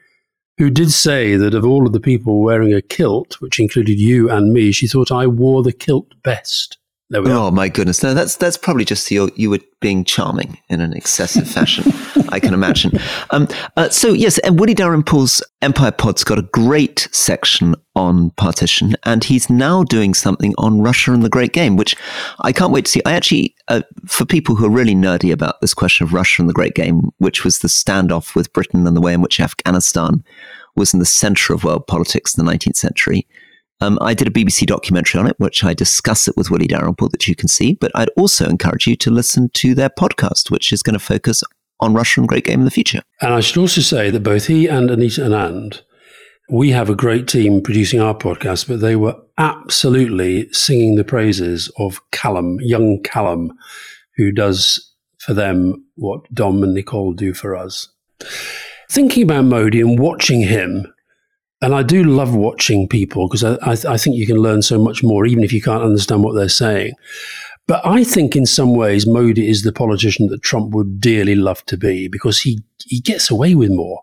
who 0.59 0.71
did 0.71 0.93
say 0.93 1.37
that 1.37 1.55
of 1.55 1.65
all 1.65 1.87
of 1.87 1.93
the 1.93 2.01
people 2.01 2.41
wearing 2.41 2.73
a 2.73 2.81
kilt, 2.81 3.41
which 3.41 3.59
included 3.59 3.99
you 3.99 4.31
and 4.31 4.53
me, 4.53 4.71
she 4.71 4.87
thought 4.87 5.11
I 5.11 5.27
wore 5.27 5.63
the 5.63 5.73
kilt 5.73 6.15
best. 6.23 6.79
Oh 7.13 7.51
my 7.51 7.69
goodness! 7.69 8.03
No, 8.03 8.15
that's 8.15 8.37
that's 8.37 8.57
probably 8.57 8.85
just 8.85 9.11
you. 9.11 9.31
You 9.37 9.51
were 9.51 9.61
being 9.81 10.05
charming 10.05 10.59
in 10.69 10.81
an 10.81 10.95
excessive 10.95 11.49
fashion. 11.49 11.93
I 12.31 12.41
can 12.41 12.55
imagine. 12.55 12.93
Um, 13.31 13.49
uh, 13.77 13.91
so 13.91 14.13
yes, 14.13 14.39
and 14.39 14.59
Woody 14.59 14.75
Dalrymple's 14.75 15.43
Empire 15.61 15.93
Pod's 15.93 16.25
got 16.25 16.39
a 16.39 16.43
great 16.43 17.09
section 17.13 17.75
on 17.95 18.31
partition, 18.31 18.97
and 19.05 19.23
he's 19.23 19.51
now 19.51 19.85
doing 19.85 20.15
something 20.15 20.55
on 20.57 20.81
Russia 20.81 21.13
and 21.13 21.23
the 21.23 21.29
Great 21.29 21.53
Game, 21.53 21.77
which 21.77 21.95
I 22.41 22.53
can't 22.53 22.73
wait 22.73 22.87
to 22.87 22.91
see. 22.91 23.03
I 23.05 23.13
actually, 23.13 23.55
uh, 23.69 23.83
for 24.07 24.25
people 24.25 24.55
who 24.55 24.65
are 24.65 24.71
really 24.71 24.95
nerdy 24.95 25.31
about 25.31 25.61
this 25.61 25.75
question 25.75 26.05
of 26.05 26.13
Russia 26.13 26.41
and 26.41 26.49
the 26.49 26.55
Great 26.55 26.75
Game, 26.75 27.11
which 27.19 27.45
was 27.45 27.59
the 27.59 27.69
standoff 27.69 28.35
with 28.35 28.53
Britain 28.53 28.87
and 28.87 28.97
the 28.97 29.01
way 29.03 29.13
in 29.13 29.21
which 29.21 29.41
Afghanistan 29.41 30.25
was 30.75 30.93
in 30.93 31.01
the 31.01 31.07
center 31.07 31.53
of 31.53 31.65
world 31.65 31.87
politics 31.87 32.37
in 32.37 32.45
the 32.45 32.51
19th 32.51 32.77
century. 32.77 33.27
Um, 33.85 33.99
I 34.01 34.15
did 34.15 34.27
a 34.27 34.31
BBC 34.31 34.67
documentary 34.67 35.21
on 35.21 35.27
it, 35.27 35.39
which 35.39 35.63
I 35.63 35.75
discuss 35.75 36.27
it 36.27 36.39
with 36.39 36.51
Willie 36.51 36.67
Dalrymple 36.67 37.11
that 37.11 37.29
you 37.29 37.35
can 37.35 37.49
see. 37.49 37.75
But 37.75 37.93
I'd 37.95 38.09
also 38.17 38.49
encourage 38.49 38.87
you 38.87 38.97
to 38.97 39.11
listen 39.11 39.51
to 39.55 39.75
their 39.75 39.91
podcast, 39.91 40.51
which 40.51 40.73
is 40.73 40.83
going 40.83 40.95
to 40.95 41.05
focus 41.05 41.45
on 41.81 41.93
Russia 41.93 42.21
and 42.21 42.29
Great 42.29 42.45
Game 42.45 42.61
in 42.61 42.65
the 42.65 42.71
future. 42.71 43.03
And 43.21 43.35
I 43.35 43.41
should 43.41 43.59
also 43.59 43.83
say 43.83 44.09
that 44.09 44.21
both 44.21 44.47
he 44.47 44.69
and 44.69 44.91
Anita 44.91 45.21
Anand, 45.21 45.83
we 46.49 46.71
have 46.71 46.89
a 46.89 46.95
great 46.95 47.29
team 47.29 47.61
producing 47.61 48.01
our 48.01 48.15
podcast, 48.15 48.69
but 48.69 48.81
they 48.81 48.97
were 48.97 49.17
absolutely 49.37 50.51
singing 50.51 50.95
the 50.95 51.05
praises 51.05 51.71
of 51.79 52.01
Callum, 52.11 52.59
young 52.63 53.03
Callum, 53.03 53.53
who 54.17 54.33
does 54.33 54.95
for 55.19 55.35
them 55.35 55.85
what 55.97 56.33
Dom 56.33 56.63
and 56.63 56.73
Nicole 56.73 57.13
do 57.13 57.35
for 57.35 57.55
us. 57.55 57.89
Thinking 58.91 59.25
about 59.25 59.45
Modi 59.45 59.83
and 59.83 59.99
watching 59.99 60.41
him 60.41 60.94
And 61.65 61.75
I 61.75 61.83
do 61.83 62.05
love 62.05 62.35
watching 62.35 62.87
people 62.87 63.27
because 63.27 63.43
I, 63.43 63.55
I, 63.63 63.95
I 63.95 63.97
think 63.97 64.17
you 64.17 64.27
can 64.27 64.37
learn 64.37 64.61
so 64.61 64.79
much 64.79 65.03
more, 65.03 65.25
even 65.25 65.43
if 65.43 65.51
you 65.51 65.63
can't 65.63 65.83
understand 65.83 66.23
what 66.23 66.35
they're 66.35 66.51
saying. 66.51 66.93
But 67.67 67.81
I 67.87 68.05
think 68.05 68.37
in 68.37 68.45
some 68.45 68.75
ways, 68.75 69.07
Modi 69.07 69.49
is 69.49 69.63
the 69.63 69.73
politician 69.73 70.27
that 70.27 70.43
Trump 70.43 70.75
would 70.75 71.01
dearly 71.01 71.35
love 71.35 71.65
to 71.65 71.79
be 71.79 72.07
because 72.07 72.43
he, 72.43 72.63
he 72.85 73.01
gets 73.01 73.31
away 73.31 73.55
with 73.55 73.71
more. 73.71 74.03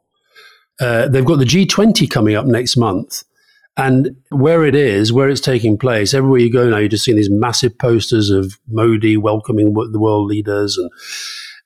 Uh, 0.79 1.07
they've 1.07 1.23
got 1.23 1.37
the 1.37 1.45
G20 1.45 2.09
coming 2.09 2.35
up 2.35 2.47
next 2.47 2.77
month. 2.77 3.23
And 3.77 4.15
where 4.29 4.65
it 4.65 4.73
is, 4.73 5.13
where 5.13 5.29
it's 5.29 5.39
taking 5.39 5.77
place, 5.77 6.15
everywhere 6.15 6.39
you 6.39 6.51
go 6.51 6.67
now, 6.67 6.77
you're 6.77 6.89
just 6.89 7.05
seeing 7.05 7.17
these 7.17 7.29
massive 7.29 7.77
posters 7.77 8.31
of 8.31 8.59
Modi 8.69 9.17
welcoming 9.17 9.75
the 9.75 9.99
world 9.99 10.27
leaders 10.27 10.77
and 10.77 10.89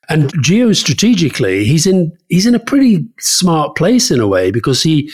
and 0.08 0.32
geostrategically, 0.34 1.64
he's 1.64 1.84
in 1.84 2.16
he's 2.28 2.46
in 2.46 2.54
a 2.54 2.60
pretty 2.60 3.08
smart 3.18 3.74
place 3.74 4.12
in 4.12 4.20
a 4.20 4.28
way 4.28 4.52
because 4.52 4.84
he 4.84 5.10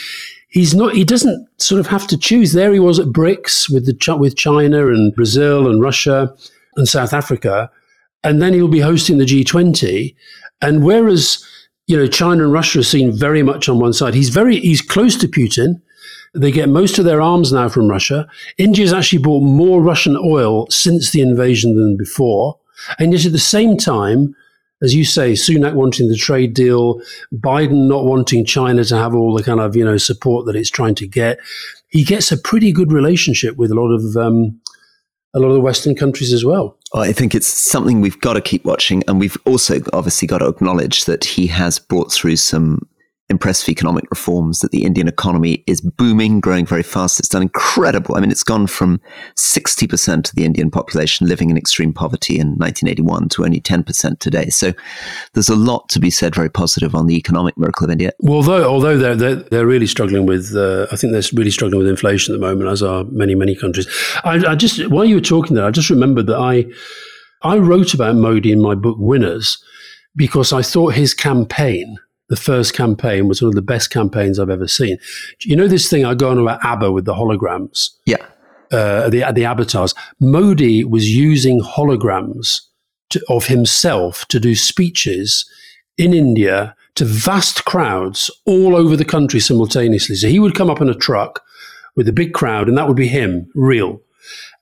he's 0.53 0.75
not 0.75 0.95
he 0.95 1.03
doesn't 1.05 1.49
sort 1.61 1.81
of 1.81 1.87
have 1.89 2.07
to 2.07 2.17
choose. 2.17 2.53
There 2.53 2.73
he 2.73 2.79
was 2.79 2.99
at 2.99 3.09
BRICS 3.09 3.73
with 3.73 3.87
the 3.87 4.17
with 4.17 4.37
China 4.37 4.87
and 4.89 5.15
Brazil 5.15 5.69
and 5.69 5.83
Russia 5.83 6.33
and 6.77 6.87
South 6.87 7.13
Africa, 7.13 7.71
and 8.23 8.41
then 8.41 8.53
he'll 8.53 8.69
be 8.69 8.81
hosting 8.81 9.19
the 9.19 9.25
G20. 9.25 10.15
And 10.61 10.85
whereas 10.85 11.45
you 11.87 11.97
know 11.97 12.07
China 12.07 12.45
and 12.45 12.53
Russia 12.53 12.81
are 12.81 12.85
seen 12.85 13.11
very 13.11 13.43
much 13.43 13.69
on 13.69 13.81
one 13.81 13.93
side, 13.93 14.15
he's 14.15 14.29
very 14.29 14.61
he's 14.61 14.83
close 14.83 15.17
to 15.17 15.27
Putin. 15.27 15.81
They 16.35 16.51
get 16.51 16.69
most 16.69 16.99
of 16.99 17.05
their 17.05 17.21
arms 17.21 17.53
now 17.53 17.69
from 17.69 17.89
Russia. 17.89 18.27
India's 18.57 18.93
actually 18.93 19.23
bought 19.23 19.43
more 19.43 19.83
Russian 19.83 20.17
oil 20.17 20.67
since 20.71 21.11
the 21.11 21.21
invasion 21.21 21.77
than 21.77 21.97
before. 21.99 22.59
And 22.99 23.13
yet 23.13 23.27
at 23.27 23.33
the 23.33 23.39
same 23.39 23.77
time, 23.77 24.35
as 24.83 24.95
you 24.95 25.05
say, 25.05 25.33
Sunak 25.33 25.75
wanting 25.75 26.09
the 26.09 26.17
trade 26.17 26.55
deal, 26.55 27.01
Biden 27.33 27.89
not 27.89 28.05
wanting 28.05 28.45
China 28.45 28.85
to 28.85 28.97
have 28.97 29.15
all 29.15 29.35
the 29.35 29.43
kind 29.43 29.61
of 29.61 29.77
you 29.77 29.85
know 29.85 29.97
support 29.97 30.47
that 30.47 30.57
it's 30.57 30.71
trying 30.71 30.95
to 30.97 31.07
get, 31.07 31.39
he 31.89 32.05
gets 32.05 32.33
a 32.33 32.37
pretty 32.37 32.73
good 32.73 32.93
relationship 32.93 33.57
with 33.57 33.71
a 33.71 33.75
lot 33.75 33.93
of 33.93 34.17
um, 34.17 34.61
a 35.35 35.39
lot 35.39 35.49
of 35.49 35.55
the 35.55 35.61
Western 35.61 35.95
countries 35.95 36.33
as 36.33 36.45
well. 36.45 36.77
I 36.95 37.13
think 37.13 37.35
it's 37.35 37.47
something 37.47 38.01
we've 38.01 38.21
got 38.21 38.35
to 38.35 38.41
keep 38.41 38.65
watching, 38.65 39.03
and 39.09 39.21
we've 39.21 39.37
also 39.47 39.81
obviously 39.93 40.29
got 40.29 40.39
to 40.39 40.49
acknowledge 40.49 41.05
that 41.05 41.25
he 41.25 41.47
has 41.47 41.79
brought 41.79 42.13
through 42.13 42.37
some 42.37 42.87
impressive 43.29 43.69
economic 43.69 44.05
reforms 44.11 44.59
that 44.61 44.71
the 44.73 44.85
Indian 44.85 45.09
economy 45.09 45.65
is 45.67 45.81
booming, 45.81 46.41
growing 46.41 46.67
very 46.67 46.83
fast. 46.83 47.19
It's 47.19 47.29
done 47.29 47.43
incredible. 47.43 48.17
I 48.17 48.21
mean, 48.21 48.31
it's 48.31 48.45
gone 48.45 48.67
from 48.67 49.01
60% 49.37 50.29
of 50.29 50.35
the 50.35 50.45
Indian 50.45 50.71
population 50.71 51.27
living 51.27 51.51
in 51.51 51.57
extreme 51.57 51.93
poverty 51.93 52.39
in 52.39 52.49
1981 52.59 53.31
to 53.31 53.45
only 53.45 53.61
10% 53.61 54.19
today. 54.19 54.49
So 54.51 54.73
there's 55.33 55.49
a 55.49 55.57
lot 55.57 55.89
to 55.91 56.01
be 56.01 56.11
said 56.11 56.35
very 56.35 56.51
positive 56.51 56.95
on 56.95 57.07
the 57.07 57.17
economic 57.17 57.57
miracle 57.57 57.85
of 57.85 57.91
India. 57.91 58.13
Well, 58.21 58.37
although, 58.37 58.69
although 58.69 58.99
they're, 58.99 59.17
they're, 59.17 59.37
they're 59.37 59.67
really 59.67 59.87
struggling 59.87 60.27
with, 60.27 60.55
uh, 60.55 60.87
I 60.93 60.97
think 60.97 61.13
they're 61.13 61.23
really 61.33 61.51
struggling 61.51 61.79
with 61.79 61.89
inflation 61.89 62.35
at 62.35 62.41
the 62.41 62.47
moment, 62.47 62.71
as 62.71 62.83
are 62.83 63.05
many, 63.05 63.35
many 63.35 63.55
countries. 63.55 63.89
I, 64.25 64.45
I 64.47 64.55
just, 64.55 64.89
while 64.91 65.05
you 65.05 65.17
were 65.17 65.21
talking 65.21 65.57
there, 65.57 65.65
I 65.65 65.71
just 65.71 65.91
remembered 65.91 66.27
that 66.27 66.39
I, 66.39 66.67
I 67.43 67.57
wrote 67.57 67.95
about 67.95 68.17
Modi 68.17 68.53
in 68.53 68.61
my 68.61 68.75
book 68.75 68.97
Winners 68.99 69.63
because 70.15 70.53
I 70.53 70.63
thought 70.63 70.95
his 70.95 71.15
campaign– 71.15 71.97
the 72.33 72.37
first 72.37 72.73
campaign 72.73 73.29
was 73.29 73.43
one 73.43 73.51
of 73.51 73.55
the 73.55 73.61
best 73.61 73.91
campaigns 73.91 74.39
I've 74.39 74.49
ever 74.49 74.67
seen. 74.67 74.97
You 75.43 75.55
know 75.55 75.69
this 75.69 75.91
thing 75.91 76.07
I 76.07 76.15
go 76.15 76.31
on 76.31 76.39
about 76.39 76.65
ABBA 76.65 76.91
with 76.91 77.05
the 77.05 77.13
holograms? 77.13 77.91
Yeah. 78.07 78.25
Uh, 78.73 79.11
the, 79.11 79.31
the 79.35 79.45
avatars. 79.45 79.95
Modi 80.19 80.83
was 80.83 81.11
using 81.11 81.61
holograms 81.61 82.63
to, 83.11 83.23
of 83.29 83.49
himself 83.49 84.25
to 84.29 84.41
do 84.41 84.55
speeches 84.55 85.45
in 85.99 86.15
India 86.15 86.75
to 86.95 87.05
vast 87.05 87.67
crowds 87.67 88.31
all 88.47 88.75
over 88.77 88.97
the 88.97 89.05
country 89.05 89.39
simultaneously. 89.39 90.17
So 90.17 90.29
he 90.29 90.39
would 90.39 90.55
come 90.55 90.71
up 90.71 90.81
in 90.81 90.89
a 90.89 90.95
truck 90.95 91.43
with 91.97 92.09
a 92.09 92.15
big 92.15 92.33
crowd, 92.33 92.67
and 92.67 92.79
that 92.79 92.89
would 92.89 92.97
be 92.97 93.09
him, 93.09 93.47
real. 93.55 94.01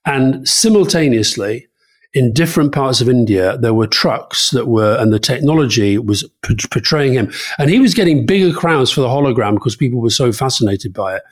And 0.05 0.49
simultaneously, 0.49 1.69
in 2.13 2.33
different 2.33 2.73
parts 2.73 3.01
of 3.01 3.09
India, 3.09 3.57
there 3.59 3.75
were 3.75 3.87
trucks 3.87 4.51
that 4.51 4.67
were, 4.67 4.97
and 4.99 5.13
the 5.13 5.19
technology 5.21 5.97
was 5.97 6.25
p- 6.43 6.57
portraying 6.71 7.13
him. 7.13 7.33
And 7.59 7.71
he 7.71 7.79
was 7.79 7.95
getting 7.95 8.27
bigger 8.27 8.53
crowds 8.53 8.91
for 8.91 9.01
the 9.01 9.09
hologram 9.09 9.55
because 9.55 9.77
people 9.77 10.01
were 10.01 10.11
so 10.11 10.33
fascinated 10.33 10.93
by 10.93 11.17
it. 11.17 11.23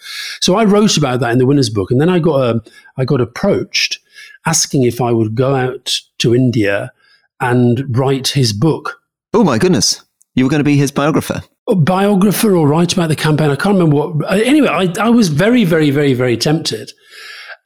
So 0.41 0.55
I 0.55 0.65
wrote 0.65 0.97
about 0.97 1.19
that 1.21 1.33
in 1.33 1.39
the 1.39 1.47
winner's 1.47 1.71
book. 1.71 1.91
And 1.91 2.01
then 2.01 2.09
I 2.09 2.21
got, 2.21 2.37
a, 2.37 2.63
I 2.97 3.05
got 3.05 3.21
approached 3.21 3.99
asking 4.47 4.85
if 4.85 5.01
I 5.01 5.11
would 5.11 5.35
go 5.35 5.57
out 5.57 5.99
to 6.19 6.35
India 6.35 6.93
and 7.41 7.97
write 7.97 8.29
his 8.29 8.53
book. 8.53 9.01
Oh, 9.35 9.43
my 9.43 9.59
goodness. 9.59 10.05
You 10.37 10.45
were 10.45 10.51
going 10.51 10.61
to 10.61 10.65
be 10.65 10.77
his 10.77 10.93
biographer. 10.93 11.43
Biographer 11.67 12.57
or 12.57 12.69
write 12.69 12.93
about 12.93 13.09
the 13.09 13.17
campaign. 13.17 13.51
I 13.51 13.57
can't 13.57 13.77
remember 13.77 13.97
what. 13.97 14.33
Anyway, 14.33 14.69
I, 14.69 14.93
I 15.01 15.11
was 15.11 15.29
very, 15.29 15.65
very, 15.65 15.91
very, 15.91 16.15
very 16.15 16.37
tempted. 16.37 16.93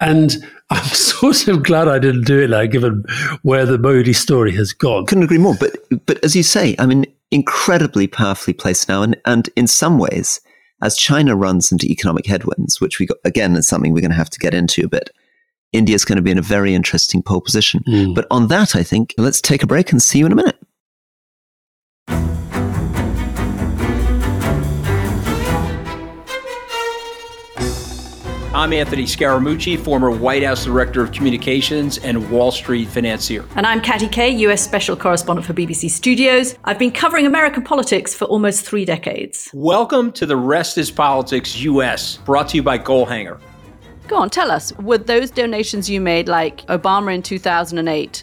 And 0.01 0.37
I'm 0.73 0.85
sort 0.95 1.49
of 1.49 1.63
glad 1.63 1.89
I 1.89 1.99
didn't 1.99 2.25
do 2.25 2.41
it 2.41 2.51
now, 2.51 2.65
given 2.67 3.05
where 3.43 3.67
the 3.67 3.79
Modi 3.79 4.13
story 4.13 4.53
has 4.57 4.73
gone. 4.73 5.07
Couldn't 5.07 5.25
agree 5.25 5.39
more. 5.39 5.55
But 5.59 5.77
but 6.07 6.23
as 6.25 6.35
you 6.35 6.43
say, 6.43 6.75
I 6.79 6.87
mean, 6.87 7.07
incredibly 7.31 8.07
powerfully 8.07 8.55
placed 8.55 8.89
now, 8.89 9.03
and 9.03 9.17
and 9.25 9.51
in 9.57 9.67
some 9.67 9.99
ways, 9.99 10.41
as 10.81 10.97
China 10.97 11.37
runs 11.37 11.71
into 11.71 11.87
economic 11.87 12.27
headwinds, 12.27 12.81
which 12.81 12.99
we 12.99 13.07
got, 13.07 13.19
again 13.25 13.55
is 13.57 13.67
something 13.67 13.93
we're 13.93 14.01
going 14.01 14.11
to 14.11 14.17
have 14.17 14.31
to 14.31 14.39
get 14.39 14.55
into 14.55 14.85
a 14.85 14.89
bit. 14.89 15.11
India's 15.73 16.05
going 16.05 16.17
to 16.17 16.23
be 16.23 16.31
in 16.31 16.39
a 16.39 16.43
very 16.43 16.75
interesting 16.75 17.23
pole 17.23 17.41
position. 17.41 17.83
Mm. 17.89 18.15
But 18.15 18.27
on 18.31 18.49
that, 18.49 18.77
I 18.77 18.83
think 18.83 19.15
let's 19.17 19.41
take 19.41 19.63
a 19.63 19.67
break 19.67 19.91
and 19.91 20.03
see 20.03 20.19
you 20.19 20.27
in 20.27 20.33
a 20.33 20.37
minute. 20.37 20.59
I'm 28.55 28.75
Anthony 28.75 29.05
Scaramucci, 29.05 29.83
former 29.83 30.11
White 30.11 30.43
House 30.43 30.67
Director 30.67 31.03
of 31.03 31.11
Communications 31.11 31.97
and 31.97 32.31
Wall 32.31 32.51
Street 32.51 32.87
financier. 32.87 33.47
And 33.57 33.67
I'm 33.67 33.81
Katty 33.81 34.09
Kay, 34.09 34.29
US 34.29 34.63
Special 34.63 34.95
Correspondent 34.95 35.47
for 35.47 35.55
BBC 35.55 35.89
Studios. 35.89 36.57
I've 36.65 36.79
been 36.79 36.91
covering 36.91 37.25
American 37.25 37.63
politics 37.63 38.15
for 38.15 38.27
almost 38.27 38.67
three 38.67 38.85
decades. 38.85 39.51
Welcome 39.55 40.13
to 40.13 40.27
The 40.27 40.37
Rest 40.37 40.77
is 40.77 40.91
Politics 40.91 41.59
US, 41.61 42.19
brought 42.19 42.51
to 42.51 42.59
you 42.59 42.63
by 42.63 42.79
Goalhanger. 42.79 43.41
Go 44.07 44.17
on, 44.17 44.29
tell 44.29 44.51
us, 44.51 44.71
were 44.75 44.99
those 44.99 45.31
donations 45.31 45.89
you 45.89 46.03
made, 46.03 46.29
like 46.29 46.67
Obama 46.67 47.15
in 47.15 47.23
2008, 47.23 48.23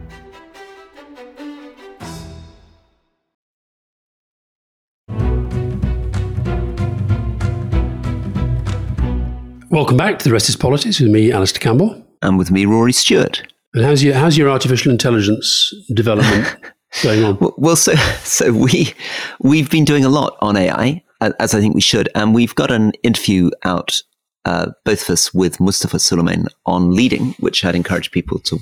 Welcome 9.71 9.95
back 9.95 10.19
to 10.19 10.25
The 10.25 10.33
Rest 10.33 10.49
is 10.49 10.57
Politics 10.57 10.99
with 10.99 11.09
me, 11.09 11.31
Alastair 11.31 11.61
Campbell. 11.61 12.05
And 12.21 12.37
with 12.37 12.51
me, 12.51 12.65
Rory 12.65 12.91
Stewart. 12.91 13.41
And 13.73 13.85
how's 13.85 14.03
your, 14.03 14.13
how's 14.15 14.37
your 14.37 14.49
artificial 14.49 14.91
intelligence 14.91 15.73
development 15.93 16.57
going 17.03 17.23
on? 17.23 17.37
Well, 17.57 17.77
so, 17.77 17.95
so 18.25 18.51
we, 18.51 18.93
we've 19.39 19.69
been 19.69 19.85
doing 19.85 20.03
a 20.03 20.09
lot 20.09 20.35
on 20.41 20.57
AI, 20.57 21.01
as 21.21 21.53
I 21.53 21.61
think 21.61 21.73
we 21.73 21.79
should. 21.79 22.09
And 22.15 22.35
we've 22.35 22.53
got 22.53 22.69
an 22.69 22.91
interview 23.03 23.49
out, 23.63 24.01
uh, 24.43 24.71
both 24.83 25.03
of 25.03 25.11
us, 25.11 25.33
with 25.33 25.61
Mustafa 25.61 25.99
Suleyman 25.99 26.47
on 26.65 26.93
leading, 26.93 27.31
which 27.39 27.63
I'd 27.63 27.73
encourage 27.73 28.11
people 28.11 28.39
to 28.39 28.59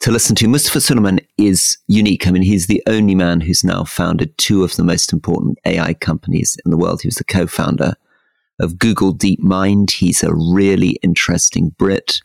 to 0.00 0.10
listen 0.10 0.36
to. 0.36 0.48
Mustafa 0.48 0.82
Suleyman 0.82 1.18
is 1.38 1.78
unique. 1.86 2.26
I 2.26 2.30
mean, 2.30 2.42
he's 2.42 2.66
the 2.66 2.82
only 2.86 3.14
man 3.14 3.40
who's 3.40 3.64
now 3.64 3.84
founded 3.84 4.36
two 4.36 4.64
of 4.64 4.76
the 4.76 4.84
most 4.84 5.14
important 5.14 5.58
AI 5.64 5.94
companies 5.94 6.58
in 6.66 6.70
the 6.70 6.76
world. 6.76 7.00
He 7.00 7.08
was 7.08 7.14
the 7.14 7.24
co-founder 7.24 7.94
of 8.60 8.78
Google 8.78 9.14
DeepMind. 9.14 9.90
He's 9.90 10.22
a 10.22 10.34
really 10.34 10.98
interesting 11.02 11.70
Brit 11.78 12.20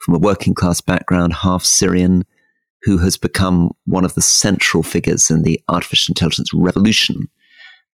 from 0.00 0.14
a 0.14 0.18
working 0.18 0.54
class 0.54 0.80
background, 0.80 1.32
half 1.32 1.64
Syrian, 1.64 2.24
who 2.82 2.98
has 2.98 3.16
become 3.16 3.72
one 3.86 4.04
of 4.04 4.14
the 4.14 4.22
central 4.22 4.82
figures 4.82 5.30
in 5.30 5.42
the 5.42 5.60
artificial 5.68 6.12
intelligence 6.12 6.52
revolution. 6.54 7.28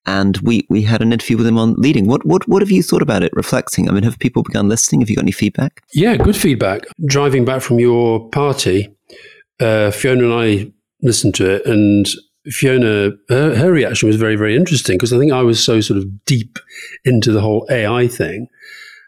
And 0.04 0.36
we, 0.38 0.66
we 0.68 0.82
had 0.82 1.00
an 1.00 1.12
interview 1.12 1.36
with 1.36 1.46
him 1.46 1.58
on 1.58 1.74
leading. 1.74 2.06
What, 2.08 2.26
what, 2.26 2.46
what 2.48 2.60
have 2.60 2.72
you 2.72 2.82
thought 2.82 3.02
about 3.02 3.22
it, 3.22 3.32
reflecting? 3.34 3.88
I 3.88 3.92
mean, 3.92 4.02
have 4.02 4.18
people 4.18 4.42
begun 4.42 4.68
listening? 4.68 5.00
Have 5.00 5.08
you 5.08 5.16
got 5.16 5.22
any 5.22 5.32
feedback? 5.32 5.82
Yeah, 5.94 6.16
good 6.16 6.36
feedback. 6.36 6.82
Driving 7.06 7.44
back 7.44 7.62
from 7.62 7.78
your 7.78 8.28
party, 8.30 8.88
uh, 9.60 9.92
Fiona 9.92 10.24
and 10.24 10.34
I 10.34 10.72
listened 11.02 11.36
to 11.36 11.48
it, 11.54 11.66
and 11.66 12.08
Fiona, 12.46 13.12
her, 13.28 13.54
her 13.54 13.72
reaction 13.72 14.08
was 14.08 14.16
very, 14.16 14.36
very 14.36 14.56
interesting 14.56 14.96
because 14.96 15.12
I 15.12 15.18
think 15.18 15.32
I 15.32 15.42
was 15.42 15.62
so 15.62 15.80
sort 15.80 15.98
of 15.98 16.24
deep 16.24 16.58
into 17.04 17.32
the 17.32 17.40
whole 17.40 17.66
AI 17.70 18.08
thing. 18.08 18.48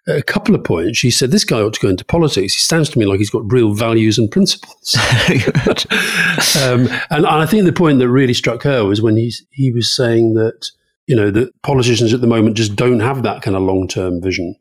A 0.06 0.22
couple 0.22 0.54
of 0.54 0.62
points, 0.62 0.98
she 0.98 1.10
said, 1.10 1.30
This 1.30 1.44
guy 1.44 1.60
ought 1.60 1.72
to 1.74 1.80
go 1.80 1.88
into 1.88 2.04
politics. 2.04 2.52
He 2.52 2.60
stands 2.60 2.90
to 2.90 2.98
me 2.98 3.06
like 3.06 3.18
he's 3.18 3.30
got 3.30 3.50
real 3.50 3.72
values 3.72 4.18
and 4.18 4.30
principles. 4.30 4.94
um, 6.62 6.88
and 7.10 7.26
I 7.26 7.46
think 7.46 7.64
the 7.64 7.72
point 7.72 8.00
that 8.00 8.10
really 8.10 8.34
struck 8.34 8.62
her 8.64 8.84
was 8.84 9.00
when 9.00 9.16
he, 9.16 9.32
he 9.50 9.72
was 9.72 9.94
saying 9.94 10.34
that, 10.34 10.70
you 11.06 11.16
know, 11.16 11.30
that 11.30 11.50
politicians 11.62 12.12
at 12.12 12.20
the 12.20 12.26
moment 12.26 12.56
just 12.56 12.76
don't 12.76 13.00
have 13.00 13.22
that 13.22 13.40
kind 13.42 13.56
of 13.56 13.62
long 13.62 13.88
term 13.88 14.20
vision 14.20 14.56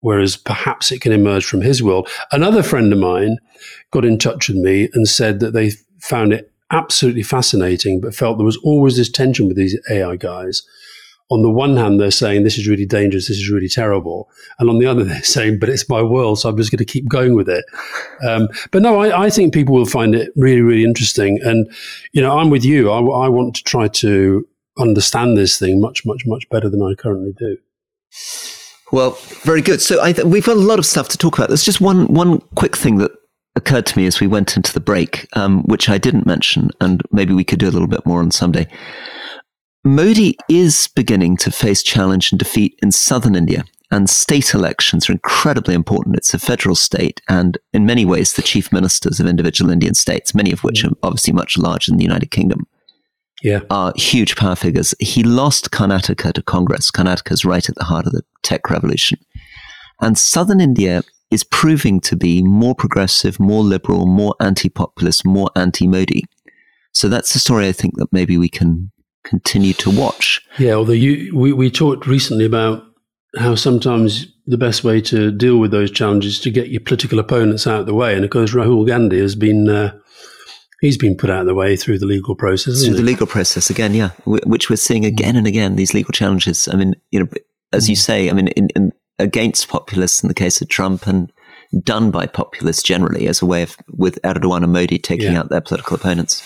whereas 0.00 0.36
perhaps 0.36 0.92
it 0.92 1.00
can 1.00 1.12
emerge 1.12 1.44
from 1.44 1.60
his 1.60 1.82
world. 1.82 2.08
Another 2.30 2.62
friend 2.62 2.92
of 2.92 2.98
mine 2.98 3.36
got 3.90 4.04
in 4.04 4.18
touch 4.18 4.48
with 4.48 4.58
me 4.58 4.88
and 4.92 5.08
said 5.08 5.40
that 5.40 5.52
they 5.52 5.72
found 6.00 6.32
it 6.32 6.52
absolutely 6.70 7.22
fascinating, 7.22 8.00
but 8.00 8.14
felt 8.14 8.38
there 8.38 8.44
was 8.44 8.58
always 8.58 8.96
this 8.96 9.10
tension 9.10 9.48
with 9.48 9.56
these 9.56 9.78
AI 9.90 10.16
guys. 10.16 10.62
On 11.30 11.42
the 11.42 11.50
one 11.50 11.76
hand, 11.76 12.00
they're 12.00 12.10
saying 12.10 12.42
this 12.42 12.56
is 12.56 12.66
really 12.66 12.86
dangerous, 12.86 13.28
this 13.28 13.36
is 13.36 13.50
really 13.50 13.68
terrible, 13.68 14.30
and 14.58 14.70
on 14.70 14.78
the 14.78 14.86
other, 14.86 15.04
they're 15.04 15.22
saying, 15.22 15.58
"But 15.58 15.68
it's 15.68 15.88
my 15.88 16.02
world, 16.02 16.40
so 16.40 16.48
I'm 16.48 16.56
just 16.56 16.70
going 16.70 16.78
to 16.78 16.84
keep 16.84 17.08
going 17.08 17.34
with 17.34 17.48
it." 17.48 17.64
Um, 18.26 18.48
but 18.70 18.82
no, 18.82 19.00
I, 19.00 19.24
I, 19.24 19.30
think 19.30 19.52
people 19.52 19.74
will 19.74 19.86
find 19.86 20.14
it 20.14 20.32
really, 20.36 20.62
really 20.62 20.84
interesting, 20.84 21.38
and 21.42 21.70
you 22.12 22.22
know, 22.22 22.38
I'm 22.38 22.50
with 22.50 22.64
you. 22.64 22.90
I, 22.90 22.98
I 22.98 23.28
want 23.28 23.56
to 23.56 23.64
try 23.64 23.88
to 23.88 24.46
understand 24.78 25.36
this 25.36 25.58
thing 25.58 25.80
much, 25.80 26.06
much, 26.06 26.22
much 26.24 26.48
better 26.48 26.70
than 26.70 26.80
I 26.82 26.94
currently 26.94 27.34
do. 27.36 27.58
Well, 28.90 29.18
very 29.42 29.60
good. 29.60 29.82
So 29.82 30.02
th- 30.02 30.24
we've 30.24 30.46
got 30.46 30.56
a 30.56 30.60
lot 30.60 30.78
of 30.78 30.86
stuff 30.86 31.08
to 31.10 31.18
talk 31.18 31.36
about. 31.36 31.48
There's 31.48 31.64
just 31.64 31.80
one 31.80 32.06
one 32.06 32.40
quick 32.54 32.76
thing 32.76 32.98
that 32.98 33.10
occurred 33.58 33.84
to 33.86 33.98
me 33.98 34.06
as 34.06 34.20
we 34.20 34.26
went 34.26 34.56
into 34.56 34.72
the 34.72 34.80
break, 34.80 35.28
um, 35.34 35.62
which 35.64 35.90
I 35.90 35.98
didn't 35.98 36.26
mention, 36.26 36.70
and 36.80 37.02
maybe 37.12 37.34
we 37.34 37.44
could 37.44 37.58
do 37.58 37.68
a 37.68 37.70
little 37.76 37.88
bit 37.88 38.06
more 38.06 38.20
on 38.20 38.30
Sunday. 38.30 38.66
Modi 39.84 40.36
is 40.48 40.88
beginning 40.94 41.36
to 41.38 41.50
face 41.50 41.82
challenge 41.82 42.32
and 42.32 42.38
defeat 42.38 42.78
in 42.82 42.92
southern 42.92 43.34
India, 43.34 43.64
and 43.90 44.08
state 44.08 44.54
elections 44.54 45.08
are 45.08 45.12
incredibly 45.12 45.74
important. 45.74 46.16
It's 46.16 46.32
a 46.32 46.38
federal 46.38 46.74
state, 46.74 47.20
and 47.28 47.58
in 47.72 47.84
many 47.84 48.04
ways, 48.04 48.32
the 48.32 48.42
chief 48.42 48.72
ministers 48.72 49.20
of 49.20 49.26
individual 49.26 49.70
Indian 49.70 49.94
states, 49.94 50.34
many 50.34 50.52
of 50.52 50.64
which 50.64 50.84
are 50.84 50.92
obviously 51.02 51.34
much 51.34 51.58
larger 51.58 51.90
than 51.90 51.98
the 51.98 52.04
United 52.04 52.30
Kingdom, 52.30 52.66
yeah. 53.42 53.60
are 53.70 53.92
huge 53.96 54.36
power 54.36 54.56
figures. 54.56 54.94
He 55.00 55.22
lost 55.22 55.70
Karnataka 55.70 56.32
to 56.32 56.42
Congress. 56.42 56.90
Karnataka 56.90 57.32
is 57.32 57.44
right 57.44 57.68
at 57.68 57.74
the 57.74 57.84
heart 57.84 58.06
of 58.06 58.12
the 58.12 58.22
tech 58.42 58.70
revolution. 58.70 59.18
And 60.00 60.16
southern 60.16 60.60
India 60.60 61.02
is 61.30 61.44
proving 61.44 62.00
to 62.00 62.16
be 62.16 62.42
more 62.42 62.74
progressive, 62.74 63.38
more 63.38 63.62
liberal, 63.62 64.06
more 64.06 64.34
anti 64.40 64.68
populist, 64.68 65.26
more 65.26 65.50
anti 65.54 65.86
Modi. 65.86 66.24
So 66.92 67.08
that's 67.08 67.32
the 67.32 67.38
story 67.38 67.68
I 67.68 67.72
think 67.72 67.96
that 67.98 68.12
maybe 68.12 68.38
we 68.38 68.48
can 68.48 68.90
continue 69.24 69.74
to 69.74 69.90
watch. 69.90 70.40
Yeah, 70.58 70.72
although 70.72 70.92
you, 70.92 71.36
we, 71.36 71.52
we 71.52 71.70
talked 71.70 72.06
recently 72.06 72.46
about 72.46 72.82
how 73.36 73.54
sometimes 73.54 74.26
the 74.46 74.56
best 74.56 74.84
way 74.84 75.00
to 75.02 75.30
deal 75.30 75.58
with 75.58 75.70
those 75.70 75.90
challenges 75.90 76.34
is 76.34 76.40
to 76.40 76.50
get 76.50 76.68
your 76.68 76.80
political 76.80 77.18
opponents 77.18 77.66
out 77.66 77.80
of 77.80 77.86
the 77.86 77.94
way. 77.94 78.14
And 78.14 78.24
of 78.24 78.30
course, 78.30 78.52
Rahul 78.52 78.86
Gandhi 78.86 79.20
has 79.20 79.34
been. 79.34 79.68
Uh, 79.68 79.98
He's 80.80 80.96
been 80.96 81.16
put 81.16 81.28
out 81.28 81.40
of 81.40 81.46
the 81.46 81.56
way 81.56 81.74
through 81.74 81.98
the 81.98 82.06
legal 82.06 82.36
process. 82.36 82.84
Through 82.84 82.94
the 82.94 83.00
he? 83.00 83.06
legal 83.06 83.26
process 83.26 83.68
again, 83.68 83.94
yeah, 83.94 84.10
which 84.24 84.70
we're 84.70 84.76
seeing 84.76 85.04
again 85.04 85.34
and 85.34 85.44
again. 85.44 85.74
These 85.74 85.92
legal 85.92 86.12
challenges. 86.12 86.68
I 86.68 86.76
mean, 86.76 86.94
you 87.10 87.18
know, 87.18 87.28
as 87.72 87.88
you 87.90 87.96
mm. 87.96 87.98
say, 87.98 88.30
I 88.30 88.32
mean, 88.32 88.46
in, 88.48 88.68
in, 88.76 88.92
against 89.18 89.68
populists 89.68 90.22
in 90.22 90.28
the 90.28 90.34
case 90.34 90.60
of 90.60 90.68
Trump, 90.68 91.06
and 91.06 91.32
done 91.82 92.10
by 92.10 92.26
populists 92.26 92.82
generally 92.82 93.28
as 93.28 93.42
a 93.42 93.46
way 93.46 93.62
of 93.62 93.76
with 93.90 94.20
Erdogan 94.22 94.62
and 94.62 94.72
Modi 94.72 94.98
taking 94.98 95.32
yeah. 95.32 95.40
out 95.40 95.50
their 95.50 95.60
political 95.60 95.96
opponents. 95.96 96.42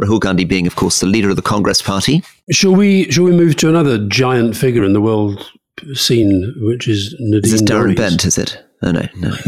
Rahul 0.00 0.20
Gandhi 0.20 0.44
being, 0.44 0.66
of 0.66 0.76
course, 0.76 1.00
the 1.00 1.06
leader 1.06 1.30
of 1.30 1.36
the 1.36 1.42
Congress 1.42 1.80
Party. 1.80 2.22
Shall 2.50 2.74
we? 2.74 3.10
Shall 3.10 3.24
we 3.24 3.32
move 3.32 3.56
to 3.56 3.68
another 3.68 4.06
giant 4.08 4.56
figure 4.56 4.84
in 4.84 4.92
the 4.92 5.00
world 5.00 5.50
scene, 5.94 6.54
which 6.58 6.86
is 6.88 7.14
Nadine? 7.18 7.44
Is 7.44 7.52
this 7.52 7.62
Darren 7.62 7.94
Dorries? 7.94 7.96
Bent? 7.96 8.24
Is 8.24 8.38
it? 8.38 8.62
Oh 8.82 8.90
no, 8.90 9.06
no. 9.16 9.30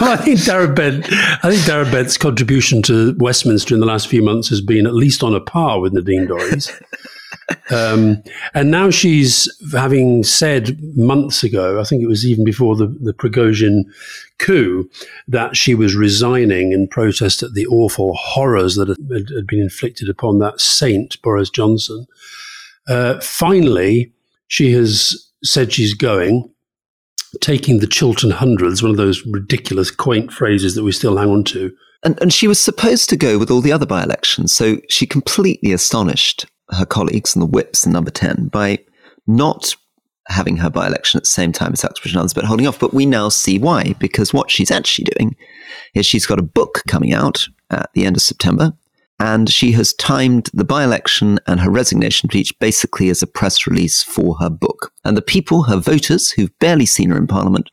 well, 0.00 0.12
I 0.12 0.16
think 0.16 0.40
Darren 0.40 0.74
Bent. 0.74 1.06
I 1.10 1.50
think 1.50 1.62
Darren 1.62 1.90
Bent's 1.90 2.18
contribution 2.18 2.82
to 2.82 3.16
Westminster 3.18 3.74
in 3.74 3.80
the 3.80 3.86
last 3.86 4.06
few 4.08 4.22
months 4.22 4.48
has 4.50 4.60
been 4.60 4.86
at 4.86 4.94
least 4.94 5.22
on 5.22 5.34
a 5.34 5.40
par 5.40 5.80
with 5.80 5.94
Nadine 5.94 6.26
Dorries. 6.26 6.70
um, 7.70 8.22
and 8.54 8.70
now 8.70 8.90
she's 8.90 9.48
having 9.72 10.22
said 10.22 10.78
months 10.96 11.42
ago, 11.42 11.80
I 11.80 11.84
think 11.84 12.02
it 12.02 12.08
was 12.08 12.26
even 12.26 12.44
before 12.44 12.76
the, 12.76 12.86
the 12.86 13.12
Prigozhin 13.12 13.84
coup, 14.38 14.88
that 15.28 15.56
she 15.56 15.74
was 15.74 15.94
resigning 15.94 16.72
in 16.72 16.88
protest 16.88 17.42
at 17.42 17.54
the 17.54 17.66
awful 17.66 18.14
horrors 18.14 18.76
that 18.76 18.88
had, 18.88 19.28
had 19.34 19.46
been 19.46 19.60
inflicted 19.60 20.08
upon 20.08 20.38
that 20.38 20.60
saint, 20.60 21.20
Boris 21.22 21.50
Johnson. 21.50 22.06
Uh, 22.88 23.20
finally, 23.20 24.12
she 24.48 24.72
has 24.72 25.30
said 25.42 25.72
she's 25.72 25.94
going 25.94 26.50
taking 27.40 27.78
the 27.78 27.86
Chiltern 27.86 28.30
Hundreds, 28.30 28.82
one 28.82 28.90
of 28.90 28.96
those 28.96 29.24
ridiculous, 29.26 29.90
quaint 29.90 30.32
phrases 30.32 30.74
that 30.74 30.84
we 30.84 30.92
still 30.92 31.16
hang 31.16 31.30
on 31.30 31.44
to. 31.44 31.74
And, 32.04 32.20
and 32.20 32.32
she 32.32 32.46
was 32.46 32.60
supposed 32.60 33.08
to 33.10 33.16
go 33.16 33.38
with 33.38 33.50
all 33.50 33.60
the 33.60 33.72
other 33.72 33.86
by 33.86 34.02
elections. 34.02 34.54
So 34.54 34.76
she 34.88 35.06
completely 35.06 35.72
astonished 35.72 36.46
her 36.74 36.86
colleagues 36.86 37.34
and 37.34 37.42
the 37.42 37.46
whips 37.46 37.86
in 37.86 37.92
number 37.92 38.10
10 38.10 38.48
by 38.48 38.78
not 39.26 39.74
having 40.28 40.56
her 40.56 40.70
by 40.70 40.86
election 40.86 41.18
at 41.18 41.24
the 41.24 41.28
same 41.28 41.52
time 41.52 41.72
as 41.72 41.84
Uxbridge 41.84 42.12
and 42.12 42.20
others, 42.20 42.34
but 42.34 42.44
holding 42.44 42.66
off. 42.66 42.78
But 42.78 42.94
we 42.94 43.04
now 43.04 43.28
see 43.28 43.58
why, 43.58 43.94
because 43.98 44.32
what 44.32 44.50
she's 44.50 44.70
actually 44.70 45.04
doing 45.16 45.36
is 45.94 46.06
she's 46.06 46.26
got 46.26 46.38
a 46.38 46.42
book 46.42 46.82
coming 46.88 47.12
out 47.12 47.46
at 47.70 47.90
the 47.94 48.06
end 48.06 48.16
of 48.16 48.22
September 48.22 48.72
and 49.20 49.48
she 49.48 49.72
has 49.72 49.94
timed 49.94 50.50
the 50.52 50.64
by 50.64 50.82
election 50.82 51.38
and 51.46 51.60
her 51.60 51.70
resignation 51.70 52.28
speech 52.28 52.58
basically 52.58 53.10
as 53.10 53.22
a 53.22 53.26
press 53.26 53.66
release 53.66 54.02
for 54.02 54.36
her 54.36 54.50
book. 54.50 54.92
And 55.04 55.16
the 55.16 55.22
people, 55.22 55.64
her 55.64 55.76
voters, 55.76 56.32
who've 56.32 56.56
barely 56.58 56.86
seen 56.86 57.10
her 57.10 57.16
in 57.16 57.26
Parliament, 57.26 57.70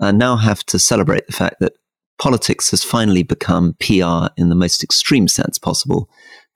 uh, 0.00 0.12
now 0.12 0.36
have 0.36 0.64
to 0.66 0.78
celebrate 0.78 1.26
the 1.26 1.32
fact 1.32 1.56
that 1.60 1.72
politics 2.18 2.70
has 2.70 2.84
finally 2.84 3.22
become 3.22 3.74
PR 3.80 4.28
in 4.36 4.48
the 4.48 4.54
most 4.54 4.82
extreme 4.84 5.26
sense 5.28 5.58
possible, 5.58 6.08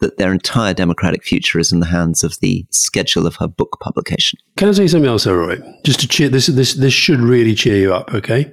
that 0.02 0.18
their 0.18 0.32
entire 0.32 0.74
democratic 0.74 1.24
future 1.24 1.58
is 1.58 1.72
in 1.72 1.80
the 1.80 1.86
hands 1.86 2.22
of 2.22 2.38
the 2.40 2.66
schedule 2.70 3.26
of 3.26 3.36
her 3.36 3.48
book 3.48 3.78
publication. 3.80 4.38
Can 4.56 4.68
I 4.68 4.72
say 4.72 4.86
something 4.86 5.08
else, 5.08 5.26
Roy? 5.26 5.56
Just 5.84 6.00
to 6.00 6.08
cheer 6.08 6.28
this, 6.28 6.46
this, 6.48 6.74
this 6.74 6.92
should 6.92 7.20
really 7.20 7.54
cheer 7.54 7.76
you 7.76 7.94
up, 7.94 8.12
okay? 8.12 8.52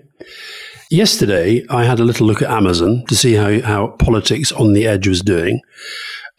Yesterday, 0.92 1.66
I 1.70 1.84
had 1.84 2.00
a 2.00 2.04
little 2.04 2.26
look 2.26 2.42
at 2.42 2.50
Amazon 2.50 3.04
to 3.10 3.16
see 3.16 3.34
how, 3.34 3.62
how 3.62 3.88
politics 3.88 4.52
on 4.52 4.74
the 4.74 4.88
edge 4.88 5.08
was 5.08 5.22
doing. 5.22 5.62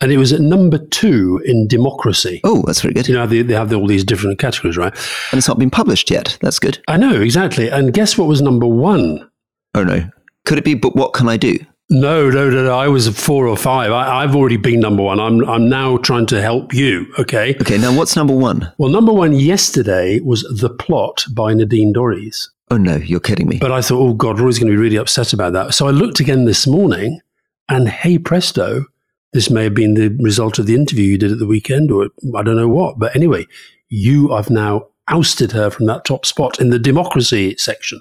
And 0.00 0.10
it 0.10 0.16
was 0.16 0.32
at 0.32 0.40
number 0.40 0.78
two 0.78 1.42
in 1.44 1.68
democracy. 1.68 2.40
Oh, 2.42 2.62
that's 2.66 2.80
very 2.80 2.94
good. 2.94 3.06
You 3.06 3.14
know, 3.14 3.26
they, 3.26 3.42
they 3.42 3.54
have 3.54 3.72
all 3.72 3.86
these 3.86 4.02
different 4.02 4.38
categories, 4.38 4.76
right? 4.76 4.94
And 5.30 5.38
it's 5.38 5.46
not 5.46 5.58
been 5.58 5.70
published 5.70 6.10
yet. 6.10 6.38
That's 6.40 6.58
good. 6.58 6.78
I 6.88 6.96
know, 6.96 7.20
exactly. 7.20 7.68
And 7.68 7.92
guess 7.92 8.16
what 8.16 8.26
was 8.26 8.40
number 8.40 8.66
one? 8.66 9.30
Oh, 9.74 9.84
no. 9.84 10.08
Could 10.46 10.58
it 10.58 10.64
be, 10.64 10.74
but 10.74 10.96
what 10.96 11.12
can 11.12 11.28
I 11.28 11.36
do? 11.36 11.58
No, 11.92 12.30
no, 12.30 12.48
no, 12.48 12.64
no. 12.64 12.78
I 12.78 12.86
was 12.86 13.08
four 13.08 13.48
or 13.48 13.56
five. 13.56 13.90
I, 13.90 14.20
have 14.20 14.36
already 14.36 14.56
been 14.56 14.78
number 14.78 15.02
one. 15.02 15.18
I'm, 15.18 15.44
I'm 15.48 15.68
now 15.68 15.96
trying 15.96 16.26
to 16.26 16.40
help 16.40 16.72
you. 16.72 17.12
Okay. 17.18 17.56
Okay. 17.60 17.78
Now, 17.78 17.92
what's 17.96 18.14
number 18.14 18.34
one? 18.34 18.72
Well, 18.78 18.90
number 18.90 19.12
one 19.12 19.32
yesterday 19.32 20.20
was 20.20 20.42
The 20.42 20.70
Plot 20.70 21.24
by 21.32 21.52
Nadine 21.52 21.92
Dorries. 21.92 22.46
Oh, 22.70 22.76
no, 22.76 22.94
you're 22.94 23.18
kidding 23.18 23.48
me. 23.48 23.58
But 23.58 23.72
I 23.72 23.82
thought, 23.82 24.00
oh, 24.00 24.14
God, 24.14 24.38
Rory's 24.38 24.60
going 24.60 24.70
to 24.70 24.76
be 24.76 24.80
really 24.80 24.98
upset 24.98 25.32
about 25.32 25.52
that. 25.54 25.74
So 25.74 25.88
I 25.88 25.90
looked 25.90 26.20
again 26.20 26.44
this 26.44 26.64
morning, 26.64 27.20
and 27.68 27.88
hey 27.88 28.18
presto, 28.18 28.84
this 29.32 29.50
may 29.50 29.64
have 29.64 29.74
been 29.74 29.94
the 29.94 30.16
result 30.22 30.60
of 30.60 30.66
the 30.66 30.76
interview 30.76 31.04
you 31.04 31.18
did 31.18 31.32
at 31.32 31.40
the 31.40 31.46
weekend, 31.46 31.90
or 31.90 32.10
I 32.36 32.44
don't 32.44 32.56
know 32.56 32.68
what. 32.68 33.00
But 33.00 33.16
anyway, 33.16 33.48
you 33.88 34.28
have 34.28 34.48
now 34.48 34.86
ousted 35.08 35.50
her 35.50 35.70
from 35.70 35.86
that 35.86 36.04
top 36.04 36.24
spot 36.24 36.60
in 36.60 36.70
the 36.70 36.78
democracy 36.78 37.56
section. 37.58 38.00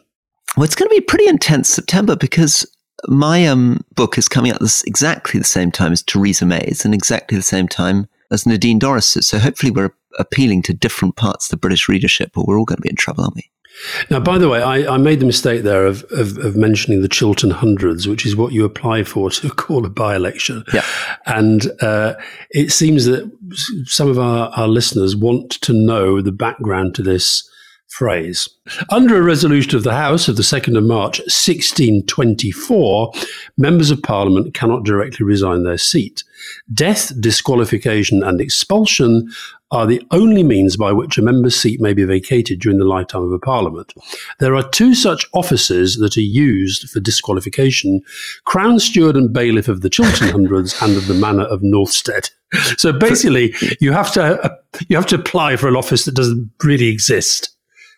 Well, 0.55 0.63
it's 0.63 0.75
going 0.75 0.89
to 0.89 0.95
be 0.95 1.01
pretty 1.01 1.27
intense 1.27 1.69
September 1.69 2.15
because 2.15 2.67
my 3.07 3.45
um, 3.47 3.83
book 3.95 4.17
is 4.17 4.27
coming 4.27 4.51
out 4.51 4.59
this 4.59 4.83
exactly 4.83 5.39
the 5.39 5.45
same 5.45 5.71
time 5.71 5.91
as 5.91 6.03
Theresa 6.03 6.45
May's 6.45 6.85
and 6.85 6.93
exactly 6.93 7.37
the 7.37 7.43
same 7.43 7.67
time 7.67 8.07
as 8.31 8.45
Nadine 8.45 8.79
Dorries's. 8.79 9.27
So 9.27 9.39
hopefully 9.39 9.71
we're 9.71 9.91
appealing 10.17 10.63
to 10.63 10.73
different 10.73 11.15
parts 11.15 11.47
of 11.47 11.51
the 11.51 11.57
British 11.57 11.87
readership, 11.87 12.37
or 12.37 12.45
we're 12.45 12.59
all 12.59 12.65
going 12.65 12.77
to 12.77 12.81
be 12.81 12.89
in 12.89 12.95
trouble, 12.95 13.23
aren't 13.23 13.35
we? 13.35 13.49
Now, 14.09 14.19
by 14.19 14.37
the 14.37 14.49
way, 14.49 14.61
I, 14.61 14.95
I 14.95 14.97
made 14.97 15.19
the 15.19 15.25
mistake 15.25 15.63
there 15.63 15.85
of, 15.85 16.03
of, 16.11 16.37
of, 16.39 16.55
mentioning 16.57 17.01
the 17.01 17.07
Chiltern 17.07 17.51
Hundreds, 17.51 18.07
which 18.07 18.25
is 18.25 18.35
what 18.35 18.51
you 18.51 18.65
apply 18.65 19.03
for 19.03 19.29
to 19.29 19.49
call 19.55 19.85
a 19.85 19.89
by 19.89 20.15
election. 20.15 20.65
Yeah. 20.73 20.83
And 21.25 21.71
uh, 21.81 22.15
it 22.49 22.71
seems 22.71 23.05
that 23.05 23.31
some 23.85 24.09
of 24.09 24.19
our, 24.19 24.49
our 24.49 24.67
listeners 24.67 25.15
want 25.15 25.51
to 25.61 25.71
know 25.71 26.21
the 26.21 26.31
background 26.31 26.95
to 26.95 27.03
this 27.03 27.48
phrase. 27.89 28.47
Under 28.89 29.17
a 29.17 29.21
resolution 29.21 29.75
of 29.75 29.83
the 29.83 29.93
House 29.93 30.27
of 30.27 30.37
the 30.37 30.43
2nd 30.43 30.77
of 30.77 30.83
March 30.83 31.19
1624, 31.19 33.11
members 33.57 33.91
of 33.91 34.01
Parliament 34.01 34.53
cannot 34.53 34.85
directly 34.85 35.25
resign 35.25 35.63
their 35.63 35.77
seat. 35.77 36.23
Death, 36.73 37.11
disqualification, 37.19 38.23
and 38.23 38.39
expulsion 38.39 39.29
are 39.71 39.85
the 39.85 40.01
only 40.11 40.41
means 40.41 40.77
by 40.77 40.91
which 40.91 41.17
a 41.17 41.21
member's 41.21 41.55
seat 41.55 41.79
may 41.79 41.93
be 41.93 42.03
vacated 42.03 42.59
during 42.59 42.79
the 42.79 42.85
lifetime 42.85 43.23
of 43.23 43.31
a 43.31 43.39
parliament. 43.39 43.93
There 44.39 44.55
are 44.55 44.67
two 44.67 44.95
such 44.95 45.27
offices 45.33 45.97
that 45.97 46.17
are 46.17 46.21
used 46.21 46.89
for 46.89 46.99
disqualification 46.99 48.01
Crown 48.45 48.79
Steward 48.79 49.15
and 49.15 49.31
Bailiff 49.31 49.67
of 49.67 49.81
the 49.81 49.89
Chiltern 49.89 50.29
Hundreds 50.31 50.79
and 50.81 50.95
of 50.97 51.07
the 51.07 51.13
Manor 51.13 51.45
of 51.45 51.61
Northstead. 51.61 52.29
So 52.77 52.91
basically, 52.91 53.53
you 53.79 53.91
have 53.91 54.11
to 54.13 54.41
uh, 54.41 54.55
you 54.87 54.95
have 54.95 55.05
to 55.07 55.15
apply 55.15 55.55
for 55.55 55.67
an 55.67 55.75
office 55.75 56.05
that 56.05 56.15
doesn't 56.15 56.49
really 56.63 56.87
exist. 56.87 57.55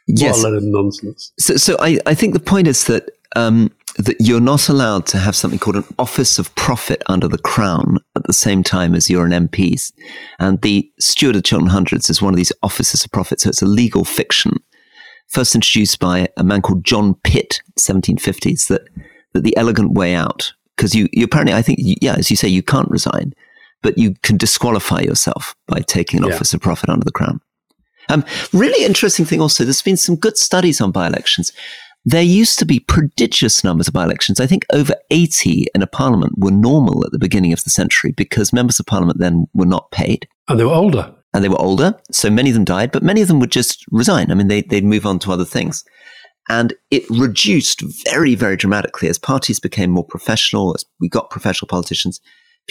Yes. 0.07 0.37
What 0.37 0.45
a 0.45 0.49
load 0.49 0.57
of 0.57 0.63
nonsense. 0.63 1.31
So, 1.39 1.57
so 1.57 1.77
I, 1.79 1.99
I 2.05 2.13
think 2.13 2.33
the 2.33 2.39
point 2.39 2.67
is 2.67 2.85
that 2.85 3.09
um, 3.35 3.71
that 3.97 4.15
you're 4.19 4.39
not 4.39 4.69
allowed 4.69 5.05
to 5.07 5.17
have 5.17 5.35
something 5.35 5.59
called 5.59 5.75
an 5.75 5.83
office 5.99 6.39
of 6.39 6.53
profit 6.55 7.03
under 7.07 7.27
the 7.27 7.37
crown 7.37 7.97
at 8.15 8.23
the 8.23 8.33
same 8.33 8.63
time 8.63 8.95
as 8.95 9.09
you're 9.09 9.25
an 9.25 9.47
MP. 9.47 9.91
And 10.39 10.61
the 10.61 10.89
Steward 10.99 11.35
of 11.35 11.43
Chiltern 11.43 11.67
Hundreds 11.67 12.09
is 12.09 12.21
one 12.21 12.33
of 12.33 12.37
these 12.37 12.53
offices 12.63 13.03
of 13.03 13.11
profit. 13.11 13.41
So 13.41 13.49
it's 13.49 13.61
a 13.61 13.67
legal 13.67 14.05
fiction, 14.05 14.57
first 15.27 15.55
introduced 15.55 15.99
by 15.99 16.29
a 16.37 16.43
man 16.43 16.61
called 16.61 16.85
John 16.85 17.15
Pitt, 17.23 17.61
1750s, 17.79 18.67
that, 18.67 18.87
that 19.33 19.43
the 19.43 19.55
elegant 19.57 19.91
way 19.91 20.15
out, 20.15 20.53
because 20.77 20.95
you, 20.95 21.07
you 21.11 21.25
apparently, 21.25 21.53
I 21.53 21.61
think, 21.61 21.79
yeah, 21.81 22.15
as 22.15 22.29
you 22.29 22.37
say, 22.37 22.47
you 22.47 22.63
can't 22.63 22.89
resign, 22.89 23.33
but 23.81 23.97
you 23.97 24.15
can 24.23 24.37
disqualify 24.37 25.01
yourself 25.01 25.55
by 25.67 25.81
taking 25.81 26.21
an 26.21 26.29
yeah. 26.29 26.35
office 26.35 26.53
of 26.53 26.61
profit 26.61 26.89
under 26.89 27.05
the 27.05 27.11
crown. 27.11 27.41
Um, 28.09 28.25
really 28.53 28.85
interesting 28.85 29.25
thing 29.25 29.41
also, 29.41 29.63
there's 29.63 29.81
been 29.81 29.97
some 29.97 30.15
good 30.15 30.37
studies 30.37 30.81
on 30.81 30.91
by 30.91 31.07
elections. 31.07 31.51
There 32.03 32.23
used 32.23 32.57
to 32.59 32.65
be 32.65 32.79
prodigious 32.79 33.63
numbers 33.63 33.87
of 33.87 33.93
by 33.93 34.03
elections. 34.03 34.39
I 34.39 34.47
think 34.47 34.65
over 34.73 34.95
80 35.11 35.67
in 35.75 35.81
a 35.83 35.87
parliament 35.87 36.33
were 36.37 36.51
normal 36.51 37.05
at 37.05 37.11
the 37.11 37.19
beginning 37.19 37.53
of 37.53 37.63
the 37.63 37.69
century 37.69 38.11
because 38.11 38.51
members 38.51 38.79
of 38.79 38.87
parliament 38.87 39.19
then 39.19 39.47
were 39.53 39.67
not 39.67 39.91
paid. 39.91 40.27
And 40.47 40.59
they 40.59 40.63
were 40.63 40.73
older. 40.73 41.13
And 41.33 41.43
they 41.43 41.49
were 41.49 41.61
older. 41.61 41.99
So 42.11 42.29
many 42.29 42.49
of 42.49 42.55
them 42.55 42.65
died, 42.65 42.91
but 42.91 43.03
many 43.03 43.21
of 43.21 43.27
them 43.27 43.39
would 43.39 43.51
just 43.51 43.85
resign. 43.91 44.31
I 44.31 44.33
mean, 44.33 44.47
they, 44.47 44.61
they'd 44.61 44.83
move 44.83 45.05
on 45.05 45.19
to 45.19 45.31
other 45.31 45.45
things. 45.45 45.85
And 46.49 46.73
it 46.89 47.03
reduced 47.09 47.83
very, 48.09 48.35
very 48.35 48.57
dramatically 48.57 49.07
as 49.07 49.19
parties 49.19 49.59
became 49.59 49.91
more 49.91 50.03
professional, 50.03 50.73
as 50.73 50.83
we 50.99 51.07
got 51.07 51.29
professional 51.29 51.67
politicians. 51.67 52.19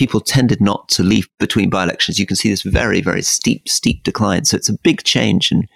People 0.01 0.23
tended 0.23 0.63
not 0.63 0.89
to 0.89 1.03
leave 1.03 1.29
between 1.39 1.69
by 1.69 1.83
elections. 1.83 2.19
You 2.19 2.25
can 2.25 2.37
see 2.37 2.49
this 2.49 2.63
very, 2.63 3.03
very 3.03 3.21
steep, 3.21 3.69
steep 3.69 4.03
decline. 4.03 4.47
So 4.47 4.57
it's 4.57 4.71
a 4.71 4.79
big 4.83 5.03
change 5.05 5.53
in 5.53 5.69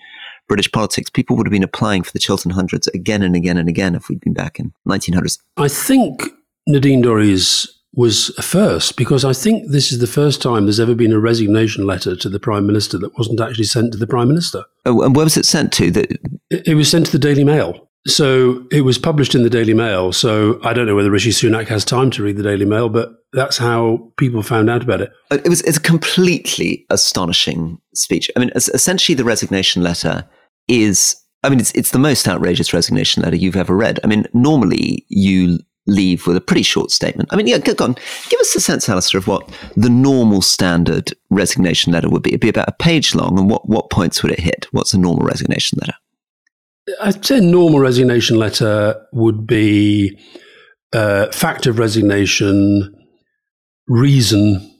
British 0.48 0.72
politics, 0.72 1.10
people 1.10 1.36
would 1.36 1.46
have 1.46 1.52
been 1.52 1.62
applying 1.62 2.02
for 2.02 2.12
the 2.12 2.18
Chiltern 2.18 2.52
Hundreds 2.52 2.86
again 2.88 3.22
and 3.22 3.36
again 3.36 3.56
and 3.56 3.68
again 3.68 3.94
if 3.94 4.08
we'd 4.08 4.20
been 4.20 4.34
back 4.34 4.58
in 4.58 4.72
1900s. 4.88 5.38
I 5.58 5.68
think 5.68 6.22
Nadine 6.66 7.02
Dorries 7.02 7.68
was 7.94 8.30
a 8.38 8.42
first 8.42 8.96
because 8.96 9.24
I 9.24 9.32
think 9.32 9.70
this 9.70 9.92
is 9.92 10.00
the 10.00 10.06
first 10.06 10.42
time 10.42 10.64
there's 10.64 10.80
ever 10.80 10.94
been 10.94 11.12
a 11.12 11.20
resignation 11.20 11.86
letter 11.86 12.16
to 12.16 12.28
the 12.28 12.40
Prime 12.40 12.66
Minister 12.66 12.98
that 12.98 13.16
wasn't 13.16 13.40
actually 13.40 13.64
sent 13.64 13.92
to 13.92 13.98
the 13.98 14.06
Prime 14.06 14.28
Minister. 14.28 14.64
Oh, 14.84 15.02
and 15.02 15.14
where 15.14 15.24
was 15.24 15.36
it 15.36 15.46
sent 15.46 15.72
to? 15.74 15.90
The- 15.90 16.18
it, 16.50 16.68
it 16.68 16.74
was 16.74 16.90
sent 16.90 17.06
to 17.06 17.12
the 17.12 17.18
Daily 17.18 17.44
Mail. 17.44 17.88
So 18.06 18.66
it 18.70 18.82
was 18.82 18.98
published 18.98 19.34
in 19.34 19.44
the 19.44 19.50
Daily 19.50 19.72
Mail. 19.72 20.12
So 20.12 20.60
I 20.62 20.74
don't 20.74 20.86
know 20.86 20.94
whether 20.94 21.10
Rishi 21.10 21.30
Sunak 21.30 21.68
has 21.68 21.84
time 21.86 22.10
to 22.12 22.22
read 22.22 22.36
the 22.36 22.42
Daily 22.42 22.66
Mail, 22.66 22.90
but 22.90 23.12
that's 23.34 23.58
how 23.58 24.12
people 24.16 24.42
found 24.42 24.70
out 24.70 24.82
about 24.82 25.00
it. 25.00 25.12
It 25.30 25.48
was 25.48 25.60
it's 25.62 25.76
a 25.76 25.80
completely 25.80 26.86
astonishing 26.90 27.78
speech. 27.94 28.30
I 28.36 28.40
mean, 28.40 28.50
essentially, 28.54 29.14
the 29.14 29.24
resignation 29.24 29.82
letter 29.82 30.28
is. 30.68 31.16
I 31.42 31.50
mean, 31.50 31.60
it's 31.60 31.72
it's 31.72 31.90
the 31.90 31.98
most 31.98 32.26
outrageous 32.26 32.72
resignation 32.72 33.22
letter 33.22 33.36
you've 33.36 33.56
ever 33.56 33.76
read. 33.76 34.00
I 34.02 34.06
mean, 34.06 34.26
normally 34.32 35.04
you 35.08 35.58
leave 35.86 36.26
with 36.26 36.36
a 36.36 36.40
pretty 36.40 36.62
short 36.62 36.90
statement. 36.90 37.28
I 37.30 37.36
mean, 37.36 37.46
yeah, 37.46 37.58
go 37.58 37.84
on. 37.84 37.94
Give 38.30 38.40
us 38.40 38.56
a 38.56 38.60
sense, 38.60 38.88
Alastair, 38.88 39.18
of 39.18 39.26
what 39.26 39.48
the 39.76 39.90
normal 39.90 40.40
standard 40.40 41.12
resignation 41.30 41.92
letter 41.92 42.08
would 42.08 42.22
be. 42.22 42.30
It'd 42.30 42.40
be 42.40 42.48
about 42.48 42.68
a 42.68 42.72
page 42.72 43.14
long, 43.14 43.38
and 43.38 43.50
what, 43.50 43.68
what 43.68 43.90
points 43.90 44.22
would 44.22 44.32
it 44.32 44.40
hit? 44.40 44.66
What's 44.70 44.94
a 44.94 44.98
normal 44.98 45.26
resignation 45.26 45.78
letter? 45.80 45.94
I'd 47.02 47.24
say 47.24 47.38
a 47.38 47.40
normal 47.40 47.80
resignation 47.80 48.38
letter 48.38 49.06
would 49.12 49.46
be 49.46 50.18
uh, 50.92 51.30
fact 51.32 51.66
of 51.66 51.78
resignation, 51.78 52.93
reason, 53.88 54.70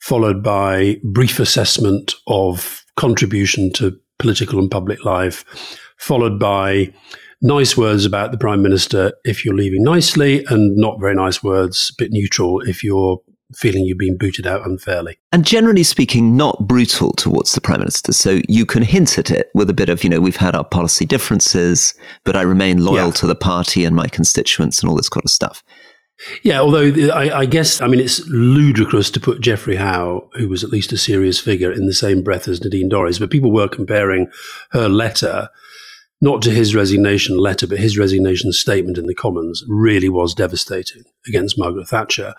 followed 0.00 0.42
by 0.42 0.96
brief 1.02 1.38
assessment 1.38 2.14
of 2.26 2.84
contribution 2.96 3.72
to 3.72 3.98
political 4.18 4.58
and 4.58 4.70
public 4.70 5.04
life, 5.04 5.44
followed 5.98 6.38
by 6.38 6.92
nice 7.42 7.76
words 7.76 8.04
about 8.04 8.32
the 8.32 8.38
prime 8.38 8.62
minister 8.62 9.12
if 9.24 9.44
you're 9.44 9.54
leaving 9.54 9.82
nicely, 9.82 10.44
and 10.48 10.76
not 10.76 11.00
very 11.00 11.14
nice 11.14 11.42
words, 11.42 11.92
a 11.92 12.02
bit 12.02 12.10
neutral 12.10 12.60
if 12.60 12.82
you're 12.82 13.18
feeling 13.54 13.84
you've 13.84 13.98
been 13.98 14.16
booted 14.16 14.46
out 14.46 14.66
unfairly. 14.66 15.18
And 15.32 15.44
generally 15.44 15.82
speaking, 15.82 16.36
not 16.36 16.66
brutal 16.66 17.12
towards 17.12 17.52
the 17.52 17.60
Prime 17.60 17.80
Minister. 17.80 18.12
So 18.12 18.40
you 18.48 18.66
can 18.66 18.82
hint 18.82 19.18
at 19.18 19.30
it 19.30 19.48
with 19.54 19.70
a 19.70 19.74
bit 19.74 19.88
of, 19.88 20.02
you 20.02 20.10
know, 20.10 20.20
we've 20.20 20.36
had 20.36 20.54
our 20.54 20.64
policy 20.64 21.04
differences, 21.04 21.94
but 22.24 22.36
I 22.36 22.42
remain 22.42 22.84
loyal 22.84 23.08
yeah. 23.08 23.12
to 23.12 23.26
the 23.26 23.34
party 23.34 23.84
and 23.84 23.94
my 23.94 24.08
constituents 24.08 24.80
and 24.80 24.88
all 24.88 24.96
this 24.96 25.08
kind 25.08 25.24
of 25.24 25.30
stuff. 25.30 25.62
Yeah, 26.42 26.60
although 26.60 27.10
I, 27.12 27.40
I, 27.40 27.46
guess, 27.46 27.80
I 27.80 27.88
mean, 27.88 28.00
it's 28.00 28.26
ludicrous 28.28 29.10
to 29.10 29.20
put 29.20 29.40
Geoffrey 29.40 29.76
Howe, 29.76 30.28
who 30.34 30.48
was 30.48 30.62
at 30.62 30.70
least 30.70 30.92
a 30.92 30.96
serious 30.96 31.40
figure, 31.40 31.72
in 31.72 31.86
the 31.86 31.94
same 31.94 32.22
breath 32.22 32.46
as 32.48 32.62
Nadine 32.62 32.88
Dorries, 32.88 33.18
but 33.18 33.30
people 33.30 33.52
were 33.52 33.68
comparing 33.68 34.28
her 34.70 34.88
letter, 34.88 35.48
not 36.20 36.40
to 36.42 36.50
his 36.50 36.74
resignation 36.74 37.36
letter, 37.36 37.66
but 37.66 37.78
his 37.78 37.98
resignation 37.98 38.52
statement 38.52 38.96
in 38.96 39.06
the 39.06 39.14
Commons 39.14 39.64
really 39.68 40.08
was 40.08 40.34
devastating 40.34 41.02
against 41.26 41.58
Margaret 41.58 41.88
Thatcher. 41.88 42.34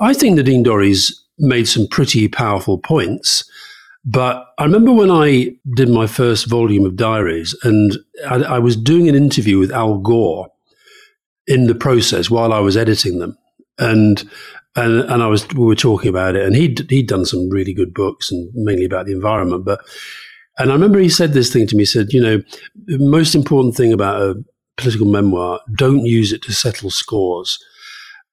I 0.00 0.14
think 0.14 0.36
Nadine 0.36 0.64
Dorries 0.64 1.12
made 1.38 1.68
some 1.68 1.86
pretty 1.86 2.28
powerful 2.28 2.78
points. 2.78 3.44
But 4.04 4.46
I 4.58 4.64
remember 4.64 4.92
when 4.92 5.10
I 5.10 5.56
did 5.74 5.88
my 5.88 6.06
first 6.06 6.48
volume 6.48 6.84
of 6.84 6.96
diaries, 6.96 7.56
and 7.62 7.96
I, 8.28 8.36
I, 8.36 8.58
was 8.58 8.76
doing 8.76 9.08
an 9.08 9.14
interview 9.14 9.58
with 9.58 9.72
Al 9.72 9.96
Gore 9.98 10.48
in 11.46 11.66
the 11.66 11.74
process 11.74 12.30
while 12.30 12.52
I 12.52 12.60
was 12.60 12.76
editing 12.76 13.18
them, 13.18 13.36
and 13.78 14.22
and 14.76 15.00
and 15.02 15.22
I 15.22 15.26
was 15.26 15.46
we 15.48 15.64
were 15.64 15.74
talking 15.74 16.08
about 16.08 16.36
it, 16.36 16.44
and 16.44 16.56
he'd 16.56 16.90
he'd 16.90 17.08
done 17.08 17.24
some 17.24 17.48
really 17.50 17.72
good 17.72 17.94
books, 17.94 18.30
and 18.30 18.50
mainly 18.54 18.84
about 18.84 19.06
the 19.06 19.12
environment. 19.12 19.64
But 19.64 19.80
and 20.58 20.70
I 20.70 20.74
remember 20.74 20.98
he 20.98 21.08
said 21.08 21.32
this 21.32 21.52
thing 21.52 21.66
to 21.66 21.76
me. 21.76 21.82
He 21.82 21.86
said, 21.86 22.12
you 22.12 22.22
know, 22.22 22.42
the 22.86 22.98
most 22.98 23.34
important 23.34 23.76
thing 23.76 23.92
about 23.92 24.20
a 24.20 24.44
political 24.76 25.06
memoir, 25.06 25.60
don't 25.76 26.04
use 26.04 26.32
it 26.32 26.42
to 26.42 26.52
settle 26.52 26.90
scores. 26.90 27.58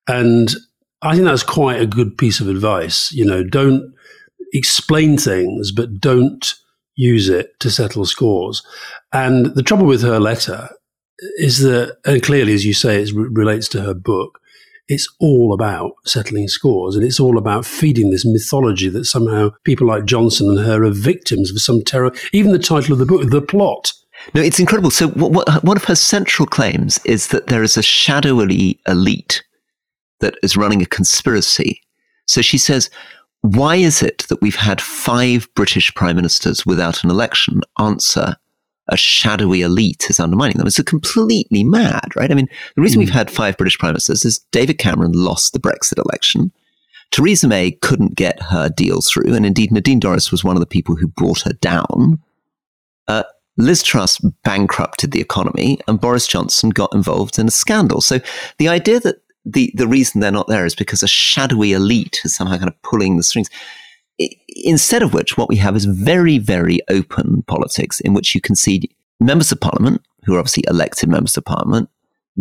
And 0.07 0.53
I 1.01 1.13
think 1.13 1.25
that's 1.25 1.43
quite 1.43 1.81
a 1.81 1.85
good 1.85 2.17
piece 2.17 2.39
of 2.39 2.47
advice. 2.47 3.11
You 3.11 3.25
know, 3.25 3.43
don't 3.43 3.93
explain 4.53 5.17
things, 5.17 5.71
but 5.71 5.99
don't 5.99 6.53
use 6.95 7.29
it 7.29 7.59
to 7.59 7.69
settle 7.69 8.05
scores. 8.05 8.63
And 9.13 9.47
the 9.55 9.63
trouble 9.63 9.85
with 9.85 10.01
her 10.01 10.19
letter 10.19 10.69
is 11.37 11.59
that, 11.59 11.97
and 12.05 12.21
clearly, 12.21 12.53
as 12.53 12.65
you 12.65 12.73
say, 12.73 13.01
it 13.01 13.13
relates 13.13 13.67
to 13.69 13.81
her 13.81 13.93
book. 13.93 14.39
It's 14.87 15.07
all 15.19 15.53
about 15.53 15.93
settling 16.05 16.47
scores, 16.47 16.95
and 16.95 17.05
it's 17.05 17.19
all 17.19 17.37
about 17.37 17.65
feeding 17.65 18.09
this 18.09 18.25
mythology 18.25 18.89
that 18.89 19.05
somehow 19.05 19.51
people 19.63 19.87
like 19.87 20.05
Johnson 20.05 20.49
and 20.49 20.59
her 20.59 20.83
are 20.83 20.91
victims 20.91 21.49
of 21.51 21.61
some 21.61 21.83
terror. 21.83 22.11
Even 22.33 22.51
the 22.51 22.59
title 22.59 22.93
of 22.93 22.99
the 22.99 23.05
book, 23.05 23.29
The 23.29 23.41
Plot. 23.41 23.93
No, 24.33 24.41
it's 24.41 24.59
incredible. 24.59 24.91
So, 24.91 25.07
what, 25.09 25.31
what, 25.31 25.63
one 25.63 25.77
of 25.77 25.85
her 25.85 25.95
central 25.95 26.45
claims 26.45 26.99
is 27.05 27.27
that 27.27 27.47
there 27.47 27.63
is 27.63 27.77
a 27.77 27.83
shadowy 27.83 28.79
elite 28.85 29.43
that 30.19 30.35
is 30.43 30.57
running 30.57 30.81
a 30.81 30.85
conspiracy. 30.85 31.81
So 32.27 32.41
she 32.41 32.57
says, 32.57 32.89
why 33.41 33.75
is 33.75 34.01
it 34.01 34.19
that 34.29 34.41
we've 34.41 34.55
had 34.55 34.79
five 34.79 35.47
British 35.55 35.93
prime 35.95 36.15
ministers 36.15 36.65
without 36.65 37.03
an 37.03 37.09
election? 37.09 37.61
Answer, 37.79 38.35
a 38.91 38.97
shadowy 38.97 39.61
elite 39.61 40.07
is 40.09 40.19
undermining 40.19 40.57
them. 40.57 40.67
It's 40.67 40.81
completely 40.83 41.63
mad, 41.63 42.09
right? 42.15 42.29
I 42.29 42.35
mean, 42.35 42.49
the 42.75 42.81
reason 42.81 42.97
mm. 42.97 43.05
we've 43.05 43.09
hmm. 43.09 43.17
had 43.17 43.31
five 43.31 43.57
British 43.57 43.79
prime 43.79 43.93
ministers 43.93 44.25
is 44.25 44.39
David 44.51 44.77
Cameron 44.77 45.13
lost 45.13 45.53
the 45.53 45.59
Brexit 45.59 45.97
election. 45.97 46.51
Theresa 47.11 47.47
May 47.47 47.71
couldn't 47.71 48.15
get 48.15 48.41
her 48.43 48.69
deal 48.69 49.01
through, 49.01 49.33
and 49.33 49.45
indeed 49.45 49.71
Nadine 49.71 49.99
Dorries 49.99 50.31
was 50.31 50.43
one 50.43 50.55
of 50.55 50.61
the 50.61 50.65
people 50.65 50.95
who 50.95 51.07
brought 51.07 51.41
her 51.41 51.53
down. 51.53 52.21
Uh, 53.07 53.23
Liz 53.57 53.83
Truss 53.83 54.19
bankrupted 54.43 55.11
the 55.11 55.21
economy 55.21 55.79
and 55.87 55.99
Boris 55.99 56.27
Johnson 56.27 56.69
got 56.69 56.93
involved 56.93 57.37
in 57.37 57.47
a 57.47 57.51
scandal. 57.51 58.01
So 58.01 58.19
the 58.57 58.69
idea 58.69 58.99
that 59.01 59.17
the, 59.45 59.71
the 59.75 59.87
reason 59.87 60.21
they're 60.21 60.31
not 60.31 60.47
there 60.47 60.65
is 60.65 60.75
because 60.75 61.03
a 61.03 61.07
shadowy 61.07 61.73
elite 61.73 62.21
is 62.23 62.35
somehow 62.35 62.57
kind 62.57 62.69
of 62.69 62.81
pulling 62.81 63.17
the 63.17 63.23
strings. 63.23 63.49
Instead 64.47 65.03
of 65.03 65.13
which, 65.13 65.37
what 65.37 65.49
we 65.49 65.57
have 65.57 65.75
is 65.75 65.85
very, 65.85 66.37
very 66.37 66.79
open 66.89 67.43
politics 67.47 67.99
in 67.99 68.13
which 68.13 68.35
you 68.35 68.41
can 68.41 68.55
see 68.55 68.89
members 69.19 69.51
of 69.51 69.59
parliament, 69.59 70.01
who 70.25 70.35
are 70.35 70.39
obviously 70.39 70.63
elected 70.67 71.09
members 71.09 71.37
of 71.37 71.45
parliament, 71.45 71.89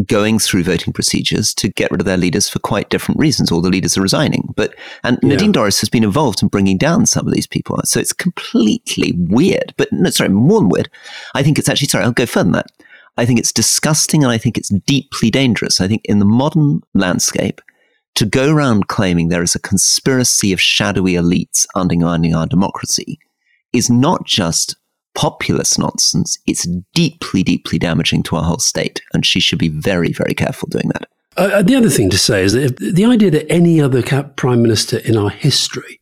going 0.06 0.38
through 0.38 0.62
voting 0.62 0.92
procedures 0.92 1.52
to 1.54 1.68
get 1.68 1.90
rid 1.90 2.00
of 2.00 2.04
their 2.04 2.16
leaders 2.16 2.48
for 2.48 2.58
quite 2.60 2.90
different 2.90 3.18
reasons. 3.18 3.50
All 3.50 3.60
the 3.60 3.68
leaders 3.68 3.98
are 3.98 4.02
resigning. 4.02 4.52
But 4.56 4.74
and 5.02 5.18
yeah. 5.22 5.30
Nadine 5.30 5.52
Dorries 5.52 5.80
has 5.80 5.88
been 5.88 6.04
involved 6.04 6.42
in 6.42 6.48
bringing 6.48 6.78
down 6.78 7.06
some 7.06 7.26
of 7.26 7.34
these 7.34 7.46
people. 7.46 7.78
So 7.84 7.98
it's 8.00 8.12
completely 8.12 9.14
weird. 9.16 9.74
But 9.76 9.92
no, 9.92 10.10
sorry, 10.10 10.30
more 10.30 10.60
than 10.60 10.68
weird. 10.68 10.90
I 11.34 11.42
think 11.42 11.58
it's 11.58 11.68
actually 11.68 11.88
sorry. 11.88 12.04
I'll 12.04 12.12
go 12.12 12.26
further 12.26 12.44
than 12.44 12.52
that. 12.52 12.70
I 13.16 13.26
think 13.26 13.38
it's 13.38 13.52
disgusting 13.52 14.22
and 14.22 14.32
I 14.32 14.38
think 14.38 14.56
it's 14.56 14.70
deeply 14.86 15.30
dangerous. 15.30 15.80
I 15.80 15.88
think 15.88 16.02
in 16.04 16.20
the 16.20 16.24
modern 16.24 16.80
landscape, 16.94 17.60
to 18.16 18.26
go 18.26 18.52
around 18.52 18.88
claiming 18.88 19.28
there 19.28 19.42
is 19.42 19.54
a 19.54 19.60
conspiracy 19.60 20.52
of 20.52 20.60
shadowy 20.60 21.14
elites 21.14 21.66
undermining 21.74 22.34
our 22.34 22.46
democracy 22.46 23.18
is 23.72 23.88
not 23.88 24.24
just 24.26 24.76
populist 25.14 25.78
nonsense, 25.78 26.38
it's 26.46 26.66
deeply, 26.94 27.42
deeply 27.42 27.78
damaging 27.78 28.22
to 28.24 28.36
our 28.36 28.44
whole 28.44 28.58
state. 28.58 29.02
And 29.12 29.24
she 29.24 29.40
should 29.40 29.58
be 29.58 29.68
very, 29.68 30.12
very 30.12 30.34
careful 30.34 30.68
doing 30.68 30.88
that. 30.88 31.08
Uh, 31.36 31.50
uh 31.54 31.62
the 31.62 31.76
other 31.76 31.90
thing 31.90 32.10
to 32.10 32.18
say 32.18 32.42
is 32.42 32.52
that 32.52 32.76
the 32.78 33.04
idea 33.04 33.30
that 33.30 33.50
any 33.50 33.80
other 33.80 34.02
prime 34.36 34.62
minister 34.62 34.98
in 34.98 35.16
our 35.16 35.30
history 35.30 36.00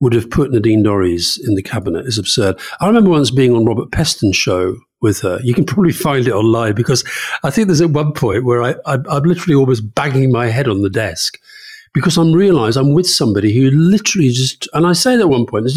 would 0.00 0.12
have 0.12 0.30
put 0.30 0.52
Nadine 0.52 0.84
Dorries 0.84 1.38
in 1.46 1.54
the 1.54 1.62
cabinet 1.62 2.06
is 2.06 2.18
absurd. 2.18 2.60
I 2.80 2.86
remember 2.86 3.10
once 3.10 3.30
being 3.30 3.54
on 3.54 3.64
Robert 3.64 3.90
Peston's 3.92 4.36
show 4.36 4.76
with 5.00 5.20
her. 5.20 5.38
You 5.42 5.54
can 5.54 5.64
probably 5.64 5.92
find 6.06 6.26
it 6.26 6.32
online 6.32 6.74
because 6.74 7.04
I 7.42 7.50
think 7.50 7.66
there's 7.66 7.80
at 7.80 7.90
one 7.90 8.12
point 8.12 8.44
where 8.44 8.62
I, 8.62 8.74
I, 8.86 8.98
I'm 9.08 9.22
literally 9.22 9.54
almost 9.54 9.94
banging 9.94 10.30
my 10.30 10.46
head 10.46 10.68
on 10.68 10.82
the 10.82 10.90
desk 10.90 11.38
because 11.94 12.16
I'm 12.16 12.32
realised 12.32 12.76
I'm 12.76 12.92
with 12.92 13.08
somebody 13.08 13.54
who 13.54 13.70
literally 13.70 14.28
just, 14.30 14.68
and 14.74 14.86
I 14.86 14.92
say 14.92 15.16
that 15.16 15.22
at 15.22 15.28
one 15.28 15.46
point, 15.46 15.70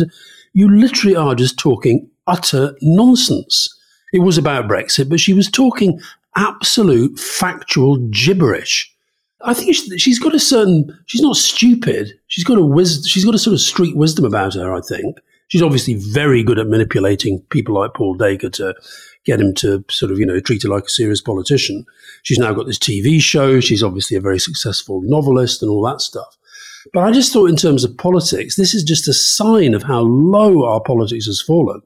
you 0.53 0.69
literally 0.69 1.15
are 1.15 1.35
just 1.35 1.57
talking 1.57 2.09
utter 2.27 2.75
nonsense. 2.81 3.73
It 4.11 4.19
was 4.19 4.37
about 4.37 4.67
Brexit, 4.67 5.09
but 5.09 5.19
she 5.19 5.33
was 5.33 5.49
talking 5.49 5.99
absolute 6.35 7.19
factual 7.19 7.97
gibberish. 8.09 8.93
I 9.41 9.53
think 9.53 9.73
she's 9.97 10.19
got 10.19 10.35
a 10.35 10.39
certain. 10.39 10.97
She's 11.05 11.21
not 11.21 11.37
stupid. 11.37 12.11
She's 12.27 12.43
got 12.43 12.57
a 12.57 12.65
wisdom. 12.65 13.07
She's 13.07 13.23
got 13.23 13.35
a 13.35 13.39
sort 13.39 13.53
of 13.53 13.61
street 13.61 13.95
wisdom 13.95 14.25
about 14.25 14.55
her. 14.55 14.73
I 14.73 14.81
think 14.81 15.17
she's 15.49 15.61
obviously 15.61 15.95
very 15.95 16.41
good 16.41 16.57
at 16.57 16.67
manipulating 16.67 17.41
people 17.49 17.75
like 17.75 17.93
Paul 17.93 18.15
Dacre 18.15 18.49
to 18.51 18.73
get 19.25 19.41
him 19.41 19.53
to 19.55 19.83
sort 19.89 20.11
of 20.11 20.17
you 20.19 20.25
know 20.25 20.39
treat 20.39 20.63
her 20.63 20.69
like 20.69 20.85
a 20.85 20.89
serious 20.89 21.21
politician. 21.21 21.85
She's 22.23 22.39
now 22.39 22.53
got 22.53 22.65
this 22.65 22.79
TV 22.79 23.21
show. 23.21 23.59
She's 23.59 23.83
obviously 23.83 24.15
a 24.15 24.21
very 24.21 24.39
successful 24.39 25.01
novelist 25.03 25.61
and 25.61 25.69
all 25.69 25.83
that 25.83 26.01
stuff. 26.01 26.37
But 26.93 27.01
I 27.01 27.11
just 27.11 27.33
thought, 27.33 27.49
in 27.49 27.57
terms 27.57 27.83
of 27.83 27.97
politics, 27.97 28.55
this 28.55 28.73
is 28.73 28.83
just 28.83 29.07
a 29.07 29.13
sign 29.13 29.73
of 29.73 29.83
how 29.83 29.99
low 29.99 30.65
our 30.65 30.81
politics 30.81 31.25
has 31.25 31.41
fallen 31.41 31.81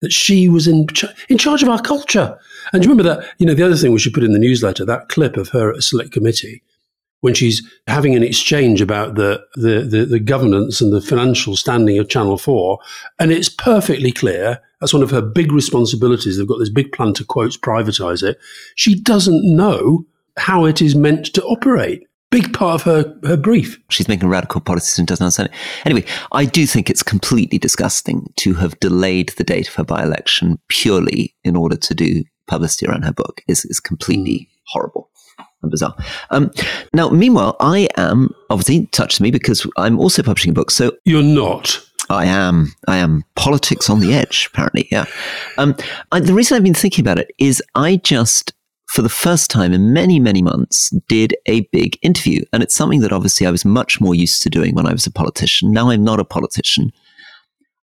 that 0.00 0.12
she 0.12 0.48
was 0.48 0.66
in 0.66 0.86
in 1.28 1.38
charge 1.38 1.62
of 1.62 1.68
our 1.68 1.80
culture. 1.80 2.38
And 2.72 2.82
do 2.82 2.88
you 2.88 2.94
remember 2.94 3.14
that? 3.14 3.28
You 3.38 3.46
know, 3.46 3.54
the 3.54 3.62
other 3.62 3.76
thing 3.76 3.92
we 3.92 3.98
should 3.98 4.14
put 4.14 4.24
in 4.24 4.32
the 4.32 4.38
newsletter 4.38 4.84
that 4.84 5.08
clip 5.08 5.36
of 5.36 5.50
her 5.50 5.70
at 5.70 5.78
a 5.78 5.82
select 5.82 6.12
committee 6.12 6.62
when 7.20 7.34
she's 7.34 7.62
having 7.86 8.14
an 8.14 8.22
exchange 8.22 8.80
about 8.80 9.14
the, 9.14 9.44
the, 9.54 9.80
the, 9.80 10.04
the, 10.04 10.20
governance 10.20 10.80
and 10.80 10.92
the 10.92 11.00
financial 11.00 11.54
standing 11.54 11.98
of 11.98 12.08
Channel 12.08 12.38
4. 12.38 12.78
And 13.18 13.30
it's 13.30 13.48
perfectly 13.48 14.12
clear 14.12 14.60
that's 14.80 14.94
one 14.94 15.02
of 15.02 15.10
her 15.10 15.20
big 15.20 15.52
responsibilities. 15.52 16.38
They've 16.38 16.46
got 16.46 16.58
this 16.58 16.70
big 16.70 16.92
plan 16.92 17.12
to, 17.14 17.24
quotes, 17.24 17.56
privatize 17.56 18.22
it. 18.22 18.38
She 18.74 18.98
doesn't 18.98 19.44
know 19.44 20.06
how 20.38 20.64
it 20.64 20.80
is 20.80 20.94
meant 20.94 21.26
to 21.34 21.42
operate 21.44 22.06
big 22.30 22.52
part 22.52 22.76
of 22.76 22.82
her, 22.82 23.18
her 23.24 23.36
brief. 23.36 23.78
She's 23.90 24.08
making 24.08 24.28
radical 24.28 24.60
policies 24.60 24.98
and 24.98 25.06
doesn't 25.06 25.24
understand 25.24 25.48
it. 25.48 25.54
Anyway, 25.84 26.06
I 26.32 26.44
do 26.44 26.64
think 26.64 26.88
it's 26.88 27.02
completely 27.02 27.58
disgusting 27.58 28.32
to 28.36 28.54
have 28.54 28.78
delayed 28.78 29.30
the 29.30 29.44
date 29.44 29.68
of 29.68 29.74
her 29.74 29.84
by 29.84 30.02
election 30.04 30.58
purely 30.68 31.34
in 31.42 31.56
order 31.56 31.76
to 31.76 31.94
do 31.94 32.22
publicity 32.46 32.86
around 32.86 33.02
her 33.02 33.12
book. 33.12 33.42
is 33.48 33.64
is 33.64 33.80
completely 33.80 34.48
hmm. 34.48 34.54
horrible 34.66 35.09
and 35.09 35.09
bizarre. 35.68 35.94
Um, 36.30 36.50
now, 36.94 37.10
meanwhile, 37.10 37.56
I 37.60 37.88
am 37.96 38.34
obviously 38.48 38.86
touched 38.86 39.20
me 39.20 39.30
because 39.30 39.66
I'm 39.76 39.98
also 39.98 40.22
publishing 40.22 40.50
a 40.50 40.54
book. 40.54 40.70
So 40.70 40.92
you're 41.04 41.22
not. 41.22 41.80
I 42.08 42.24
am. 42.24 42.72
I 42.88 42.96
am 42.96 43.24
politics 43.36 43.88
on 43.88 44.00
the 44.00 44.14
edge. 44.14 44.48
Apparently, 44.52 44.88
yeah. 44.90 45.04
Um, 45.58 45.76
I, 46.10 46.20
the 46.20 46.34
reason 46.34 46.56
I've 46.56 46.64
been 46.64 46.74
thinking 46.74 47.04
about 47.04 47.18
it 47.18 47.30
is 47.38 47.62
I 47.74 47.96
just 47.96 48.52
for 48.90 49.02
the 49.02 49.08
first 49.08 49.50
time 49.50 49.72
in 49.72 49.92
many, 49.92 50.18
many 50.18 50.42
months, 50.42 50.90
did 51.06 51.32
a 51.46 51.60
big 51.70 51.96
interview. 52.02 52.42
And 52.52 52.60
it's 52.60 52.74
something 52.74 53.00
that 53.02 53.12
obviously 53.12 53.46
I 53.46 53.52
was 53.52 53.64
much 53.64 54.00
more 54.00 54.16
used 54.16 54.42
to 54.42 54.50
doing 54.50 54.74
when 54.74 54.84
I 54.86 54.92
was 54.92 55.06
a 55.06 55.12
politician. 55.12 55.70
Now 55.70 55.90
I'm 55.90 56.02
not 56.02 56.18
a 56.18 56.24
politician. 56.24 56.90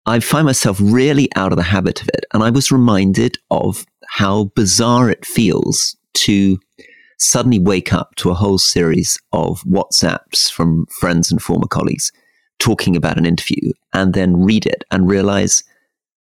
I 0.08 0.20
find 0.20 0.48
myself 0.48 0.80
really 0.82 1.30
out 1.36 1.52
of 1.52 1.58
the 1.58 1.64
habit 1.64 2.02
of 2.02 2.10
it. 2.16 2.26
And 2.34 2.42
I 2.42 2.50
was 2.50 2.72
reminded 2.72 3.38
of 3.52 3.86
how 4.08 4.46
bizarre 4.56 5.12
it 5.12 5.28
feels 5.28 5.96
to 6.16 6.60
suddenly 7.18 7.60
wake 7.60 7.94
up 7.94 8.16
to 8.16 8.30
a 8.30 8.36
whole 8.36 8.58
series 8.58 9.20
of 9.32 9.62
WhatsApps 9.62 10.52
from 10.52 10.86
friends 11.00 11.32
and 11.32 11.42
former 11.42 11.68
colleagues 11.68 12.12
talking 12.60 12.96
about 12.96 13.18
an 13.18 13.26
interview 13.26 13.72
and 13.94 14.14
then 14.14 14.42
read 14.42 14.66
it 14.66 14.84
and 14.92 15.10
realize 15.10 15.64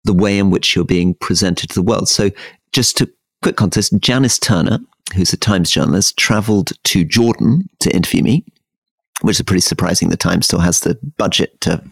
the 0.04 0.14
way 0.14 0.38
in 0.38 0.50
which 0.50 0.76
you're 0.76 0.86
being 0.86 1.14
presented 1.16 1.70
to 1.70 1.76
the 1.76 1.82
world. 1.82 2.10
So 2.10 2.32
just 2.72 2.98
to 2.98 3.12
quick 3.42 3.58
context 3.58 3.94
Janice 4.00 4.40
Turner, 4.40 4.80
who's 5.16 5.34
a 5.34 5.38
Times 5.38 5.70
journalist, 5.70 6.18
traveled 6.18 6.72
to 6.86 7.04
Jordan 7.04 7.70
to 7.80 7.94
interview 7.96 8.24
me, 8.24 8.46
which 9.22 9.40
is 9.40 9.46
pretty 9.46 9.62
surprising. 9.62 10.10
The 10.10 10.18
Times 10.18 10.46
still 10.46 10.60
has 10.60 10.82
the 10.82 10.98
budget 11.18 11.60
to 11.62 11.84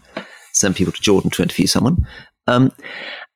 send 0.52 0.76
people 0.76 0.92
to 0.92 1.00
Jordan 1.00 1.30
to 1.30 1.42
interview 1.42 1.66
someone. 1.66 2.06
Um, 2.46 2.72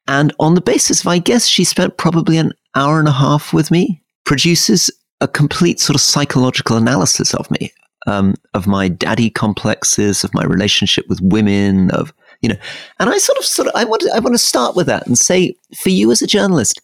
and 0.06 0.34
on 0.40 0.54
the 0.54 0.60
basis 0.60 1.00
of, 1.00 1.06
I 1.06 1.18
guess, 1.18 1.46
she 1.46 1.64
spent 1.64 1.96
probably 1.96 2.36
an 2.38 2.52
hour 2.74 2.98
and 2.98 3.08
a 3.08 3.12
half 3.12 3.52
with 3.52 3.70
me, 3.70 4.02
produces 4.24 4.90
a 5.24 5.28
complete 5.28 5.80
sort 5.80 5.96
of 5.96 6.02
psychological 6.02 6.76
analysis 6.76 7.32
of 7.34 7.50
me, 7.50 7.72
um, 8.06 8.34
of 8.52 8.66
my 8.66 8.88
daddy 8.88 9.30
complexes, 9.30 10.22
of 10.22 10.34
my 10.34 10.44
relationship 10.44 11.06
with 11.08 11.18
women, 11.22 11.90
of 11.92 12.12
you 12.42 12.50
know. 12.50 12.58
And 13.00 13.08
I 13.08 13.16
sort 13.16 13.38
of, 13.38 13.44
sort 13.46 13.68
of, 13.68 13.74
I 13.74 13.84
want, 13.84 14.02
to, 14.02 14.12
I 14.14 14.18
want 14.20 14.34
to 14.34 14.38
start 14.38 14.76
with 14.76 14.86
that 14.86 15.06
and 15.06 15.16
say, 15.16 15.54
for 15.76 15.88
you 15.88 16.12
as 16.12 16.20
a 16.20 16.26
journalist, 16.26 16.78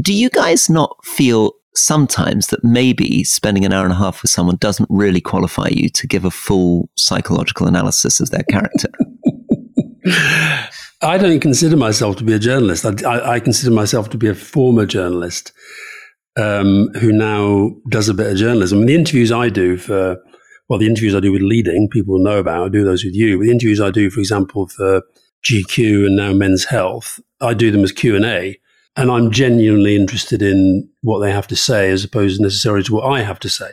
do 0.00 0.12
you 0.12 0.28
guys 0.28 0.68
not 0.68 0.94
feel 1.04 1.52
sometimes 1.74 2.48
that 2.48 2.62
maybe 2.62 3.24
spending 3.24 3.64
an 3.64 3.72
hour 3.72 3.84
and 3.84 3.94
a 3.94 3.96
half 3.96 4.20
with 4.20 4.30
someone 4.30 4.56
doesn't 4.56 4.88
really 4.90 5.20
qualify 5.20 5.68
you 5.70 5.88
to 5.88 6.06
give 6.06 6.26
a 6.26 6.30
full 6.30 6.90
psychological 6.96 7.66
analysis 7.66 8.20
of 8.20 8.30
their 8.30 8.44
character? 8.50 8.90
I 11.02 11.18
don't 11.18 11.40
consider 11.40 11.78
myself 11.78 12.16
to 12.16 12.24
be 12.24 12.34
a 12.34 12.38
journalist. 12.38 12.84
I, 12.84 13.08
I, 13.08 13.34
I 13.34 13.40
consider 13.40 13.72
myself 13.74 14.10
to 14.10 14.18
be 14.18 14.28
a 14.28 14.34
former 14.34 14.84
journalist 14.84 15.52
um, 16.36 16.88
who 17.00 17.12
now 17.12 17.74
does 17.88 18.08
a 18.08 18.14
bit 18.14 18.30
of 18.30 18.36
journalism. 18.36 18.80
And 18.80 18.88
the 18.88 18.94
interviews 18.94 19.32
I 19.32 19.48
do 19.48 19.76
for, 19.76 20.18
well, 20.68 20.78
the 20.78 20.86
interviews 20.86 21.14
I 21.14 21.20
do 21.20 21.32
with 21.32 21.42
leading, 21.42 21.88
people 21.88 22.18
know 22.18 22.38
about. 22.38 22.66
I 22.66 22.68
do 22.68 22.84
those 22.84 23.04
with 23.04 23.14
you. 23.14 23.38
But 23.38 23.44
the 23.44 23.52
interviews 23.52 23.80
I 23.80 23.90
do, 23.90 24.10
for 24.10 24.20
example, 24.20 24.68
for 24.68 25.02
GQ 25.50 26.06
and 26.06 26.16
now 26.16 26.32
Men's 26.32 26.64
Health, 26.64 27.20
I 27.40 27.54
do 27.54 27.70
them 27.70 27.84
as 27.84 27.92
Q 27.92 28.16
and 28.16 28.24
A 28.24 28.58
and 28.96 29.10
I'm 29.10 29.30
genuinely 29.30 29.94
interested 29.94 30.42
in 30.42 30.88
what 31.02 31.18
they 31.20 31.30
have 31.30 31.46
to 31.48 31.56
say 31.56 31.90
as 31.90 32.02
opposed 32.02 32.40
necessarily 32.40 32.82
to 32.84 32.94
what 32.94 33.04
I 33.04 33.22
have 33.22 33.38
to 33.40 33.48
say. 33.48 33.70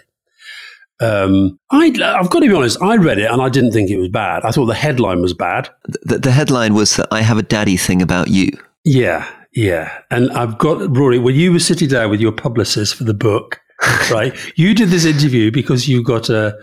Um, 0.99 1.59
I, 1.71 1.85
have 1.85 2.29
got 2.29 2.41
to 2.41 2.47
be 2.47 2.53
honest. 2.53 2.81
I 2.81 2.97
read 2.97 3.17
it 3.17 3.31
and 3.31 3.41
I 3.41 3.49
didn't 3.49 3.71
think 3.71 3.89
it 3.89 3.97
was 3.97 4.09
bad. 4.09 4.43
I 4.43 4.51
thought 4.51 4.65
the 4.65 4.73
headline 4.73 5.21
was 5.21 5.33
bad. 5.33 5.69
The, 6.03 6.19
the 6.19 6.31
headline 6.31 6.75
was 6.75 6.97
that 6.97 7.07
I 7.11 7.21
have 7.21 7.37
a 7.37 7.43
daddy 7.43 7.77
thing 7.77 8.01
about 8.01 8.29
you. 8.29 8.49
Yeah, 8.83 9.29
yeah. 9.55 10.01
And 10.09 10.31
I've 10.31 10.57
got 10.57 10.95
Rory. 10.95 11.19
When 11.19 11.35
you 11.35 11.53
were 11.53 11.59
sitting 11.59 11.87
down 11.87 12.09
with 12.09 12.21
your 12.21 12.31
publicist 12.31 12.95
for 12.95 13.03
the 13.03 13.13
book, 13.13 13.61
right? 14.11 14.35
you 14.55 14.73
did 14.73 14.89
this 14.89 15.05
interview 15.05 15.51
because 15.51 15.87
you 15.87 16.03
got 16.03 16.29
a 16.29 16.57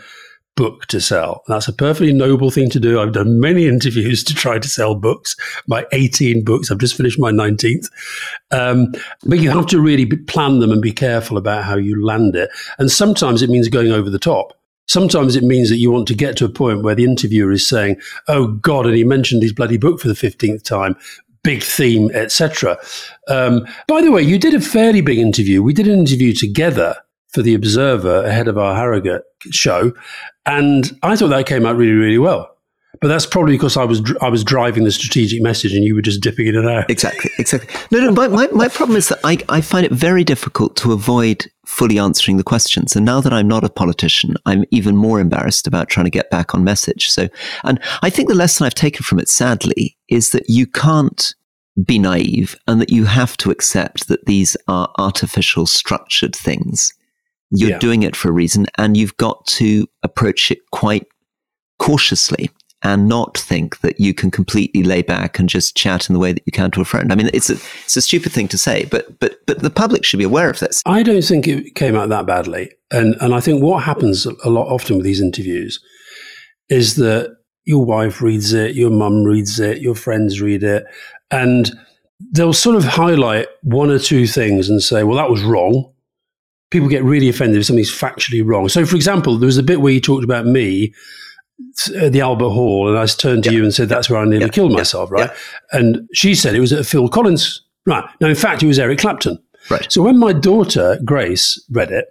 book 0.56 0.86
to 0.86 1.00
sell. 1.00 1.42
That's 1.48 1.68
a 1.68 1.72
perfectly 1.72 2.12
noble 2.12 2.50
thing 2.50 2.68
to 2.70 2.80
do. 2.80 3.00
I've 3.00 3.12
done 3.12 3.40
many 3.40 3.66
interviews 3.74 4.24
to 4.24 4.34
try 4.34 4.58
to 4.58 4.68
sell 4.68 4.94
books, 4.94 5.36
my 5.66 5.86
18 5.92 6.44
books. 6.44 6.70
I've 6.70 6.78
just 6.78 6.96
finished 6.96 7.18
my 7.18 7.30
19th. 7.30 7.88
Um, 8.50 8.92
but 9.24 9.38
you 9.38 9.50
have 9.50 9.66
to 9.68 9.80
really 9.80 10.06
plan 10.06 10.58
them 10.58 10.72
and 10.72 10.82
be 10.82 10.92
careful 10.92 11.36
about 11.36 11.64
how 11.64 11.76
you 11.76 12.04
land 12.04 12.36
it. 12.36 12.50
And 12.78 12.90
sometimes 12.90 13.42
it 13.42 13.50
means 13.50 13.68
going 13.68 13.92
over 13.92 14.10
the 14.10 14.18
top. 14.18 14.54
Sometimes 14.86 15.36
it 15.36 15.44
means 15.44 15.70
that 15.70 15.76
you 15.76 15.92
want 15.92 16.08
to 16.08 16.16
get 16.16 16.36
to 16.38 16.44
a 16.44 16.48
point 16.48 16.82
where 16.82 16.96
the 16.96 17.04
interviewer 17.04 17.52
is 17.52 17.64
saying, 17.64 18.00
"Oh 18.26 18.48
God," 18.48 18.86
and 18.86 18.96
he 18.96 19.04
mentioned 19.04 19.40
his 19.40 19.52
bloody 19.52 19.76
book 19.76 20.00
for 20.00 20.08
the 20.08 20.16
fifteenth 20.16 20.64
time 20.64 20.96
big 21.42 21.62
theme, 21.62 22.10
etc. 22.14 22.78
Um, 23.28 23.66
by 23.88 24.00
the 24.00 24.10
way, 24.10 24.22
you 24.22 24.38
did 24.38 24.54
a 24.54 24.60
fairly 24.60 25.00
big 25.00 25.18
interview. 25.18 25.62
We 25.62 25.72
did 25.72 25.88
an 25.88 25.98
interview 25.98 26.32
together 26.32 26.96
for 27.28 27.42
the 27.42 27.54
Observer 27.54 28.24
ahead 28.24 28.48
of 28.48 28.58
our 28.58 28.74
Harrogate 28.74 29.22
show, 29.50 29.92
and 30.46 30.98
I 31.02 31.16
thought 31.16 31.28
that 31.28 31.46
came 31.46 31.66
out 31.66 31.76
really, 31.76 31.92
really 31.92 32.18
well. 32.18 32.56
But 33.00 33.08
that's 33.08 33.24
probably 33.24 33.54
because 33.54 33.76
I 33.76 33.84
was 33.84 34.02
I 34.20 34.28
was 34.28 34.42
driving 34.42 34.84
the 34.84 34.90
strategic 34.90 35.40
message 35.42 35.72
and 35.74 35.84
you 35.84 35.94
were 35.94 36.02
just 36.02 36.20
dipping 36.20 36.48
in 36.48 36.56
and 36.56 36.68
out. 36.68 36.90
Exactly, 36.90 37.30
exactly. 37.38 37.72
No, 37.90 38.04
no. 38.04 38.12
My, 38.12 38.28
my, 38.28 38.48
my 38.48 38.68
problem 38.68 38.96
is 38.96 39.08
that 39.08 39.20
I, 39.24 39.38
I 39.48 39.60
find 39.60 39.86
it 39.86 39.92
very 39.92 40.24
difficult 40.24 40.76
to 40.78 40.92
avoid 40.92 41.46
fully 41.64 41.98
answering 42.00 42.36
the 42.36 42.42
questions. 42.42 42.96
And 42.96 43.06
now 43.06 43.20
that 43.20 43.32
I'm 43.32 43.46
not 43.46 43.62
a 43.62 43.68
politician, 43.70 44.34
I'm 44.44 44.64
even 44.72 44.96
more 44.96 45.20
embarrassed 45.20 45.68
about 45.68 45.88
trying 45.88 46.06
to 46.06 46.10
get 46.10 46.30
back 46.30 46.52
on 46.54 46.64
message. 46.64 47.08
So, 47.10 47.28
and 47.64 47.80
I 48.02 48.10
think 48.10 48.28
the 48.28 48.34
lesson 48.34 48.66
I've 48.66 48.74
taken 48.74 49.04
from 49.04 49.20
it, 49.20 49.28
sadly, 49.28 49.96
is 50.08 50.30
that 50.30 50.44
you 50.48 50.66
can't 50.66 51.32
be 51.86 51.98
naive 51.98 52.56
and 52.66 52.80
that 52.80 52.90
you 52.90 53.04
have 53.04 53.36
to 53.38 53.52
accept 53.52 54.08
that 54.08 54.26
these 54.26 54.56
are 54.66 54.92
artificial 54.98 55.64
structured 55.64 56.34
things. 56.34 56.92
You're 57.50 57.70
Yeah. 57.70 57.78
doing 57.78 58.02
it 58.02 58.16
for 58.16 58.28
a 58.28 58.32
reason 58.32 58.66
and 58.76 58.96
you've 58.96 59.16
got 59.16 59.46
to 59.46 59.86
approach 60.02 60.50
it 60.50 60.58
quite 60.72 61.06
cautiously 61.78 62.50
and 62.82 63.08
not 63.08 63.36
think 63.36 63.80
that 63.80 64.00
you 64.00 64.14
can 64.14 64.30
completely 64.30 64.82
lay 64.82 65.02
back 65.02 65.38
and 65.38 65.48
just 65.48 65.76
chat 65.76 66.08
in 66.08 66.14
the 66.14 66.18
way 66.18 66.32
that 66.32 66.42
you 66.46 66.52
can 66.52 66.70
to 66.70 66.80
a 66.80 66.84
friend. 66.84 67.12
I 67.12 67.14
mean, 67.14 67.30
it's 67.34 67.50
a, 67.50 67.54
it's 67.84 67.96
a 67.96 68.02
stupid 68.02 68.32
thing 68.32 68.48
to 68.48 68.58
say, 68.58 68.86
but, 68.90 69.18
but, 69.20 69.44
but 69.46 69.60
the 69.60 69.70
public 69.70 70.04
should 70.04 70.18
be 70.18 70.24
aware 70.24 70.48
of 70.48 70.60
this. 70.60 70.82
I 70.86 71.02
don't 71.02 71.22
think 71.22 71.46
it 71.46 71.74
came 71.74 71.94
out 71.94 72.08
that 72.08 72.26
badly. 72.26 72.70
And 72.90 73.16
and 73.20 73.34
I 73.34 73.40
think 73.40 73.62
what 73.62 73.84
happens 73.84 74.26
a 74.26 74.50
lot 74.50 74.66
often 74.66 74.96
with 74.96 75.04
these 75.04 75.20
interviews 75.20 75.80
is 76.68 76.96
that 76.96 77.36
your 77.64 77.84
wife 77.84 78.20
reads 78.20 78.52
it, 78.52 78.74
your 78.74 78.90
mum 78.90 79.24
reads 79.24 79.60
it, 79.60 79.80
your 79.80 79.94
friends 79.94 80.40
read 80.40 80.62
it, 80.62 80.84
and 81.30 81.70
they'll 82.32 82.52
sort 82.52 82.76
of 82.76 82.84
highlight 82.84 83.48
one 83.62 83.90
or 83.90 83.98
two 83.98 84.26
things 84.26 84.68
and 84.68 84.82
say, 84.82 85.04
well, 85.04 85.16
that 85.16 85.30
was 85.30 85.42
wrong. 85.42 85.92
People 86.70 86.88
get 86.88 87.04
really 87.04 87.28
offended 87.28 87.58
if 87.58 87.66
something's 87.66 87.92
factually 87.92 88.44
wrong. 88.44 88.68
So, 88.68 88.84
for 88.84 88.96
example, 88.96 89.36
there 89.36 89.46
was 89.46 89.58
a 89.58 89.62
bit 89.62 89.80
where 89.80 89.92
you 89.92 90.00
talked 90.00 90.24
about 90.24 90.46
me 90.46 90.94
Uh, 91.96 92.08
the 92.08 92.20
Albert 92.20 92.50
Hall, 92.50 92.88
and 92.88 92.98
I 92.98 93.06
turned 93.06 93.44
to 93.44 93.52
you 93.52 93.62
and 93.62 93.72
said, 93.72 93.88
that's 93.88 94.10
where 94.10 94.18
I 94.20 94.24
nearly 94.24 94.46
Yeah. 94.46 94.50
killed 94.50 94.72
Yeah. 94.72 94.78
myself, 94.78 95.10
right? 95.10 95.30
And 95.72 96.08
she 96.12 96.34
said 96.34 96.54
it 96.54 96.60
was 96.60 96.72
at 96.72 96.84
Phil 96.84 97.08
Collins. 97.08 97.62
Right. 97.86 98.04
Now, 98.20 98.28
in 98.28 98.34
fact, 98.34 98.62
it 98.62 98.66
was 98.66 98.78
Eric 98.78 98.98
Clapton. 98.98 99.38
Right. 99.70 99.90
So 99.90 100.02
when 100.02 100.18
my 100.18 100.32
daughter 100.32 100.98
Grace 101.04 101.62
read 101.70 101.90
it, 101.90 102.06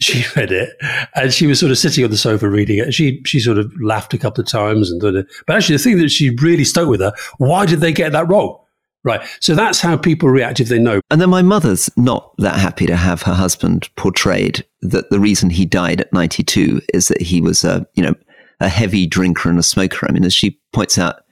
she 0.00 0.24
read 0.36 0.50
it, 0.52 0.70
and 1.14 1.32
she 1.32 1.46
was 1.46 1.58
sort 1.60 1.72
of 1.72 1.78
sitting 1.78 2.04
on 2.04 2.10
the 2.10 2.16
sofa 2.16 2.48
reading 2.48 2.78
it. 2.78 2.94
She 2.94 3.20
she 3.26 3.38
sort 3.38 3.58
of 3.58 3.70
laughed 3.82 4.14
a 4.14 4.18
couple 4.18 4.40
of 4.42 4.48
times, 4.48 4.90
and 4.90 4.98
did 5.00 5.14
it. 5.14 5.26
but 5.46 5.56
actually, 5.56 5.76
the 5.76 5.82
thing 5.82 5.98
that 5.98 6.10
she 6.10 6.30
really 6.40 6.64
stuck 6.64 6.88
with 6.88 7.00
her: 7.00 7.12
why 7.38 7.66
did 7.66 7.80
they 7.80 7.92
get 7.92 8.12
that 8.12 8.28
wrong? 8.28 8.56
Right. 9.04 9.20
So 9.40 9.54
that's 9.54 9.80
how 9.80 9.96
people 9.98 10.28
react 10.30 10.60
if 10.60 10.68
they 10.68 10.78
know. 10.78 11.00
And 11.10 11.20
then 11.20 11.28
my 11.30 11.42
mother's 11.42 11.90
not 11.96 12.32
that 12.38 12.56
happy 12.58 12.86
to 12.86 12.96
have 12.96 13.22
her 13.22 13.34
husband 13.34 13.88
portrayed 13.96 14.64
that 14.82 15.08
the 15.10 15.18
reason 15.20 15.48
he 15.50 15.64
died 15.66 16.00
at 16.02 16.12
92 16.12 16.80
is 16.94 17.08
that 17.08 17.20
he 17.22 17.40
was 17.40 17.64
a, 17.64 17.86
you 17.94 18.02
know, 18.02 18.14
a 18.60 18.68
heavy 18.68 19.06
drinker 19.06 19.48
and 19.48 19.58
a 19.58 19.62
smoker. 19.62 20.06
I 20.08 20.12
mean, 20.12 20.24
as 20.24 20.34
she 20.34 20.58
points 20.72 20.98
out, 20.98 21.22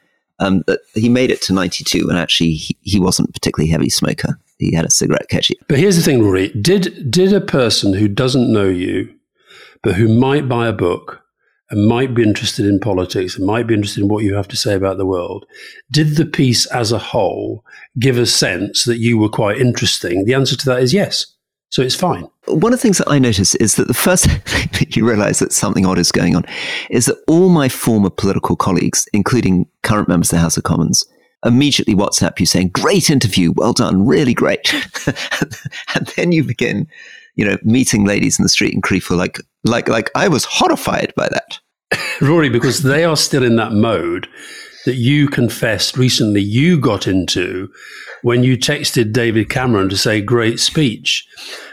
um, 0.40 0.62
that 0.66 0.80
he 0.94 1.08
made 1.08 1.30
it 1.30 1.42
to 1.42 1.52
92 1.52 2.08
and 2.08 2.18
actually 2.18 2.52
he, 2.52 2.76
he 2.82 3.00
wasn't 3.00 3.32
particularly 3.34 3.70
heavy 3.70 3.88
smoker. 3.88 4.38
He 4.58 4.74
had 4.74 4.84
a 4.84 4.90
cigarette 4.90 5.28
catchy. 5.28 5.58
But 5.68 5.78
here's 5.78 5.96
the 5.96 6.02
thing, 6.02 6.22
Rory: 6.22 6.48
did 6.48 7.10
did 7.10 7.32
a 7.32 7.40
person 7.40 7.92
who 7.92 8.08
doesn't 8.08 8.52
know 8.52 8.68
you, 8.68 9.12
but 9.82 9.94
who 9.94 10.08
might 10.08 10.48
buy 10.48 10.68
a 10.68 10.72
book 10.72 11.22
and 11.70 11.86
might 11.86 12.14
be 12.14 12.22
interested 12.22 12.66
in 12.66 12.80
politics 12.80 13.36
and 13.36 13.46
might 13.46 13.66
be 13.66 13.74
interested 13.74 14.02
in 14.02 14.08
what 14.08 14.24
you 14.24 14.34
have 14.34 14.48
to 14.48 14.56
say 14.56 14.74
about 14.74 14.96
the 14.96 15.06
world, 15.06 15.44
did 15.90 16.16
the 16.16 16.24
piece 16.24 16.66
as 16.66 16.92
a 16.92 16.98
whole 16.98 17.64
give 17.98 18.16
a 18.16 18.26
sense 18.26 18.84
that 18.84 18.98
you 18.98 19.18
were 19.18 19.28
quite 19.28 19.58
interesting? 19.58 20.24
The 20.24 20.34
answer 20.34 20.56
to 20.56 20.66
that 20.66 20.82
is 20.82 20.94
yes. 20.94 21.26
So 21.70 21.82
it's 21.82 21.94
fine. 21.94 22.26
One 22.46 22.72
of 22.72 22.78
the 22.78 22.82
things 22.82 22.98
that 22.98 23.10
I 23.10 23.18
notice 23.18 23.54
is 23.56 23.74
that 23.76 23.88
the 23.88 23.94
first 23.94 24.26
thing 24.26 24.40
that 24.72 24.96
you 24.96 25.06
realize 25.06 25.38
that 25.38 25.52
something 25.52 25.84
odd 25.84 25.98
is 25.98 26.12
going 26.12 26.34
on 26.34 26.44
is 26.90 27.06
that 27.06 27.18
all 27.28 27.50
my 27.50 27.68
former 27.68 28.10
political 28.10 28.56
colleagues, 28.56 29.06
including 29.12 29.66
current 29.82 30.08
members 30.08 30.32
of 30.32 30.36
the 30.36 30.40
House 30.40 30.56
of 30.56 30.62
Commons, 30.62 31.04
immediately 31.44 31.94
WhatsApp 31.94 32.40
you 32.40 32.46
saying, 32.46 32.70
great 32.70 33.10
interview, 33.10 33.52
well 33.52 33.72
done, 33.72 34.06
really 34.06 34.34
great. 34.34 34.72
and 35.94 36.06
then 36.16 36.32
you 36.32 36.42
begin, 36.42 36.88
you 37.36 37.44
know, 37.44 37.58
meeting 37.62 38.04
ladies 38.04 38.38
in 38.38 38.42
the 38.42 38.48
street 38.48 38.74
in 38.74 38.80
Creeful 38.80 39.16
like, 39.16 39.38
like, 39.64 39.88
like 39.88 40.10
I 40.14 40.28
was 40.28 40.44
horrified 40.44 41.12
by 41.16 41.28
that. 41.28 41.58
Rory, 42.20 42.48
because 42.48 42.82
they 42.82 43.04
are 43.04 43.16
still 43.16 43.44
in 43.44 43.56
that 43.56 43.72
mode 43.72 44.26
that 44.84 44.96
you 44.96 45.28
confessed 45.28 45.96
recently 45.96 46.40
you 46.40 46.78
got 46.78 47.06
into 47.06 47.70
when 48.22 48.42
you 48.42 48.56
texted 48.56 49.12
David 49.12 49.48
Cameron 49.50 49.88
to 49.88 49.96
say 49.96 50.20
great 50.20 50.60
speech. 50.60 51.26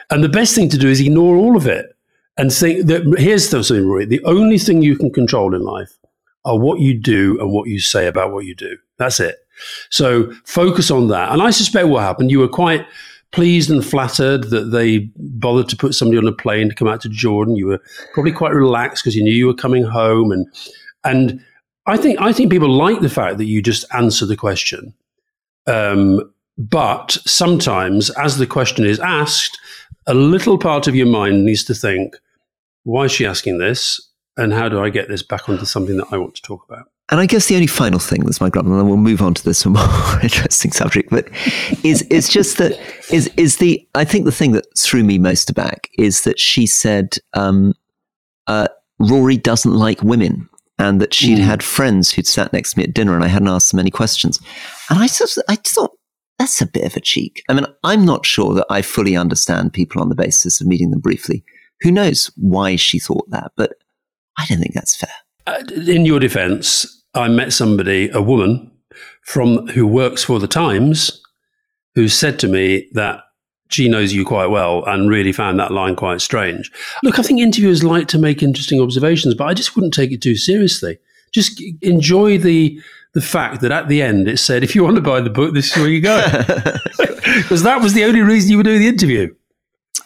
And 0.09 0.23
the 0.23 0.29
best 0.29 0.53
thing 0.55 0.69
to 0.69 0.77
do 0.77 0.89
is 0.89 0.99
ignore 0.99 1.35
all 1.35 1.55
of 1.55 1.67
it 1.67 1.95
and 2.37 2.53
think 2.53 2.87
that 2.87 3.03
here's 3.17 3.49
the 3.49 3.63
something, 3.63 3.87
Rory. 3.87 4.05
The 4.05 4.23
only 4.23 4.57
thing 4.57 4.81
you 4.81 4.97
can 4.97 5.11
control 5.11 5.55
in 5.55 5.61
life 5.61 5.97
are 6.43 6.57
what 6.57 6.79
you 6.79 6.93
do 6.93 7.39
and 7.39 7.51
what 7.51 7.67
you 7.67 7.79
say 7.79 8.07
about 8.07 8.31
what 8.31 8.45
you 8.45 8.53
do. 8.53 8.77
That's 8.97 9.19
it. 9.19 9.37
So 9.89 10.31
focus 10.45 10.91
on 10.91 11.07
that. 11.07 11.31
And 11.31 11.41
I 11.41 11.49
suspect 11.49 11.87
what 11.87 12.03
happened, 12.03 12.29
you 12.29 12.39
were 12.39 12.47
quite 12.47 12.85
pleased 13.31 13.69
and 13.69 13.85
flattered 13.85 14.45
that 14.45 14.71
they 14.71 15.09
bothered 15.17 15.69
to 15.69 15.75
put 15.75 15.93
somebody 15.93 16.17
on 16.17 16.27
a 16.27 16.31
plane 16.31 16.69
to 16.69 16.75
come 16.75 16.87
out 16.87 17.01
to 17.01 17.09
Jordan. 17.09 17.55
You 17.55 17.67
were 17.67 17.81
probably 18.13 18.31
quite 18.31 18.53
relaxed 18.53 19.03
because 19.03 19.15
you 19.15 19.23
knew 19.23 19.33
you 19.33 19.47
were 19.47 19.53
coming 19.53 19.83
home 19.83 20.31
and 20.31 20.47
and 21.03 21.43
I 21.88 21.97
think 21.97 22.19
I 22.19 22.33
think 22.33 22.51
people 22.51 22.69
like 22.69 23.01
the 23.01 23.09
fact 23.09 23.38
that 23.38 23.45
you 23.45 23.61
just 23.61 23.86
answer 23.93 24.25
the 24.25 24.38
question. 24.38 24.93
Um, 25.67 26.31
but 26.57 27.11
sometimes, 27.25 28.09
as 28.11 28.38
the 28.38 28.47
question 28.47 28.86
is 28.86 28.99
asked, 28.99 29.59
a 30.07 30.13
little 30.13 30.57
part 30.57 30.88
of 30.88 30.95
your 30.95 31.07
mind 31.07 31.45
needs 31.45 31.63
to 31.65 31.75
think, 31.75 32.15
why 32.83 33.05
is 33.05 33.11
she 33.11 33.25
asking 33.25 33.57
this? 33.57 33.99
And 34.38 34.53
how 34.53 34.69
do 34.69 34.81
I 34.81 34.89
get 34.89 35.07
this 35.07 35.23
back 35.23 35.47
onto 35.47 35.65
something 35.65 35.97
that 35.97 36.07
I 36.11 36.17
want 36.17 36.36
to 36.36 36.41
talk 36.41 36.65
about? 36.67 36.88
And 37.09 37.19
I 37.19 37.27
guess 37.27 37.47
the 37.47 37.55
only 37.55 37.67
final 37.67 37.99
thing 37.99 38.23
that's 38.23 38.41
my 38.41 38.49
grumble, 38.49 38.71
and 38.71 38.81
then 38.81 38.88
we'll 38.88 38.97
move 38.97 39.21
on 39.21 39.36
to 39.36 39.43
this 39.43 39.65
more 39.65 39.83
interesting 40.23 40.71
subject, 40.71 41.09
but 41.11 41.29
is 41.83 42.01
is 42.03 42.27
just 42.27 42.57
that 42.57 42.79
is 43.11 43.29
is 43.38 43.57
the 43.57 43.88
I 43.93 44.05
think 44.05 44.25
the 44.25 44.31
thing 44.31 44.53
that 44.53 44.65
threw 44.77 45.03
me 45.03 45.19
most 45.19 45.49
aback 45.49 45.89
is 45.99 46.21
that 46.21 46.39
she 46.39 46.65
said 46.65 47.17
um, 47.33 47.73
uh, 48.47 48.67
Rory 48.99 49.38
doesn't 49.38 49.73
like 49.73 50.01
women, 50.01 50.49
and 50.78 50.99
that 51.01 51.13
she'd 51.13 51.38
Mm. 51.39 51.43
had 51.45 51.63
friends 51.63 52.11
who'd 52.11 52.28
sat 52.28 52.51
next 52.53 52.71
to 52.73 52.80
me 52.80 52.84
at 52.84 52.93
dinner, 52.93 53.15
and 53.15 53.23
I 53.23 53.28
hadn't 53.28 53.47
asked 53.47 53.71
them 53.71 53.80
any 53.80 53.91
questions, 53.91 54.39
and 54.89 54.99
I 54.99 55.07
sort 55.07 55.36
of, 55.38 55.43
I 55.47 55.55
thought 55.55 55.91
that's 56.38 56.61
a 56.61 56.65
bit 56.65 56.84
of 56.84 56.95
a 56.97 56.99
cheek. 57.01 57.41
I 57.49 57.53
mean, 57.53 57.65
I'm 57.84 58.03
not 58.05 58.26
sure 58.26 58.53
that 58.55 58.65
I 58.69 58.82
fully 58.82 59.15
understand 59.15 59.71
people 59.73 60.01
on 60.01 60.09
the 60.09 60.15
basis 60.15 60.59
of 60.59 60.67
meeting 60.67 60.91
them 60.91 60.99
briefly. 60.99 61.43
Who 61.82 61.91
knows 61.91 62.30
why 62.36 62.76
she 62.76 62.99
thought 62.99 63.30
that, 63.30 63.51
but 63.55 63.73
I 64.38 64.45
don't 64.47 64.59
think 64.59 64.73
that's 64.73 64.95
fair. 64.95 65.09
Uh, 65.47 65.63
in 65.88 66.05
your 66.05 66.19
defense, 66.19 67.03
I 67.13 67.30
met 67.30 67.53
somebody, 67.53 68.09
a 68.09 68.21
woman 68.21 68.71
from 69.23 69.67
who 69.67 69.88
works 69.88 70.23
for 70.26 70.39
the 70.39 70.47
Times, 70.47 71.21
who 71.95 72.09
said 72.09 72.38
to 72.39 72.47
me 72.49 72.89
that 72.93 73.21
she 73.70 73.89
knows 73.89 74.13
you 74.13 74.26
quite 74.26 74.47
well 74.47 74.84
and 74.86 75.09
really 75.09 75.32
found 75.32 75.59
that 75.59 75.72
line 75.72 75.95
quite 75.95 76.22
strange. 76.22 76.72
Look, 77.03 77.20
I 77.20 77.24
think 77.24 77.39
interviewers 77.39 77.84
like 77.84 78.07
to 78.09 78.20
make 78.20 78.43
interesting 78.43 78.80
observations, 78.80 79.34
but 79.34 79.45
I 79.45 79.53
just 79.53 79.76
wouldn't 79.76 79.93
take 79.93 80.11
it 80.11 80.22
too 80.22 80.36
seriously. 80.36 80.97
Just 81.32 81.61
enjoy 81.82 82.38
the 82.38 82.80
the 83.13 83.22
fact 83.22 83.61
that 83.61 83.72
at 83.72 83.88
the 83.88 84.01
end 84.01 84.28
it 84.28 84.38
said, 84.38 84.61
if 84.61 84.76
you 84.76 84.84
want 84.84 84.97
to 84.97 85.01
buy 85.01 85.22
the 85.22 85.30
book, 85.30 85.53
this 85.53 85.72
is 85.72 85.78
where 85.78 85.89
you 85.89 86.01
go. 86.01 86.22
Because 87.38 87.63
that 87.63 87.82
was 87.82 87.93
the 87.93 88.03
only 88.03 88.22
reason 88.22 88.51
you 88.51 88.57
were 88.57 88.63
doing 88.63 88.80
the 88.80 88.88
interview. 88.88 89.34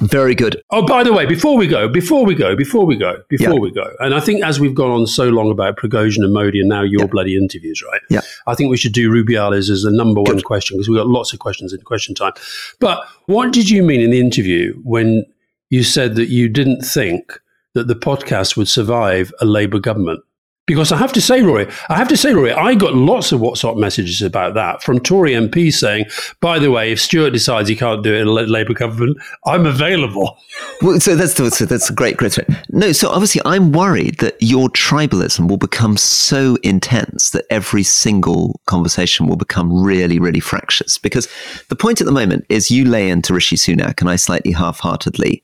Very 0.02 0.36
good. 0.36 0.62
Oh, 0.70 0.86
by 0.86 1.04
the 1.04 1.12
way, 1.12 1.26
before 1.26 1.58
we 1.58 1.68
go, 1.68 1.90
before 1.90 2.24
we 2.26 2.36
go, 2.36 2.56
before 2.56 2.86
we 2.86 2.96
go, 2.96 3.22
before 3.28 3.54
Yeah. 3.56 3.60
we 3.60 3.72
go, 3.72 3.92
and 4.00 4.14
I 4.14 4.20
think 4.20 4.44
as 4.44 4.60
we've 4.60 4.76
gone 4.76 4.92
on 4.92 5.08
so 5.08 5.26
long 5.30 5.52
about 5.52 5.78
Prigozhin 5.78 6.24
and 6.24 6.32
Modi 6.32 6.60
and 6.60 6.70
now 6.70 6.84
your 6.84 7.02
Yeah. 7.02 7.08
bloody 7.08 7.36
interviews, 7.36 7.84
right? 7.92 8.02
Yeah. 8.10 8.22
I 8.48 8.56
think 8.56 8.70
we 8.70 8.78
should 8.78 8.94
do 8.94 9.10
Rubiales 9.12 9.70
as 9.70 9.82
the 9.84 9.92
number 9.92 10.22
one 10.22 10.36
Good. 10.36 10.44
question 10.46 10.78
because 10.78 10.88
we've 10.88 10.98
got 10.98 11.08
lots 11.08 11.34
of 11.34 11.40
questions 11.40 11.74
in 11.74 11.82
question 11.82 12.16
time. 12.16 12.34
But 12.80 13.04
what 13.26 13.52
did 13.52 13.70
you 13.70 13.84
mean 13.84 14.00
in 14.00 14.12
the 14.12 14.20
interview 14.20 14.74
when 14.84 15.26
you 15.70 15.84
said 15.84 16.16
that 16.16 16.30
you 16.30 16.48
didn't 16.48 16.82
think 16.84 17.40
that 17.74 17.88
the 17.88 17.96
podcast 17.96 18.56
would 18.58 18.68
survive 18.70 19.34
a 19.42 19.46
Labour 19.46 19.80
government? 19.80 20.22
Because 20.70 20.92
I 20.92 20.98
have 20.98 21.12
to 21.14 21.22
say, 21.22 21.42
Rory, 21.42 21.66
I 21.90 21.96
have 21.98 22.10
to 22.10 22.16
say, 22.16 22.32
Rory, 22.32 22.52
I 22.52 22.76
got 22.76 22.94
lots 22.94 23.32
of 23.32 23.42
WhatsApp 23.42 23.76
messages 23.76 24.22
about 24.22 24.54
that 24.54 24.84
from 24.84 25.00
Tory 25.00 25.32
MPs 25.32 25.74
saying, 25.74 26.06
by 26.42 26.60
the 26.60 26.70
way, 26.70 26.92
if 26.92 27.02
Stewart 27.02 27.34
decides 27.34 27.68
he 27.68 27.76
can't 27.76 28.04
do 28.04 28.14
it 28.14 28.22
in 28.22 28.28
a 28.28 28.32
Labour 28.32 28.76
government, 28.76 29.18
I'm 29.46 29.66
available. 29.66 30.38
Well, 30.82 31.00
so 31.00 31.16
that's 31.16 31.36
so 31.36 31.66
that's 31.66 31.90
a 31.90 31.94
great, 31.94 32.16
great. 32.18 32.38
No, 32.70 32.94
so 32.94 33.10
obviously, 33.10 33.42
I'm 33.44 33.74
worried 33.74 34.20
that 34.20 34.38
your 34.42 34.70
tribalism 34.70 35.50
will 35.50 35.58
become 35.58 35.98
so 35.98 36.58
intense 36.64 37.32
that 37.32 37.46
every 37.50 37.84
single 37.84 38.62
conversation 38.66 39.28
will 39.28 39.36
become 39.36 39.84
really, 39.84 40.20
really 40.20 40.40
fractious. 40.40 40.98
Because 40.98 41.28
the 41.68 41.76
point 41.76 42.00
at 42.00 42.06
the 42.06 42.14
moment 42.14 42.46
is 42.48 42.72
you 42.72 42.86
lay 42.86 43.10
into 43.10 43.34
Rishi 43.34 43.58
Sunak, 43.58 44.00
and 44.00 44.10
I 44.10 44.16
slightly 44.16 44.54
half-heartedly 44.54 45.44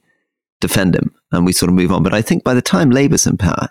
defend 0.61 0.95
him, 0.95 1.13
and 1.32 1.45
we 1.45 1.51
sort 1.51 1.69
of 1.69 1.76
move 1.76 1.91
on. 1.91 2.03
But 2.03 2.13
I 2.13 2.21
think 2.21 2.43
by 2.43 2.53
the 2.53 2.61
time 2.61 2.89
Labour's 2.91 3.28
in 3.28 3.38
power, 3.38 3.69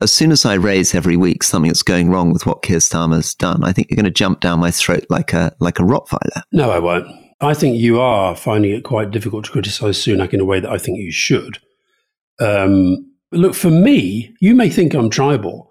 as 0.00 0.12
soon 0.12 0.32
as 0.32 0.44
I 0.44 0.54
raise 0.54 0.94
every 0.94 1.16
week 1.16 1.42
something 1.42 1.68
that's 1.68 1.82
going 1.82 2.10
wrong 2.10 2.32
with 2.32 2.46
what 2.46 2.62
Keir 2.62 2.78
Starmer's 2.78 3.34
done, 3.34 3.64
I 3.64 3.72
think 3.72 3.88
you're 3.90 3.96
going 3.96 4.04
to 4.04 4.10
jump 4.10 4.40
down 4.40 4.60
my 4.60 4.70
throat 4.70 5.04
like 5.08 5.32
a 5.32 5.54
like 5.60 5.78
a 5.78 5.82
Rottweiler. 5.82 6.42
No, 6.52 6.70
I 6.70 6.78
won't. 6.78 7.06
I 7.40 7.54
think 7.54 7.78
you 7.78 8.00
are 8.00 8.34
finding 8.34 8.72
it 8.72 8.82
quite 8.84 9.10
difficult 9.10 9.44
to 9.44 9.52
criticise 9.52 9.98
Sunak 9.98 10.32
in 10.32 10.40
a 10.40 10.44
way 10.44 10.60
that 10.60 10.70
I 10.70 10.78
think 10.78 10.98
you 10.98 11.12
should. 11.12 11.58
Um, 12.40 13.12
look, 13.32 13.54
for 13.54 13.70
me, 13.70 14.34
you 14.40 14.54
may 14.54 14.70
think 14.70 14.94
I'm 14.94 15.10
tribal, 15.10 15.70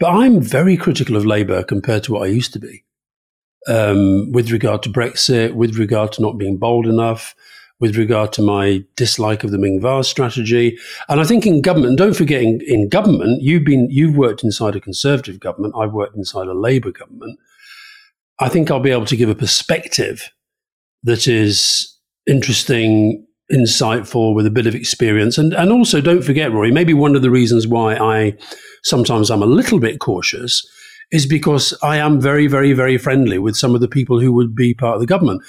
But 0.00 0.10
I'm 0.10 0.40
very 0.40 0.76
critical 0.76 1.16
of 1.16 1.26
Labour 1.26 1.62
compared 1.62 2.04
to 2.04 2.12
what 2.12 2.22
I 2.22 2.26
used 2.26 2.52
to 2.54 2.58
be 2.58 2.84
um, 3.68 4.32
with 4.32 4.50
regard 4.50 4.82
to 4.82 4.90
Brexit, 4.90 5.54
with 5.54 5.78
regard 5.78 6.12
to 6.12 6.22
not 6.22 6.38
being 6.38 6.56
bold 6.56 6.86
enough, 6.86 7.34
with 7.84 7.98
regard 7.98 8.32
to 8.32 8.40
my 8.40 8.82
dislike 8.96 9.44
of 9.44 9.50
the 9.50 9.58
Ming 9.58 9.78
Vase 9.78 10.08
strategy. 10.08 10.78
And 11.10 11.20
I 11.20 11.24
think 11.24 11.46
in 11.46 11.60
government, 11.60 11.98
don't 11.98 12.16
forget 12.16 12.40
in, 12.40 12.62
in 12.66 12.88
government, 12.88 13.42
you've 13.42 13.66
been 13.66 13.88
you've 13.90 14.16
worked 14.16 14.42
inside 14.42 14.74
a 14.74 14.80
conservative 14.80 15.38
government, 15.38 15.74
I've 15.76 15.92
worked 15.92 16.16
inside 16.16 16.46
a 16.46 16.54
Labour 16.54 16.92
government. 16.92 17.38
I 18.40 18.48
think 18.48 18.70
I'll 18.70 18.80
be 18.80 18.90
able 18.90 19.04
to 19.04 19.18
give 19.18 19.28
a 19.28 19.34
perspective 19.34 20.30
that 21.02 21.28
is 21.28 21.94
interesting, 22.26 23.26
insightful, 23.52 24.34
with 24.34 24.46
a 24.46 24.50
bit 24.58 24.66
of 24.66 24.74
experience. 24.74 25.36
And 25.36 25.52
and 25.52 25.70
also 25.70 26.00
don't 26.00 26.24
forget, 26.24 26.52
Rory, 26.52 26.72
maybe 26.72 26.94
one 26.94 27.14
of 27.14 27.20
the 27.20 27.30
reasons 27.30 27.66
why 27.66 27.96
I 27.96 28.32
sometimes 28.82 29.30
I'm 29.30 29.42
a 29.42 29.56
little 29.60 29.78
bit 29.78 29.98
cautious 29.98 30.66
is 31.12 31.26
because 31.26 31.76
I 31.82 31.98
am 31.98 32.18
very, 32.18 32.46
very, 32.46 32.72
very 32.72 32.96
friendly 32.96 33.38
with 33.38 33.56
some 33.56 33.74
of 33.74 33.82
the 33.82 33.88
people 33.88 34.20
who 34.20 34.32
would 34.32 34.54
be 34.54 34.72
part 34.72 34.94
of 34.94 35.00
the 35.02 35.06
government. 35.06 35.42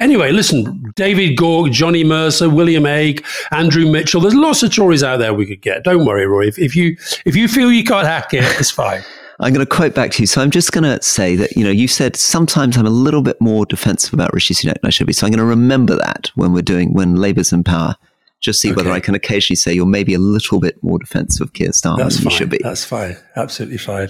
Anyway, 0.00 0.32
listen, 0.32 0.92
David 0.96 1.38
Gauke, 1.38 1.70
Johnny 1.70 2.02
Mercer, 2.02 2.50
William 2.50 2.84
Hague, 2.84 3.24
Andrew 3.52 3.90
Mitchell. 3.90 4.20
There's 4.20 4.34
lots 4.34 4.62
of 4.62 4.74
Tories 4.74 5.04
out 5.04 5.18
there 5.18 5.32
we 5.32 5.46
could 5.46 5.62
get. 5.62 5.84
Don't 5.84 6.04
worry, 6.04 6.26
Roy. 6.26 6.46
If, 6.48 6.58
if 6.58 6.74
you 6.74 6.96
if 7.24 7.36
you 7.36 7.46
feel 7.46 7.70
you 7.70 7.84
can't 7.84 8.06
hack 8.06 8.34
it, 8.34 8.44
it's 8.58 8.70
fine. 8.70 9.02
I'm 9.40 9.52
going 9.52 9.66
to 9.66 9.70
quote 9.70 9.94
back 9.94 10.12
to 10.12 10.22
you. 10.22 10.26
So 10.26 10.40
I'm 10.40 10.50
just 10.50 10.72
going 10.72 10.84
to 10.84 11.02
say 11.02 11.34
that, 11.36 11.56
you 11.56 11.64
know, 11.64 11.70
you 11.70 11.88
said 11.88 12.14
sometimes 12.14 12.76
I'm 12.76 12.86
a 12.86 12.90
little 12.90 13.22
bit 13.22 13.40
more 13.40 13.66
defensive 13.66 14.14
about 14.14 14.32
Rishi 14.32 14.54
Sunak 14.54 14.74
than 14.74 14.86
I 14.86 14.90
should 14.90 15.06
be. 15.06 15.12
So 15.12 15.26
I'm 15.26 15.32
going 15.32 15.38
to 15.40 15.44
remember 15.44 15.96
that 15.96 16.30
when 16.36 16.52
we're 16.52 16.62
doing, 16.62 16.94
when 16.94 17.16
Labour's 17.16 17.52
in 17.52 17.64
power. 17.64 17.96
Just 18.40 18.60
see 18.60 18.70
okay. 18.70 18.76
whether 18.76 18.90
I 18.90 18.98
can 18.98 19.14
occasionally 19.14 19.56
say 19.56 19.72
you're 19.72 19.86
maybe 19.86 20.14
a 20.14 20.18
little 20.18 20.58
bit 20.58 20.82
more 20.82 20.98
defensive 20.98 21.46
of 21.46 21.52
Keir 21.52 21.68
Starmer 21.68 21.98
That's 21.98 22.16
than 22.16 22.24
fine. 22.24 22.32
you 22.32 22.36
should 22.38 22.50
be. 22.50 22.58
That's 22.60 22.84
fine. 22.84 23.16
Absolutely 23.36 23.78
fine. 23.78 24.08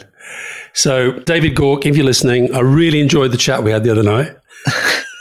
So, 0.73 1.13
David 1.21 1.55
Gauke, 1.55 1.85
if 1.85 1.97
you're 1.97 2.07
listening, 2.07 2.55
I 2.55 2.61
really 2.61 3.01
enjoyed 3.01 3.31
the 3.31 3.37
chat 3.37 3.63
we 3.63 3.71
had 3.71 3.85
the 3.85 3.91
other 3.91 4.03
night. 4.03 4.35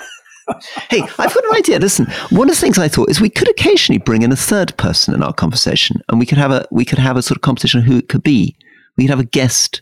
hey, 0.90 1.02
I've 1.02 1.34
got 1.34 1.44
an 1.46 1.56
idea. 1.56 1.80
Listen, 1.80 2.08
one 2.30 2.50
of 2.50 2.56
the 2.56 2.62
things 2.62 2.78
I 2.78 2.88
thought 2.88 3.10
is 3.10 3.22
we 3.22 3.30
could 3.30 3.50
occasionally 3.50 4.00
bring 4.00 4.22
in 4.22 4.32
a 4.32 4.36
third 4.38 4.76
person 4.78 5.14
in 5.14 5.24
our 5.24 5.34
conversation, 5.34 6.02
and 6.10 6.20
we 6.20 6.26
could 6.26 6.38
have 6.38 6.52
a 6.52 6.68
we 6.72 6.86
could 6.86 7.00
have 7.00 7.18
a 7.18 7.22
sort 7.22 7.38
of 7.38 7.42
competition 7.42 7.80
of 7.80 7.86
who 7.86 7.98
it 7.98 8.10
could 8.10 8.24
be. 8.24 8.56
We 8.98 9.06
could 9.06 9.12
have 9.12 9.20
a 9.20 9.26
guest 9.26 9.82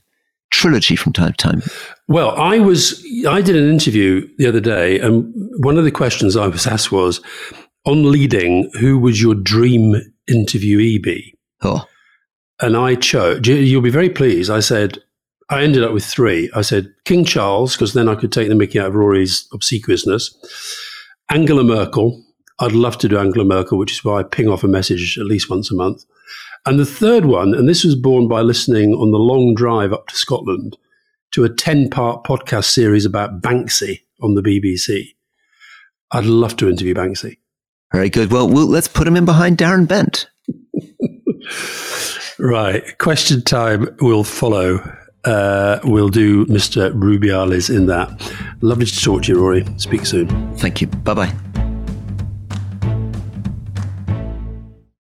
trilogy 0.51 0.95
from 0.95 1.13
time 1.13 1.33
to 1.33 1.37
time. 1.37 1.61
Well, 2.07 2.31
I 2.31 2.59
was 2.59 3.03
I 3.27 3.41
did 3.41 3.55
an 3.55 3.69
interview 3.69 4.27
the 4.37 4.47
other 4.47 4.59
day, 4.59 4.99
and 4.99 5.31
one 5.63 5.77
of 5.77 5.83
the 5.83 5.91
questions 5.91 6.35
I 6.35 6.47
was 6.47 6.67
asked 6.67 6.91
was 6.91 7.21
on 7.85 8.11
leading, 8.11 8.69
who 8.79 8.99
would 8.99 9.19
your 9.19 9.35
dream 9.35 9.95
interviewee 10.29 11.01
be? 11.01 11.35
Oh. 11.61 11.85
And 12.61 12.75
I 12.75 12.95
chose. 12.95 13.47
You'll 13.47 13.81
be 13.81 13.89
very 13.89 14.09
pleased. 14.09 14.51
I 14.51 14.59
said 14.59 14.99
I 15.49 15.63
ended 15.63 15.83
up 15.83 15.93
with 15.93 16.05
three. 16.05 16.49
I 16.55 16.61
said 16.61 16.93
King 17.05 17.25
Charles, 17.25 17.75
because 17.75 17.93
then 17.93 18.07
I 18.07 18.15
could 18.15 18.31
take 18.31 18.49
the 18.49 18.55
mickey 18.55 18.79
out 18.79 18.87
of 18.87 18.95
Rory's 18.95 19.47
obsequiousness. 19.51 20.35
Angela 21.29 21.63
Merkel. 21.63 22.23
I'd 22.59 22.73
love 22.73 22.97
to 22.99 23.07
do 23.07 23.17
Angela 23.17 23.45
Merkel, 23.45 23.77
which 23.77 23.93
is 23.93 24.03
why 24.03 24.19
I 24.19 24.23
ping 24.23 24.49
off 24.49 24.65
a 24.65 24.67
message 24.67 25.17
at 25.17 25.25
least 25.25 25.49
once 25.49 25.71
a 25.71 25.75
month. 25.75 26.03
And 26.65 26.77
the 26.77 26.85
third 26.85 27.25
one, 27.25 27.53
and 27.53 27.69
this 27.69 27.85
was 27.85 27.95
born 27.95 28.27
by 28.27 28.41
listening 28.41 28.93
on 28.93 29.11
the 29.11 29.17
long 29.17 29.55
drive 29.55 29.93
up 29.93 30.07
to 30.07 30.15
Scotland 30.15 30.77
to 31.31 31.45
a 31.45 31.49
10 31.49 31.89
part 31.89 32.25
podcast 32.25 32.65
series 32.65 33.05
about 33.05 33.41
Banksy 33.41 34.01
on 34.21 34.35
the 34.35 34.41
BBC. 34.41 35.15
I'd 36.11 36.25
love 36.25 36.57
to 36.57 36.69
interview 36.69 36.93
Banksy. 36.93 37.37
Very 37.93 38.09
good. 38.09 38.31
Well, 38.31 38.49
well 38.49 38.67
let's 38.67 38.87
put 38.87 39.07
him 39.07 39.15
in 39.15 39.25
behind 39.25 39.57
Darren 39.57 39.87
Bent. 39.87 40.29
right. 42.39 42.97
Question 42.97 43.41
time 43.41 43.95
will 44.01 44.23
follow 44.23 44.79
uh, 45.25 45.79
we'll 45.83 46.09
do 46.09 46.45
Mr. 46.45 46.91
Rubiales 46.93 47.73
in 47.73 47.87
that. 47.87 48.09
Lovely 48.61 48.85
to 48.85 49.01
talk 49.01 49.23
to 49.23 49.33
you, 49.33 49.39
Rory. 49.39 49.65
Speak 49.77 50.05
soon. 50.05 50.27
Thank 50.57 50.81
you. 50.81 50.87
Bye 50.87 51.13
bye. 51.13 51.48